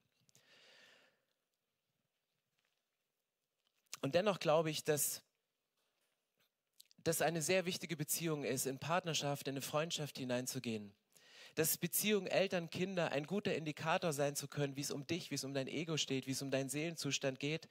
Und 4.01 4.17
dennoch 4.17 4.41
glaube 4.41 4.71
ich, 4.71 4.83
dass 4.83 5.23
dass 7.05 7.23
eine 7.23 7.43
sehr 7.43 7.67
wichtige 7.67 7.97
Beziehung 7.97 8.45
ist, 8.45 8.67
in 8.67 8.79
Partnerschaft, 8.79 9.49
in 9.49 9.55
eine 9.55 9.63
Freundschaft 9.63 10.19
hineinzugehen. 10.19 10.93
Dass 11.55 11.77
Beziehung 11.77 12.27
Eltern, 12.27 12.71
Kinder 12.71 13.13
ein 13.13 13.27
guter 13.27 13.55
Indikator 13.55 14.13
sein 14.13 14.37
zu 14.37 14.49
können, 14.49 14.77
wie 14.77 14.81
es 14.81 14.91
um 14.91 15.07
dich, 15.07 15.31
wie 15.31 15.35
es 15.35 15.45
um 15.45 15.53
dein 15.53 15.69
Ego 15.69 15.97
steht, 15.97 16.27
wie 16.27 16.33
es 16.33 16.43
um 16.43 16.51
deinen 16.51 16.71
Seelenzustand 16.71 17.39
geht. 17.41 17.69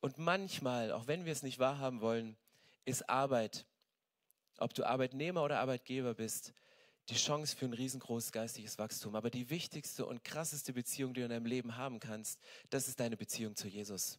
Und 0.00 0.18
manchmal, 0.18 0.90
auch 0.90 1.06
wenn 1.06 1.24
wir 1.24 1.32
es 1.32 1.42
nicht 1.42 1.58
wahrhaben 1.58 2.00
wollen, 2.00 2.36
ist 2.84 3.08
Arbeit, 3.08 3.66
ob 4.58 4.74
du 4.74 4.84
Arbeitnehmer 4.84 5.44
oder 5.44 5.60
Arbeitgeber 5.60 6.14
bist, 6.14 6.52
die 7.08 7.14
Chance 7.14 7.56
für 7.56 7.66
ein 7.66 7.72
riesengroßes 7.72 8.32
geistiges 8.32 8.78
Wachstum. 8.78 9.14
Aber 9.14 9.30
die 9.30 9.50
wichtigste 9.50 10.06
und 10.06 10.24
krasseste 10.24 10.72
Beziehung, 10.72 11.14
die 11.14 11.20
du 11.20 11.26
in 11.26 11.30
deinem 11.30 11.46
Leben 11.46 11.76
haben 11.76 12.00
kannst, 12.00 12.40
das 12.70 12.88
ist 12.88 12.98
deine 12.98 13.16
Beziehung 13.16 13.54
zu 13.54 13.68
Jesus. 13.68 14.18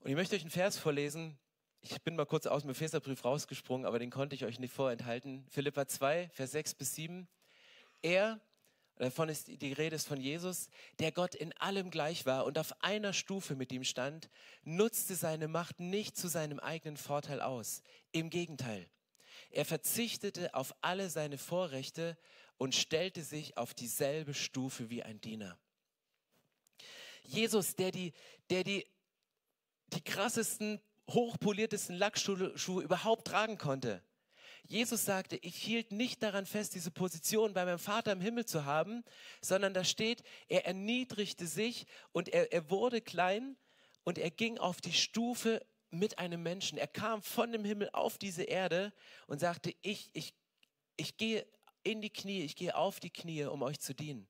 Und 0.00 0.10
ich 0.10 0.16
möchte 0.16 0.34
euch 0.34 0.42
einen 0.42 0.50
Vers 0.50 0.78
vorlesen, 0.78 1.38
ich 1.82 2.00
bin 2.02 2.14
mal 2.14 2.26
kurz 2.26 2.46
aus 2.46 2.62
dem 2.62 2.70
Epheserbrief 2.70 3.24
rausgesprungen, 3.24 3.86
aber 3.86 3.98
den 3.98 4.10
konnte 4.10 4.36
ich 4.36 4.44
euch 4.44 4.60
nicht 4.60 4.72
vorenthalten. 4.72 5.44
Philippa 5.50 5.86
2, 5.86 6.30
Vers 6.32 6.52
6 6.52 6.74
bis 6.74 6.94
7. 6.94 7.28
Er, 8.02 8.40
davon 8.96 9.28
ist 9.28 9.48
die 9.48 9.72
Rede 9.72 9.96
ist 9.96 10.06
von 10.06 10.20
Jesus, 10.20 10.68
der 11.00 11.10
Gott 11.10 11.34
in 11.34 11.52
allem 11.54 11.90
gleich 11.90 12.24
war 12.24 12.44
und 12.44 12.56
auf 12.56 12.82
einer 12.82 13.12
Stufe 13.12 13.56
mit 13.56 13.72
ihm 13.72 13.82
stand, 13.82 14.30
nutzte 14.62 15.16
seine 15.16 15.48
Macht 15.48 15.80
nicht 15.80 16.16
zu 16.16 16.28
seinem 16.28 16.60
eigenen 16.60 16.96
Vorteil 16.96 17.40
aus. 17.40 17.82
Im 18.12 18.30
Gegenteil. 18.30 18.88
Er 19.50 19.64
verzichtete 19.64 20.54
auf 20.54 20.74
alle 20.82 21.10
seine 21.10 21.36
Vorrechte 21.36 22.16
und 22.58 22.76
stellte 22.76 23.24
sich 23.24 23.56
auf 23.56 23.74
dieselbe 23.74 24.34
Stufe 24.34 24.88
wie 24.88 25.02
ein 25.02 25.20
Diener. 25.20 25.58
Jesus, 27.24 27.74
der 27.74 27.90
die, 27.90 28.12
der 28.50 28.62
die, 28.62 28.86
die 29.88 30.00
krassesten 30.00 30.80
hochpoliertesten 31.14 31.96
Lackschuhe 31.96 32.82
überhaupt 32.82 33.26
tragen 33.26 33.58
konnte. 33.58 34.02
Jesus 34.64 35.04
sagte, 35.04 35.36
ich 35.36 35.56
hielt 35.56 35.92
nicht 35.92 36.22
daran 36.22 36.46
fest, 36.46 36.74
diese 36.74 36.90
Position 36.90 37.52
bei 37.52 37.64
meinem 37.64 37.78
Vater 37.78 38.12
im 38.12 38.20
Himmel 38.20 38.46
zu 38.46 38.64
haben, 38.64 39.04
sondern 39.40 39.74
da 39.74 39.84
steht, 39.84 40.22
er 40.48 40.66
erniedrigte 40.66 41.46
sich 41.46 41.86
und 42.12 42.28
er, 42.28 42.52
er 42.52 42.70
wurde 42.70 43.00
klein 43.00 43.56
und 44.04 44.18
er 44.18 44.30
ging 44.30 44.58
auf 44.58 44.80
die 44.80 44.92
Stufe 44.92 45.64
mit 45.90 46.18
einem 46.18 46.42
Menschen. 46.42 46.78
Er 46.78 46.86
kam 46.86 47.22
von 47.22 47.52
dem 47.52 47.64
Himmel 47.64 47.90
auf 47.92 48.18
diese 48.18 48.44
Erde 48.44 48.92
und 49.26 49.40
sagte, 49.40 49.74
ich, 49.82 50.10
ich, 50.12 50.34
ich 50.96 51.16
gehe 51.16 51.46
in 51.82 52.00
die 52.00 52.10
Knie, 52.10 52.42
ich 52.42 52.56
gehe 52.56 52.76
auf 52.76 53.00
die 53.00 53.10
Knie, 53.10 53.44
um 53.44 53.62
euch 53.62 53.80
zu 53.80 53.94
dienen. 53.94 54.28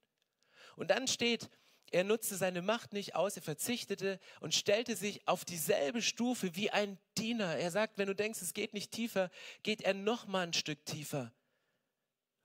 Und 0.77 0.90
dann 0.90 1.07
steht, 1.07 1.51
er 1.92 2.05
nutzte 2.05 2.37
seine 2.37 2.62
Macht 2.62 2.92
nicht 2.92 3.14
aus, 3.14 3.37
er 3.37 3.42
verzichtete 3.42 4.18
und 4.40 4.55
stellte 4.55 4.96
sich 4.96 5.26
auf 5.28 5.44
dieselbe 5.44 6.00
Stufe 6.00 6.57
wie 6.57 6.70
ein 6.70 6.98
Diener. 7.18 7.57
Er 7.57 7.70
sagt, 7.70 7.98
wenn 7.98 8.07
du 8.07 8.14
denkst, 8.14 8.40
es 8.40 8.55
geht 8.55 8.72
nicht 8.72 8.92
tiefer, 8.92 9.31
geht 9.62 9.83
er 9.83 9.92
noch 9.92 10.26
mal 10.26 10.46
ein 10.46 10.55
Stück 10.55 10.85
tiefer. 10.87 11.33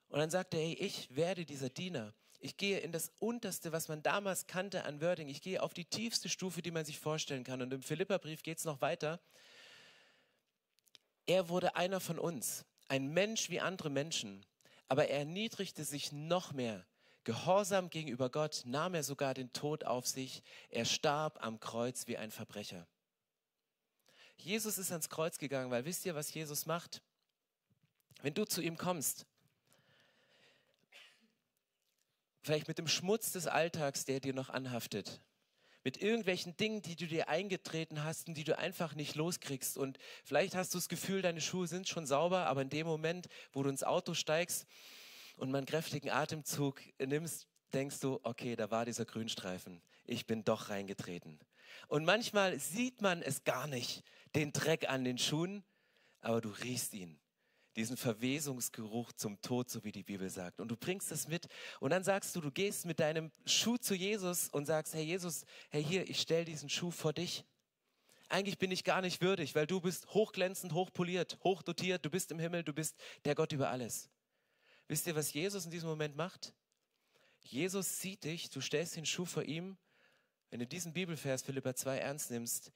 Und 0.10 0.20
dann 0.20 0.30
sagt 0.30 0.54
er, 0.54 0.60
hey, 0.60 0.74
ich 0.74 1.16
werde 1.16 1.46
dieser 1.46 1.70
Diener. 1.70 2.14
Ich 2.40 2.58
gehe 2.58 2.80
in 2.80 2.92
das 2.92 3.12
Unterste, 3.20 3.72
was 3.72 3.88
man 3.88 4.04
damals 4.04 4.48
kannte 4.48 4.84
an 4.84 5.02
Wording. 5.02 5.30
Ich 5.30 5.42
gehe 5.42 5.64
auf 5.64 5.74
die 5.74 5.86
tiefste 5.86 6.30
Stufe, 6.30 6.62
die 6.62 6.72
man 6.72 6.86
sich 6.86 7.00
vorstellen 7.00 7.44
kann. 7.44 7.62
Und 7.62 7.74
im 7.74 7.82
Philipperbrief 7.82 8.44
geht 8.44 8.60
es 8.60 8.66
noch 8.66 8.82
weiter. 8.82 9.20
Er 11.26 11.50
wurde 11.50 11.76
einer 11.76 12.00
von 12.00 12.20
uns, 12.20 12.66
ein 12.90 13.14
Mensch 13.14 13.50
wie 13.50 13.60
andere 13.60 13.90
Menschen, 13.90 14.46
aber 14.88 15.08
er 15.08 15.20
erniedrigte 15.20 15.84
sich 15.84 16.12
noch 16.12 16.54
mehr 16.54 16.86
Gehorsam 17.28 17.90
gegenüber 17.90 18.30
Gott 18.30 18.62
nahm 18.64 18.94
er 18.94 19.04
sogar 19.04 19.34
den 19.34 19.52
Tod 19.52 19.84
auf 19.84 20.08
sich. 20.08 20.42
Er 20.70 20.86
starb 20.86 21.44
am 21.44 21.60
Kreuz 21.60 22.08
wie 22.08 22.16
ein 22.16 22.32
Verbrecher. 22.32 22.88
Jesus 24.38 24.78
ist 24.78 24.92
ans 24.92 25.10
Kreuz 25.10 25.38
gegangen, 25.38 25.70
weil 25.70 25.84
wisst 25.84 26.06
ihr, 26.06 26.16
was 26.16 26.34
Jesus 26.34 26.66
macht? 26.66 27.02
Wenn 28.22 28.34
du 28.34 28.46
zu 28.46 28.62
ihm 28.62 28.78
kommst, 28.78 29.26
vielleicht 32.44 32.70
mit 32.70 32.78
dem 32.78 32.88
Schmutz 32.88 33.34
des 33.34 33.46
Alltags, 33.46 34.06
der 34.06 34.22
dir 34.22 34.34
noch 34.34 34.50
anhaftet, 34.50 35.20
mit 35.84 36.02
irgendwelchen 36.02 36.56
Dingen, 36.56 36.82
die 36.82 36.96
du 36.96 37.08
dir 37.08 37.28
eingetreten 37.28 38.06
hast 38.06 38.30
und 38.30 38.36
die 38.36 38.46
du 38.46 38.58
einfach 38.58 38.96
nicht 38.96 39.16
loskriegst. 39.16 39.78
Und 39.78 39.98
vielleicht 40.24 40.56
hast 40.56 40.74
du 40.74 40.78
das 40.78 40.88
Gefühl, 40.88 41.22
deine 41.22 41.42
Schuhe 41.42 41.68
sind 41.68 41.90
schon 41.90 42.06
sauber, 42.06 42.46
aber 42.46 42.62
in 42.62 42.70
dem 42.70 42.88
Moment, 42.88 43.28
wo 43.52 43.64
du 43.64 43.70
ins 43.70 43.84
Auto 43.84 44.14
steigst, 44.14 44.66
und 45.38 45.52
mal 45.52 45.60
einen 45.60 45.68
kräftigen 45.68 46.10
Atemzug 46.10 46.82
nimmst, 47.00 47.48
denkst 47.74 48.00
du, 48.00 48.20
okay, 48.24 48.56
da 48.56 48.70
war 48.72 48.86
dieser 48.86 49.06
Grünstreifen. 49.06 49.82
Ich 50.06 50.26
bin 50.26 50.44
doch 50.44 50.70
reingetreten. 50.70 51.40
Und 51.88 52.06
manchmal 52.06 52.60
sieht 52.60 53.02
man 53.02 53.22
es 53.22 53.44
gar 53.44 53.68
nicht, 53.68 54.04
den 54.36 54.52
Dreck 54.52 54.90
an 54.90 55.04
den 55.04 55.18
Schuhen, 55.18 55.64
aber 56.22 56.42
du 56.42 56.50
riechst 56.50 56.94
ihn. 56.94 57.20
Diesen 57.76 57.96
Verwesungsgeruch 57.96 59.14
zum 59.14 59.40
Tod, 59.42 59.70
so 59.70 59.84
wie 59.84 59.92
die 59.92 60.04
Bibel 60.04 60.30
sagt. 60.32 60.60
Und 60.60 60.70
du 60.70 60.76
bringst 60.76 61.12
das 61.12 61.28
mit. 61.28 61.48
Und 61.80 61.92
dann 61.92 62.04
sagst 62.04 62.36
du, 62.36 62.42
du 62.42 62.50
gehst 62.50 62.88
mit 62.88 63.00
deinem 63.00 63.32
Schuh 63.46 63.78
zu 63.78 63.94
Jesus 63.94 64.50
und 64.50 64.66
sagst, 64.66 64.96
Herr 64.96 65.02
Jesus, 65.02 65.46
Herr 65.70 65.82
hier, 65.82 66.10
ich 66.10 66.20
stelle 66.20 66.46
diesen 66.46 66.70
Schuh 66.70 66.90
vor 66.90 67.14
dich. 67.14 67.46
Eigentlich 68.30 68.58
bin 68.58 68.72
ich 68.72 68.84
gar 68.84 69.02
nicht 69.02 69.22
würdig, 69.22 69.54
weil 69.54 69.68
du 69.68 69.80
bist 69.80 70.08
hochglänzend, 70.08 70.74
hochpoliert, 70.74 71.38
hochdotiert, 71.44 72.04
du 72.04 72.10
bist 72.10 72.32
im 72.32 72.40
Himmel, 72.40 72.64
du 72.64 72.74
bist 72.74 72.98
der 73.26 73.36
Gott 73.36 73.54
über 73.54 73.70
alles. 73.70 74.10
Wisst 74.88 75.08
ihr, 75.08 75.16
was 75.16 75.34
Jesus 75.34 75.66
in 75.66 75.72
diesem 75.72 75.90
Moment 75.90 76.16
macht? 76.16 76.54
Jesus 77.42 78.00
sieht 78.00 78.24
dich, 78.24 78.50
du 78.50 78.62
stellst 78.62 78.96
den 78.96 79.06
Schuh 79.06 79.26
vor 79.26 79.44
ihm. 79.44 79.78
Wenn 80.50 80.60
du 80.60 80.68
diesen 80.68 80.94
Bibelvers 80.94 81.44
Philippa 81.44 81.76
2 81.76 81.98
ernst 81.98 82.32
nimmst, 82.32 82.72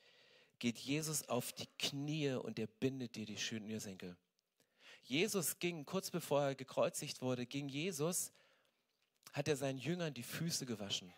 geht 0.60 0.78
Jesus 0.78 1.28
auf 1.30 1.54
die 1.54 1.68
Knie 1.80 2.34
und 2.34 2.60
er 2.60 2.68
bindet 2.68 3.16
dir 3.16 3.26
die 3.26 3.38
Schnürsenkel. 3.38 4.18
Jesus 5.04 5.58
ging, 5.60 5.86
kurz 5.86 6.12
bevor 6.12 6.42
er 6.44 6.56
gekreuzigt 6.56 7.22
wurde, 7.22 7.46
ging 7.46 7.68
Jesus, 7.68 8.32
hat 9.34 9.48
er 9.48 9.56
seinen 9.56 9.80
Jüngern 9.80 10.14
die 10.14 10.24
Füße 10.24 10.66
gewaschen. 10.66 11.14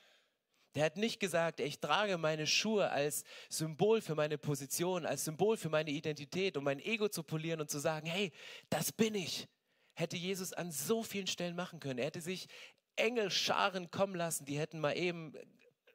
Der 0.75 0.85
hat 0.85 0.97
nicht 0.97 1.19
gesagt, 1.19 1.59
ich 1.59 1.79
trage 1.79 2.17
meine 2.17 2.47
Schuhe 2.47 2.89
als 2.89 3.23
Symbol 3.49 4.01
für 4.01 4.15
meine 4.15 4.37
Position, 4.37 5.05
als 5.05 5.25
Symbol 5.25 5.57
für 5.57 5.69
meine 5.69 5.91
Identität, 5.91 6.55
um 6.57 6.63
mein 6.63 6.79
Ego 6.79 7.09
zu 7.09 7.21
polieren 7.23 7.61
und 7.61 7.69
zu 7.69 7.79
sagen, 7.79 8.07
hey, 8.07 8.31
das 8.69 8.91
bin 8.91 9.13
ich 9.13 9.47
hätte 9.93 10.17
Jesus 10.17 10.53
an 10.53 10.71
so 10.71 11.03
vielen 11.03 11.27
Stellen 11.27 11.55
machen 11.55 11.79
können. 11.79 11.99
Er 11.99 12.05
hätte 12.05 12.21
sich 12.21 12.47
Engelscharen 12.95 13.91
kommen 13.91 14.15
lassen, 14.15 14.45
die 14.45 14.57
hätten 14.57 14.79
mal 14.79 14.97
eben 14.97 15.33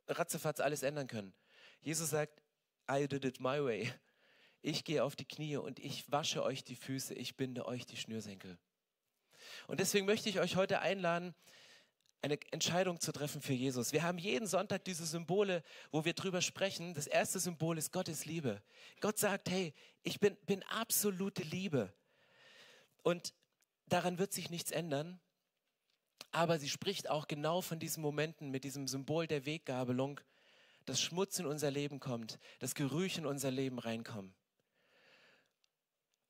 ratzefatz 0.09 0.61
alles 0.61 0.82
ändern 0.82 1.07
können. 1.07 1.32
Jesus 1.80 2.11
sagt, 2.11 2.42
I 2.90 3.07
did 3.07 3.24
it 3.24 3.40
my 3.40 3.62
way. 3.62 3.92
Ich 4.61 4.84
gehe 4.84 5.05
auf 5.05 5.14
die 5.14 5.24
Knie 5.24 5.57
und 5.57 5.78
ich 5.78 6.11
wasche 6.11 6.42
euch 6.42 6.64
die 6.64 6.74
Füße, 6.74 7.14
ich 7.14 7.36
binde 7.36 7.66
euch 7.66 7.86
die 7.86 7.96
Schnürsenkel. 7.96 8.59
Und 9.68 9.78
deswegen 9.80 10.07
möchte 10.07 10.28
ich 10.28 10.40
euch 10.40 10.57
heute 10.57 10.80
einladen, 10.80 11.34
eine 12.22 12.38
Entscheidung 12.51 12.99
zu 13.01 13.12
treffen 13.12 13.40
für 13.40 13.53
Jesus. 13.53 13.92
Wir 13.92 14.03
haben 14.03 14.18
jeden 14.18 14.49
Sonntag 14.49 14.84
diese 14.84 15.07
Symbole, 15.07 15.62
wo 15.92 16.05
wir 16.05 16.14
drüber 16.14 16.42
sprechen. 16.42 16.94
Das 16.94 17.07
erste 17.07 17.38
Symbol 17.38 17.78
ist 17.78 17.92
Gottes 17.92 18.24
Liebe. 18.24 18.61
Gott 19.01 19.18
sagt, 19.18 19.49
hey, 19.51 19.72
ich 20.03 20.18
bin, 20.18 20.36
bin 20.44 20.64
absolute 20.64 21.44
Liebe. 21.44 21.92
Und 23.05 23.32
daran 23.93 24.18
wird 24.18 24.32
sich 24.32 24.51
nichts 24.51 24.70
ändern. 24.70 25.20
Aber 26.30 26.59
sie 26.59 26.68
spricht 26.68 27.09
auch 27.09 27.26
genau 27.26 27.61
von 27.61 27.78
diesen 27.78 28.03
Momenten 28.03 28.51
mit 28.51 28.64
diesem 28.64 28.86
Symbol 28.86 29.26
der 29.26 29.47
Weggabelung, 29.47 30.20
dass 30.84 31.01
Schmutz 31.01 31.39
in 31.39 31.47
unser 31.47 31.70
Leben 31.70 32.01
kommt, 32.01 32.39
dass 32.59 32.74
Gerüche 32.74 33.20
in 33.20 33.26
unser 33.26 33.51
Leben 33.51 33.78
reinkommen. 33.78 34.34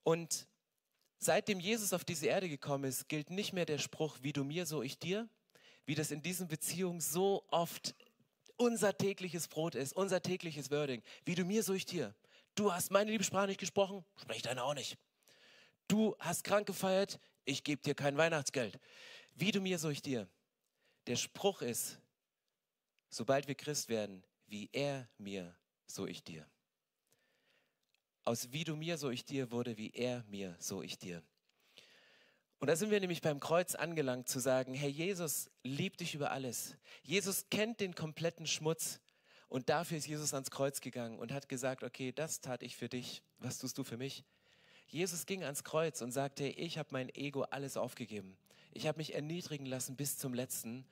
Und 0.03 0.47
seitdem 1.19 1.61
Jesus 1.61 1.93
auf 1.93 2.05
diese 2.05 2.27
Erde 2.27 2.49
gekommen 2.49 2.85
ist, 2.85 3.09
gilt 3.09 3.31
nicht 3.31 3.53
mehr 3.53 3.67
der 3.67 3.79
Spruch, 3.79 4.19
wie 4.23 4.33
du 4.33 4.45
mir, 4.45 4.67
so 4.67 4.83
ich 4.83 4.99
dir, 4.99 5.29
wie 5.85 5.95
das 5.95 6.11
in 6.11 6.23
diesen 6.23 6.49
Beziehungen 6.49 7.01
so 7.01 7.45
oft 7.49 7.95
unser 8.57 8.97
tägliches 8.97 9.49
Brot 9.49 9.75
ist, 9.75 9.93
unser 9.93 10.23
tägliches 10.23 10.71
Wording. 10.71 11.03
Wie 11.25 11.35
du 11.35 11.45
mir, 11.45 11.63
so 11.63 11.75
ich 11.75 11.87
dir. 11.87 12.15
Du 12.55 12.73
hast 12.73 12.91
meine 12.91 13.11
Liebessprache 13.11 13.47
nicht 13.47 13.61
gesprochen, 13.61 14.05
sprich 14.17 14.43
deine 14.43 14.65
auch 14.65 14.75
nicht. 14.75 14.99
Du 15.87 16.17
hast 16.19 16.43
krank 16.45 16.67
gefeiert, 16.67 17.21
ich 17.49 17.65
gebe 17.65 17.83
dir 17.83 17.95
kein 17.95 18.17
Weihnachtsgeld. 18.17 18.79
Wie 19.35 19.51
du 19.51 19.61
mir, 19.61 19.79
so 19.79 19.89
ich 19.89 20.03
dir. 20.03 20.29
Der 21.07 21.17
Spruch 21.17 21.63
ist, 21.63 21.99
sobald 23.09 23.49
wir 23.49 23.55
Christ 23.55 23.89
werden, 23.89 24.23
wie 24.47 24.69
er 24.73 25.09
mir, 25.17 25.57
so 25.87 26.07
ich 26.07 26.23
dir. 26.23 26.47
Aus 28.25 28.53
wie 28.53 28.65
du 28.65 28.77
mir, 28.77 28.99
so 28.99 29.09
ich 29.09 29.25
dir 29.25 29.51
wurde, 29.51 29.79
wie 29.79 29.91
er 29.91 30.25
mir, 30.25 30.57
so 30.59 30.83
ich 30.83 30.99
dir. 30.99 31.23
Und 32.59 32.67
da 32.69 32.77
sind 32.77 32.91
wir 32.91 33.01
nämlich 33.01 33.23
beim 33.23 33.41
Kreuz 33.41 33.75
angelangt 33.75 34.29
zu 34.29 34.41
sagen, 34.41 34.75
hey, 34.75 34.91
Jesus 34.91 35.51
liebt 35.63 36.01
dich 36.01 36.15
über 36.15 36.33
alles. 36.33 36.77
Jesus 37.03 37.47
kennt 37.51 37.81
den 37.81 37.95
kompletten 37.95 38.47
Schmutz 38.47 39.01
und 39.49 39.71
dafür 39.71 39.97
ist 39.97 40.07
Jesus 40.07 40.35
ans 40.35 40.51
Kreuz 40.51 40.81
gegangen 40.81 41.19
und 41.19 41.33
hat 41.33 41.49
gesagt, 41.49 41.83
okay, 41.83 42.13
das 42.13 42.41
tat 42.41 42.63
ich 42.63 42.77
für 42.77 42.89
dich, 42.89 43.23
was 43.39 43.59
tust 43.59 43.79
du 43.79 43.85
für 43.85 43.97
mich? 43.97 44.25
Jesus 44.89 45.26
ging 45.26 45.45
ans 45.45 45.64
Kreuz 45.64 46.03
und 46.03 46.12
sagte, 46.12 46.47
ich 46.47 46.78
habe 46.78 46.89
mein 46.93 47.14
Ego 47.14 47.43
alles 47.43 47.76
aufgegeben. 47.76 48.36
Ich 48.72 48.86
habe 48.86 48.99
mich 48.99 49.14
erniedrigen 49.14 49.66
lassen 49.66 49.97
bis 49.97 50.18
zum 50.18 50.34
letzten 50.34 50.84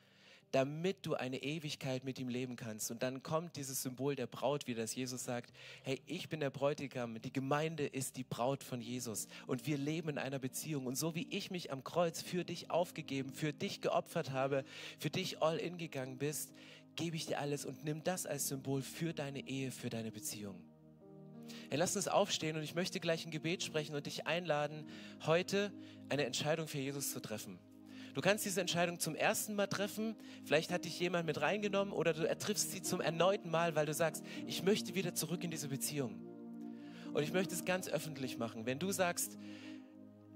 damit 0.52 1.04
du 1.04 1.14
eine 1.14 1.42
Ewigkeit 1.42 2.04
mit 2.04 2.18
ihm 2.18 2.28
leben 2.28 2.56
kannst. 2.56 2.90
Und 2.90 3.02
dann 3.02 3.22
kommt 3.22 3.56
dieses 3.56 3.82
Symbol 3.82 4.14
der 4.14 4.26
Braut 4.26 4.66
wieder, 4.66 4.82
dass 4.82 4.94
Jesus 4.94 5.24
sagt, 5.24 5.52
hey, 5.82 6.00
ich 6.06 6.28
bin 6.28 6.40
der 6.40 6.50
Bräutigam, 6.50 7.20
die 7.20 7.32
Gemeinde 7.32 7.86
ist 7.86 8.16
die 8.16 8.24
Braut 8.24 8.62
von 8.62 8.80
Jesus 8.80 9.26
und 9.46 9.66
wir 9.66 9.76
leben 9.76 10.10
in 10.10 10.18
einer 10.18 10.38
Beziehung. 10.38 10.86
Und 10.86 10.96
so 10.96 11.14
wie 11.14 11.26
ich 11.30 11.50
mich 11.50 11.72
am 11.72 11.84
Kreuz 11.84 12.22
für 12.22 12.44
dich 12.44 12.70
aufgegeben, 12.70 13.32
für 13.32 13.52
dich 13.52 13.80
geopfert 13.80 14.30
habe, 14.30 14.64
für 14.98 15.10
dich 15.10 15.42
all 15.42 15.58
in 15.58 15.78
gegangen 15.78 16.18
bist, 16.18 16.52
gebe 16.94 17.16
ich 17.16 17.26
dir 17.26 17.38
alles 17.38 17.64
und 17.64 17.84
nimm 17.84 18.02
das 18.02 18.24
als 18.24 18.48
Symbol 18.48 18.82
für 18.82 19.12
deine 19.12 19.46
Ehe, 19.46 19.70
für 19.70 19.90
deine 19.90 20.10
Beziehung. 20.10 20.56
Hey, 21.70 21.78
lass 21.78 21.96
uns 21.96 22.08
aufstehen 22.08 22.56
und 22.56 22.62
ich 22.62 22.74
möchte 22.74 23.00
gleich 23.00 23.26
ein 23.26 23.30
Gebet 23.30 23.62
sprechen 23.62 23.94
und 23.94 24.06
dich 24.06 24.26
einladen, 24.26 24.86
heute 25.24 25.72
eine 26.08 26.24
Entscheidung 26.24 26.68
für 26.68 26.78
Jesus 26.78 27.12
zu 27.12 27.20
treffen. 27.20 27.58
Du 28.14 28.22
kannst 28.22 28.46
diese 28.46 28.62
Entscheidung 28.62 28.98
zum 28.98 29.14
ersten 29.14 29.54
Mal 29.54 29.66
treffen, 29.66 30.16
vielleicht 30.44 30.70
hat 30.70 30.86
dich 30.86 30.98
jemand 30.98 31.26
mit 31.26 31.40
reingenommen 31.40 31.92
oder 31.92 32.14
du 32.14 32.26
triffst 32.38 32.72
sie 32.72 32.80
zum 32.80 33.02
erneuten 33.02 33.50
Mal, 33.50 33.74
weil 33.74 33.84
du 33.84 33.92
sagst, 33.92 34.24
ich 34.46 34.62
möchte 34.62 34.94
wieder 34.94 35.14
zurück 35.14 35.44
in 35.44 35.50
diese 35.50 35.68
Beziehung. 35.68 36.18
Und 37.12 37.22
ich 37.22 37.32
möchte 37.32 37.54
es 37.54 37.64
ganz 37.64 37.88
öffentlich 37.88 38.38
machen. 38.38 38.64
Wenn 38.64 38.78
du 38.78 38.90
sagst, 38.90 39.36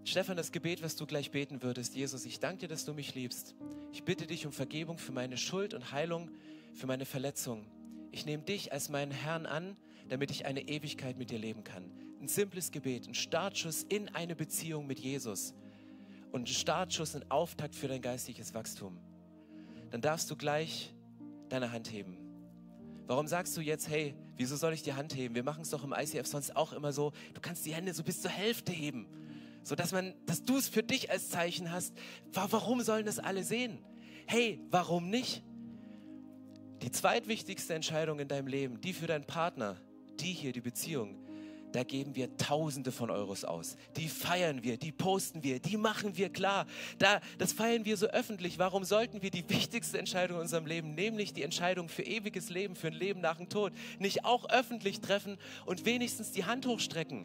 Stefan, 0.05 0.37
das 0.37 0.53
Gebet, 0.53 0.83
was 0.83 0.97
du 0.97 1.07
gleich 1.07 1.31
beten 1.31 1.63
würdest, 1.63 1.95
Jesus, 1.95 2.25
ich 2.25 2.41
danke 2.41 2.61
dir, 2.61 2.69
dass 2.69 2.85
du 2.85 2.95
mich 2.95 3.15
liebst. 3.15 3.55
Ich 3.93 4.05
bitte 4.05 4.27
dich 4.27 4.47
um 4.47 4.53
Vergebung 4.53 4.99
für 4.99 5.13
meine 5.13 5.37
Schuld 5.37 5.75
und 5.75 5.93
Heilung, 5.93 6.31
für 6.75 6.87
meine 6.87 7.05
Verletzung. 7.05 7.67
Ich 8.13 8.27
nehme 8.27 8.43
dich 8.43 8.73
als 8.73 8.89
meinen 8.89 9.13
Herrn 9.13 9.47
an, 9.47 9.77
damit 10.11 10.31
ich 10.31 10.45
eine 10.45 10.69
Ewigkeit 10.69 11.17
mit 11.17 11.31
dir 11.31 11.39
leben 11.39 11.65
kann. 11.65 11.91
Ein 12.21 12.29
simples 12.29 12.71
Gebet, 12.73 13.07
ein 13.07 13.15
Startschuss 13.15 13.85
in 13.85 14.09
eine 14.11 14.37
Beziehung 14.37 14.87
mit 14.87 14.99
Jesus 14.99 15.55
und 16.33 16.49
Startschuss 16.49 17.15
und 17.15 17.31
Auftakt 17.31 17.75
für 17.75 17.89
dein 17.89 18.03
geistliches 18.03 18.53
Wachstum, 18.53 18.99
dann 19.91 20.01
darfst 20.01 20.31
du 20.31 20.37
gleich 20.37 20.93
deine 21.49 21.73
Hand 21.73 21.91
heben. 21.93 22.19
Warum 23.07 23.27
sagst 23.27 23.57
du 23.57 23.61
jetzt, 23.61 23.89
hey, 23.89 24.15
wieso 24.37 24.57
soll 24.57 24.73
ich 24.73 24.83
die 24.83 24.93
Hand 24.95 25.15
heben? 25.15 25.35
Wir 25.35 25.43
machen 25.45 25.63
es 25.63 25.71
doch 25.71 25.85
im 25.85 25.93
ICF 25.97 26.27
sonst 26.27 26.55
auch 26.55 26.73
immer 26.73 26.93
so, 26.93 27.13
du 27.35 27.41
kannst 27.41 27.65
die 27.65 27.75
Hände 27.75 27.95
so 27.95 28.03
bis 28.03 28.21
zur 28.21 28.31
Hälfte 28.31 28.73
heben, 28.73 29.07
so 29.63 29.75
dass 29.75 29.93
man, 29.93 30.15
dass 30.27 30.45
du 30.45 30.57
es 30.59 30.69
für 30.69 30.83
dich 30.83 31.11
als 31.11 31.31
Zeichen 31.31 31.73
hast. 31.73 31.95
Warum 32.33 32.83
sollen 32.83 33.07
das 33.07 33.19
alle 33.19 33.45
sehen? 33.45 33.79
Hey, 34.27 34.61
warum 34.71 35.09
nicht? 35.09 35.43
Die 36.83 36.91
zweitwichtigste 36.91 37.75
Entscheidung 37.75 38.21
in 38.21 38.29
deinem 38.29 38.47
Leben, 38.47 38.81
die 38.81 38.93
für 38.93 39.07
deinen 39.07 39.25
Partner, 39.25 39.77
die 40.21 40.33
hier, 40.33 40.53
die 40.53 40.61
Beziehung, 40.61 41.17
da 41.73 41.85
geben 41.85 42.17
wir 42.17 42.37
Tausende 42.37 42.91
von 42.91 43.11
Euros 43.11 43.45
aus. 43.45 43.77
Die 43.97 44.09
feiern 44.09 44.65
wir, 44.65 44.77
die 44.77 44.93
posten 44.93 45.43
wir, 45.43 45.61
die 45.61 45.77
machen 45.77 46.17
wir 46.17 46.29
klar. 46.31 46.67
Da, 46.99 47.21
das 47.39 47.53
feiern 47.53 47.85
wir 47.85 47.97
so 47.97 48.07
öffentlich. 48.07 48.59
Warum 48.59 48.85
sollten 48.85 49.23
wir 49.23 49.31
die 49.31 49.49
wichtigste 49.49 49.99
Entscheidung 49.99 50.39
in 50.39 50.43
unserem 50.43 50.67
Leben, 50.67 50.95
nämlich 50.95 51.33
die 51.33 51.43
Entscheidung 51.43 51.89
für 51.89 52.03
ewiges 52.03 52.51
Leben, 52.51 52.75
für 52.75 52.89
ein 52.89 52.95
Leben 52.95 53.21
nach 53.21 53.37
dem 53.37 53.49
Tod, 53.49 53.73
nicht 53.99 54.25
auch 54.25 54.49
öffentlich 54.51 55.01
treffen 55.01 55.39
und 55.65 55.85
wenigstens 55.85 56.33
die 56.33 56.45
Hand 56.45 56.67
hochstrecken? 56.67 57.25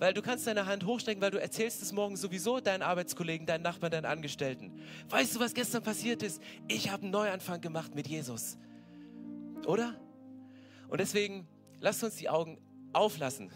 Weil 0.00 0.12
du 0.12 0.22
kannst 0.22 0.46
deine 0.46 0.66
Hand 0.66 0.86
hochstrecken, 0.86 1.22
weil 1.22 1.30
du 1.30 1.40
erzählst 1.40 1.80
es 1.82 1.92
morgen 1.92 2.16
sowieso 2.16 2.58
deinen 2.58 2.82
Arbeitskollegen, 2.82 3.46
deinen 3.46 3.62
Nachbarn, 3.62 3.92
deinen 3.92 4.06
Angestellten. 4.06 4.72
Weißt 5.08 5.36
du, 5.36 5.40
was 5.40 5.54
gestern 5.54 5.82
passiert 5.82 6.22
ist? 6.22 6.42
Ich 6.66 6.90
habe 6.90 7.02
einen 7.02 7.12
Neuanfang 7.12 7.60
gemacht 7.60 7.94
mit 7.94 8.08
Jesus. 8.08 8.56
Oder? 9.66 9.94
Und 10.88 11.00
deswegen, 11.00 11.46
lasst 11.84 12.02
uns 12.02 12.16
die 12.16 12.30
Augen 12.30 12.56
auflassen 12.94 13.50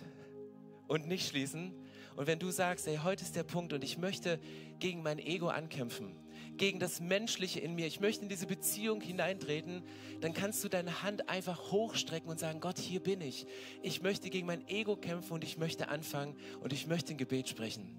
und 0.86 1.06
nicht 1.08 1.26
schließen. 1.26 1.72
Und 2.14 2.26
wenn 2.26 2.38
du 2.38 2.50
sagst, 2.50 2.86
hey, 2.86 3.00
heute 3.02 3.24
ist 3.24 3.34
der 3.34 3.42
Punkt 3.42 3.72
und 3.72 3.82
ich 3.82 3.96
möchte 3.96 4.38
gegen 4.80 5.02
mein 5.02 5.18
Ego 5.18 5.48
ankämpfen, 5.48 6.14
gegen 6.58 6.78
das 6.78 7.00
Menschliche 7.00 7.60
in 7.60 7.74
mir, 7.74 7.86
ich 7.86 8.00
möchte 8.00 8.24
in 8.24 8.28
diese 8.28 8.46
Beziehung 8.46 9.00
hineintreten, 9.00 9.82
dann 10.20 10.34
kannst 10.34 10.62
du 10.62 10.68
deine 10.68 11.02
Hand 11.02 11.30
einfach 11.30 11.72
hochstrecken 11.72 12.28
und 12.28 12.38
sagen, 12.38 12.60
Gott, 12.60 12.78
hier 12.78 13.00
bin 13.00 13.22
ich. 13.22 13.46
Ich 13.82 14.02
möchte 14.02 14.28
gegen 14.28 14.46
mein 14.46 14.68
Ego 14.68 14.96
kämpfen 14.96 15.32
und 15.32 15.42
ich 15.42 15.56
möchte 15.56 15.88
anfangen 15.88 16.36
und 16.60 16.74
ich 16.74 16.86
möchte 16.86 17.14
ein 17.14 17.16
Gebet 17.16 17.48
sprechen. 17.48 17.96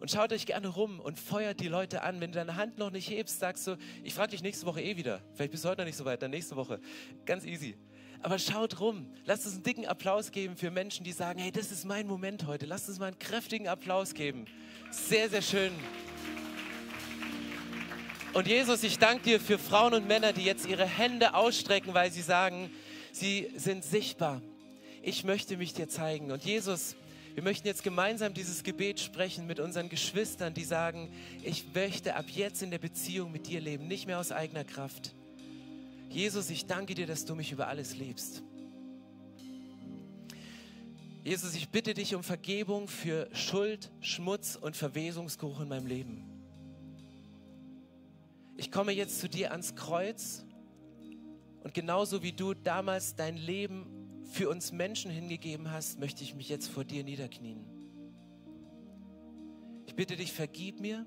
Und 0.00 0.10
schaut 0.10 0.32
euch 0.32 0.46
gerne 0.46 0.68
rum 0.68 0.98
und 0.98 1.20
feuert 1.20 1.60
die 1.60 1.68
Leute 1.68 2.02
an. 2.02 2.20
Wenn 2.20 2.32
du 2.32 2.38
deine 2.38 2.56
Hand 2.56 2.78
noch 2.78 2.90
nicht 2.90 3.10
hebst, 3.10 3.38
sagst 3.38 3.64
du, 3.68 3.76
ich 4.02 4.14
frage 4.14 4.32
dich 4.32 4.42
nächste 4.42 4.66
Woche 4.66 4.82
eh 4.82 4.96
wieder. 4.96 5.20
Vielleicht 5.34 5.52
bist 5.52 5.64
du 5.64 5.68
heute 5.68 5.82
noch 5.82 5.86
nicht 5.86 5.96
so 5.96 6.04
weit, 6.04 6.20
dann 6.20 6.32
nächste 6.32 6.56
Woche. 6.56 6.80
Ganz 7.24 7.44
easy. 7.44 7.76
Aber 8.22 8.38
schaut 8.38 8.80
rum. 8.80 9.06
Lasst 9.24 9.46
uns 9.46 9.54
einen 9.54 9.62
dicken 9.62 9.86
Applaus 9.86 10.32
geben 10.32 10.56
für 10.56 10.70
Menschen, 10.70 11.04
die 11.04 11.12
sagen, 11.12 11.38
hey, 11.38 11.52
das 11.52 11.70
ist 11.70 11.84
mein 11.84 12.06
Moment 12.06 12.46
heute. 12.46 12.66
Lasst 12.66 12.88
uns 12.88 12.98
mal 12.98 13.06
einen 13.06 13.18
kräftigen 13.18 13.68
Applaus 13.68 14.14
geben. 14.14 14.46
Sehr, 14.90 15.28
sehr 15.28 15.42
schön. 15.42 15.72
Und 18.34 18.46
Jesus, 18.46 18.82
ich 18.82 18.98
danke 18.98 19.22
dir 19.22 19.40
für 19.40 19.58
Frauen 19.58 19.94
und 19.94 20.06
Männer, 20.06 20.32
die 20.32 20.44
jetzt 20.44 20.66
ihre 20.66 20.86
Hände 20.86 21.34
ausstrecken, 21.34 21.94
weil 21.94 22.10
sie 22.10 22.22
sagen, 22.22 22.70
sie 23.12 23.50
sind 23.56 23.84
sichtbar. 23.84 24.42
Ich 25.02 25.24
möchte 25.24 25.56
mich 25.56 25.72
dir 25.72 25.88
zeigen. 25.88 26.30
Und 26.30 26.44
Jesus, 26.44 26.96
wir 27.34 27.42
möchten 27.42 27.68
jetzt 27.68 27.84
gemeinsam 27.84 28.34
dieses 28.34 28.64
Gebet 28.64 29.00
sprechen 29.00 29.46
mit 29.46 29.60
unseren 29.60 29.88
Geschwistern, 29.88 30.54
die 30.54 30.64
sagen, 30.64 31.08
ich 31.42 31.66
möchte 31.72 32.16
ab 32.16 32.26
jetzt 32.28 32.62
in 32.62 32.70
der 32.70 32.78
Beziehung 32.78 33.30
mit 33.30 33.46
dir 33.46 33.60
leben, 33.60 33.86
nicht 33.86 34.06
mehr 34.06 34.18
aus 34.18 34.32
eigener 34.32 34.64
Kraft. 34.64 35.14
Jesus, 36.08 36.48
ich 36.50 36.66
danke 36.66 36.94
dir, 36.94 37.06
dass 37.06 37.24
du 37.24 37.34
mich 37.34 37.52
über 37.52 37.68
alles 37.68 37.94
liebst. 37.96 38.42
Jesus, 41.22 41.54
ich 41.54 41.68
bitte 41.68 41.92
dich 41.92 42.14
um 42.14 42.22
Vergebung 42.22 42.88
für 42.88 43.28
Schuld, 43.34 43.90
Schmutz 44.00 44.56
und 44.56 44.76
Verwesungsgeruch 44.76 45.60
in 45.60 45.68
meinem 45.68 45.86
Leben. 45.86 46.24
Ich 48.56 48.72
komme 48.72 48.92
jetzt 48.92 49.20
zu 49.20 49.28
dir 49.28 49.52
ans 49.52 49.74
Kreuz 49.74 50.44
und 51.62 51.74
genauso 51.74 52.22
wie 52.22 52.32
du 52.32 52.54
damals 52.54 53.14
dein 53.14 53.36
Leben 53.36 54.24
für 54.32 54.48
uns 54.48 54.72
Menschen 54.72 55.10
hingegeben 55.10 55.70
hast, 55.70 55.98
möchte 55.98 56.24
ich 56.24 56.34
mich 56.34 56.48
jetzt 56.48 56.68
vor 56.68 56.84
dir 56.84 57.04
niederknien. 57.04 57.64
Ich 59.86 59.94
bitte 59.94 60.16
dich, 60.16 60.32
vergib 60.32 60.80
mir 60.80 61.04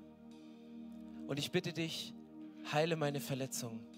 und 1.26 1.38
ich 1.38 1.50
bitte 1.50 1.72
dich, 1.72 2.14
heile 2.72 2.96
meine 2.96 3.20
Verletzungen. 3.20 3.91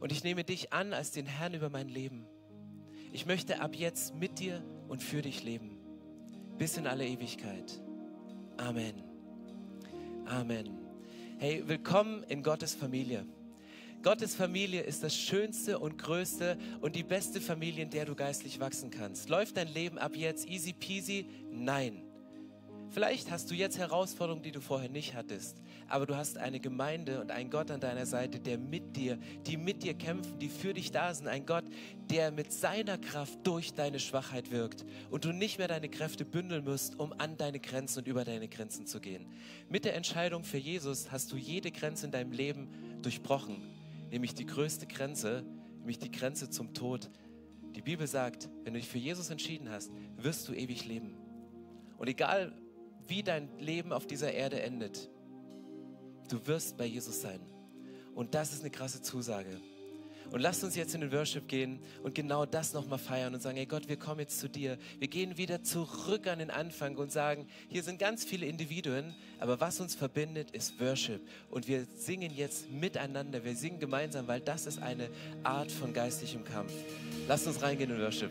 Und 0.00 0.12
ich 0.12 0.24
nehme 0.24 0.44
dich 0.44 0.72
an 0.72 0.94
als 0.94 1.12
den 1.12 1.26
Herrn 1.26 1.52
über 1.52 1.68
mein 1.68 1.88
Leben. 1.88 2.26
Ich 3.12 3.26
möchte 3.26 3.60
ab 3.60 3.76
jetzt 3.76 4.14
mit 4.14 4.38
dir 4.38 4.64
und 4.88 5.02
für 5.02 5.20
dich 5.20 5.44
leben. 5.44 5.78
Bis 6.56 6.78
in 6.78 6.86
alle 6.86 7.06
Ewigkeit. 7.06 7.80
Amen. 8.56 9.02
Amen. 10.24 10.78
Hey, 11.38 11.62
willkommen 11.66 12.22
in 12.24 12.42
Gottes 12.42 12.74
Familie. 12.74 13.26
Gottes 14.02 14.34
Familie 14.34 14.80
ist 14.80 15.02
das 15.02 15.14
schönste 15.14 15.78
und 15.78 15.98
größte 15.98 16.56
und 16.80 16.96
die 16.96 17.02
beste 17.02 17.38
Familie, 17.38 17.82
in 17.82 17.90
der 17.90 18.06
du 18.06 18.14
geistlich 18.14 18.58
wachsen 18.58 18.90
kannst. 18.90 19.28
Läuft 19.28 19.58
dein 19.58 19.68
Leben 19.68 19.98
ab 19.98 20.16
jetzt 20.16 20.48
easy 20.48 20.72
peasy? 20.72 21.26
Nein. 21.50 22.09
Vielleicht 22.92 23.30
hast 23.30 23.48
du 23.52 23.54
jetzt 23.54 23.78
Herausforderungen, 23.78 24.42
die 24.42 24.50
du 24.50 24.60
vorher 24.60 24.88
nicht 24.88 25.14
hattest, 25.14 25.56
aber 25.88 26.06
du 26.06 26.16
hast 26.16 26.38
eine 26.38 26.58
Gemeinde 26.58 27.20
und 27.20 27.30
einen 27.30 27.48
Gott 27.48 27.70
an 27.70 27.78
deiner 27.78 28.04
Seite, 28.04 28.40
der 28.40 28.58
mit 28.58 28.96
dir, 28.96 29.16
die 29.46 29.56
mit 29.56 29.84
dir 29.84 29.94
kämpfen, 29.94 30.40
die 30.40 30.48
für 30.48 30.74
dich 30.74 30.90
da 30.90 31.14
sind. 31.14 31.28
Ein 31.28 31.46
Gott, 31.46 31.62
der 32.10 32.32
mit 32.32 32.52
seiner 32.52 32.98
Kraft 32.98 33.38
durch 33.44 33.74
deine 33.74 34.00
Schwachheit 34.00 34.50
wirkt 34.50 34.84
und 35.08 35.24
du 35.24 35.32
nicht 35.32 35.58
mehr 35.58 35.68
deine 35.68 35.88
Kräfte 35.88 36.24
bündeln 36.24 36.64
musst, 36.64 36.98
um 36.98 37.12
an 37.12 37.36
deine 37.36 37.60
Grenzen 37.60 38.00
und 38.00 38.08
über 38.08 38.24
deine 38.24 38.48
Grenzen 38.48 38.86
zu 38.86 38.98
gehen. 38.98 39.24
Mit 39.68 39.84
der 39.84 39.94
Entscheidung 39.94 40.42
für 40.42 40.58
Jesus 40.58 41.12
hast 41.12 41.30
du 41.30 41.36
jede 41.36 41.70
Grenze 41.70 42.06
in 42.06 42.12
deinem 42.12 42.32
Leben 42.32 42.68
durchbrochen, 43.02 43.62
nämlich 44.10 44.34
die 44.34 44.46
größte 44.46 44.88
Grenze, 44.88 45.44
nämlich 45.78 46.00
die 46.00 46.10
Grenze 46.10 46.50
zum 46.50 46.74
Tod. 46.74 47.08
Die 47.76 47.82
Bibel 47.82 48.08
sagt, 48.08 48.48
wenn 48.64 48.74
du 48.74 48.80
dich 48.80 48.88
für 48.88 48.98
Jesus 48.98 49.30
entschieden 49.30 49.70
hast, 49.70 49.92
wirst 50.16 50.48
du 50.48 50.54
ewig 50.54 50.86
leben. 50.86 51.14
Und 51.96 52.08
egal, 52.08 52.52
wie 53.10 53.22
dein 53.22 53.48
Leben 53.58 53.92
auf 53.92 54.06
dieser 54.06 54.32
Erde 54.32 54.62
endet, 54.62 55.10
du 56.28 56.46
wirst 56.46 56.76
bei 56.76 56.86
Jesus 56.86 57.20
sein. 57.20 57.40
Und 58.14 58.34
das 58.34 58.52
ist 58.52 58.60
eine 58.60 58.70
krasse 58.70 59.02
Zusage. 59.02 59.60
Und 60.30 60.40
lasst 60.40 60.62
uns 60.62 60.76
jetzt 60.76 60.94
in 60.94 61.00
den 61.00 61.10
Worship 61.10 61.48
gehen 61.48 61.80
und 62.04 62.14
genau 62.14 62.46
das 62.46 62.72
nochmal 62.72 63.00
feiern 63.00 63.34
und 63.34 63.40
sagen, 63.40 63.56
hey 63.56 63.66
Gott, 63.66 63.88
wir 63.88 63.96
kommen 63.96 64.20
jetzt 64.20 64.38
zu 64.38 64.48
dir. 64.48 64.78
Wir 65.00 65.08
gehen 65.08 65.36
wieder 65.36 65.64
zurück 65.64 66.28
an 66.28 66.38
den 66.38 66.50
Anfang 66.50 66.96
und 66.96 67.10
sagen, 67.10 67.48
hier 67.68 67.82
sind 67.82 67.98
ganz 67.98 68.24
viele 68.24 68.46
Individuen, 68.46 69.14
aber 69.40 69.60
was 69.60 69.80
uns 69.80 69.96
verbindet, 69.96 70.52
ist 70.52 70.78
Worship. 70.78 71.20
Und 71.50 71.66
wir 71.66 71.84
singen 71.96 72.32
jetzt 72.32 72.70
miteinander, 72.70 73.44
wir 73.44 73.56
singen 73.56 73.80
gemeinsam, 73.80 74.28
weil 74.28 74.40
das 74.40 74.66
ist 74.66 74.80
eine 74.80 75.08
Art 75.42 75.72
von 75.72 75.92
geistlichem 75.92 76.44
Kampf. 76.44 76.72
Lasst 77.26 77.48
uns 77.48 77.60
reingehen 77.60 77.90
in 77.90 78.00
Worship. 78.00 78.30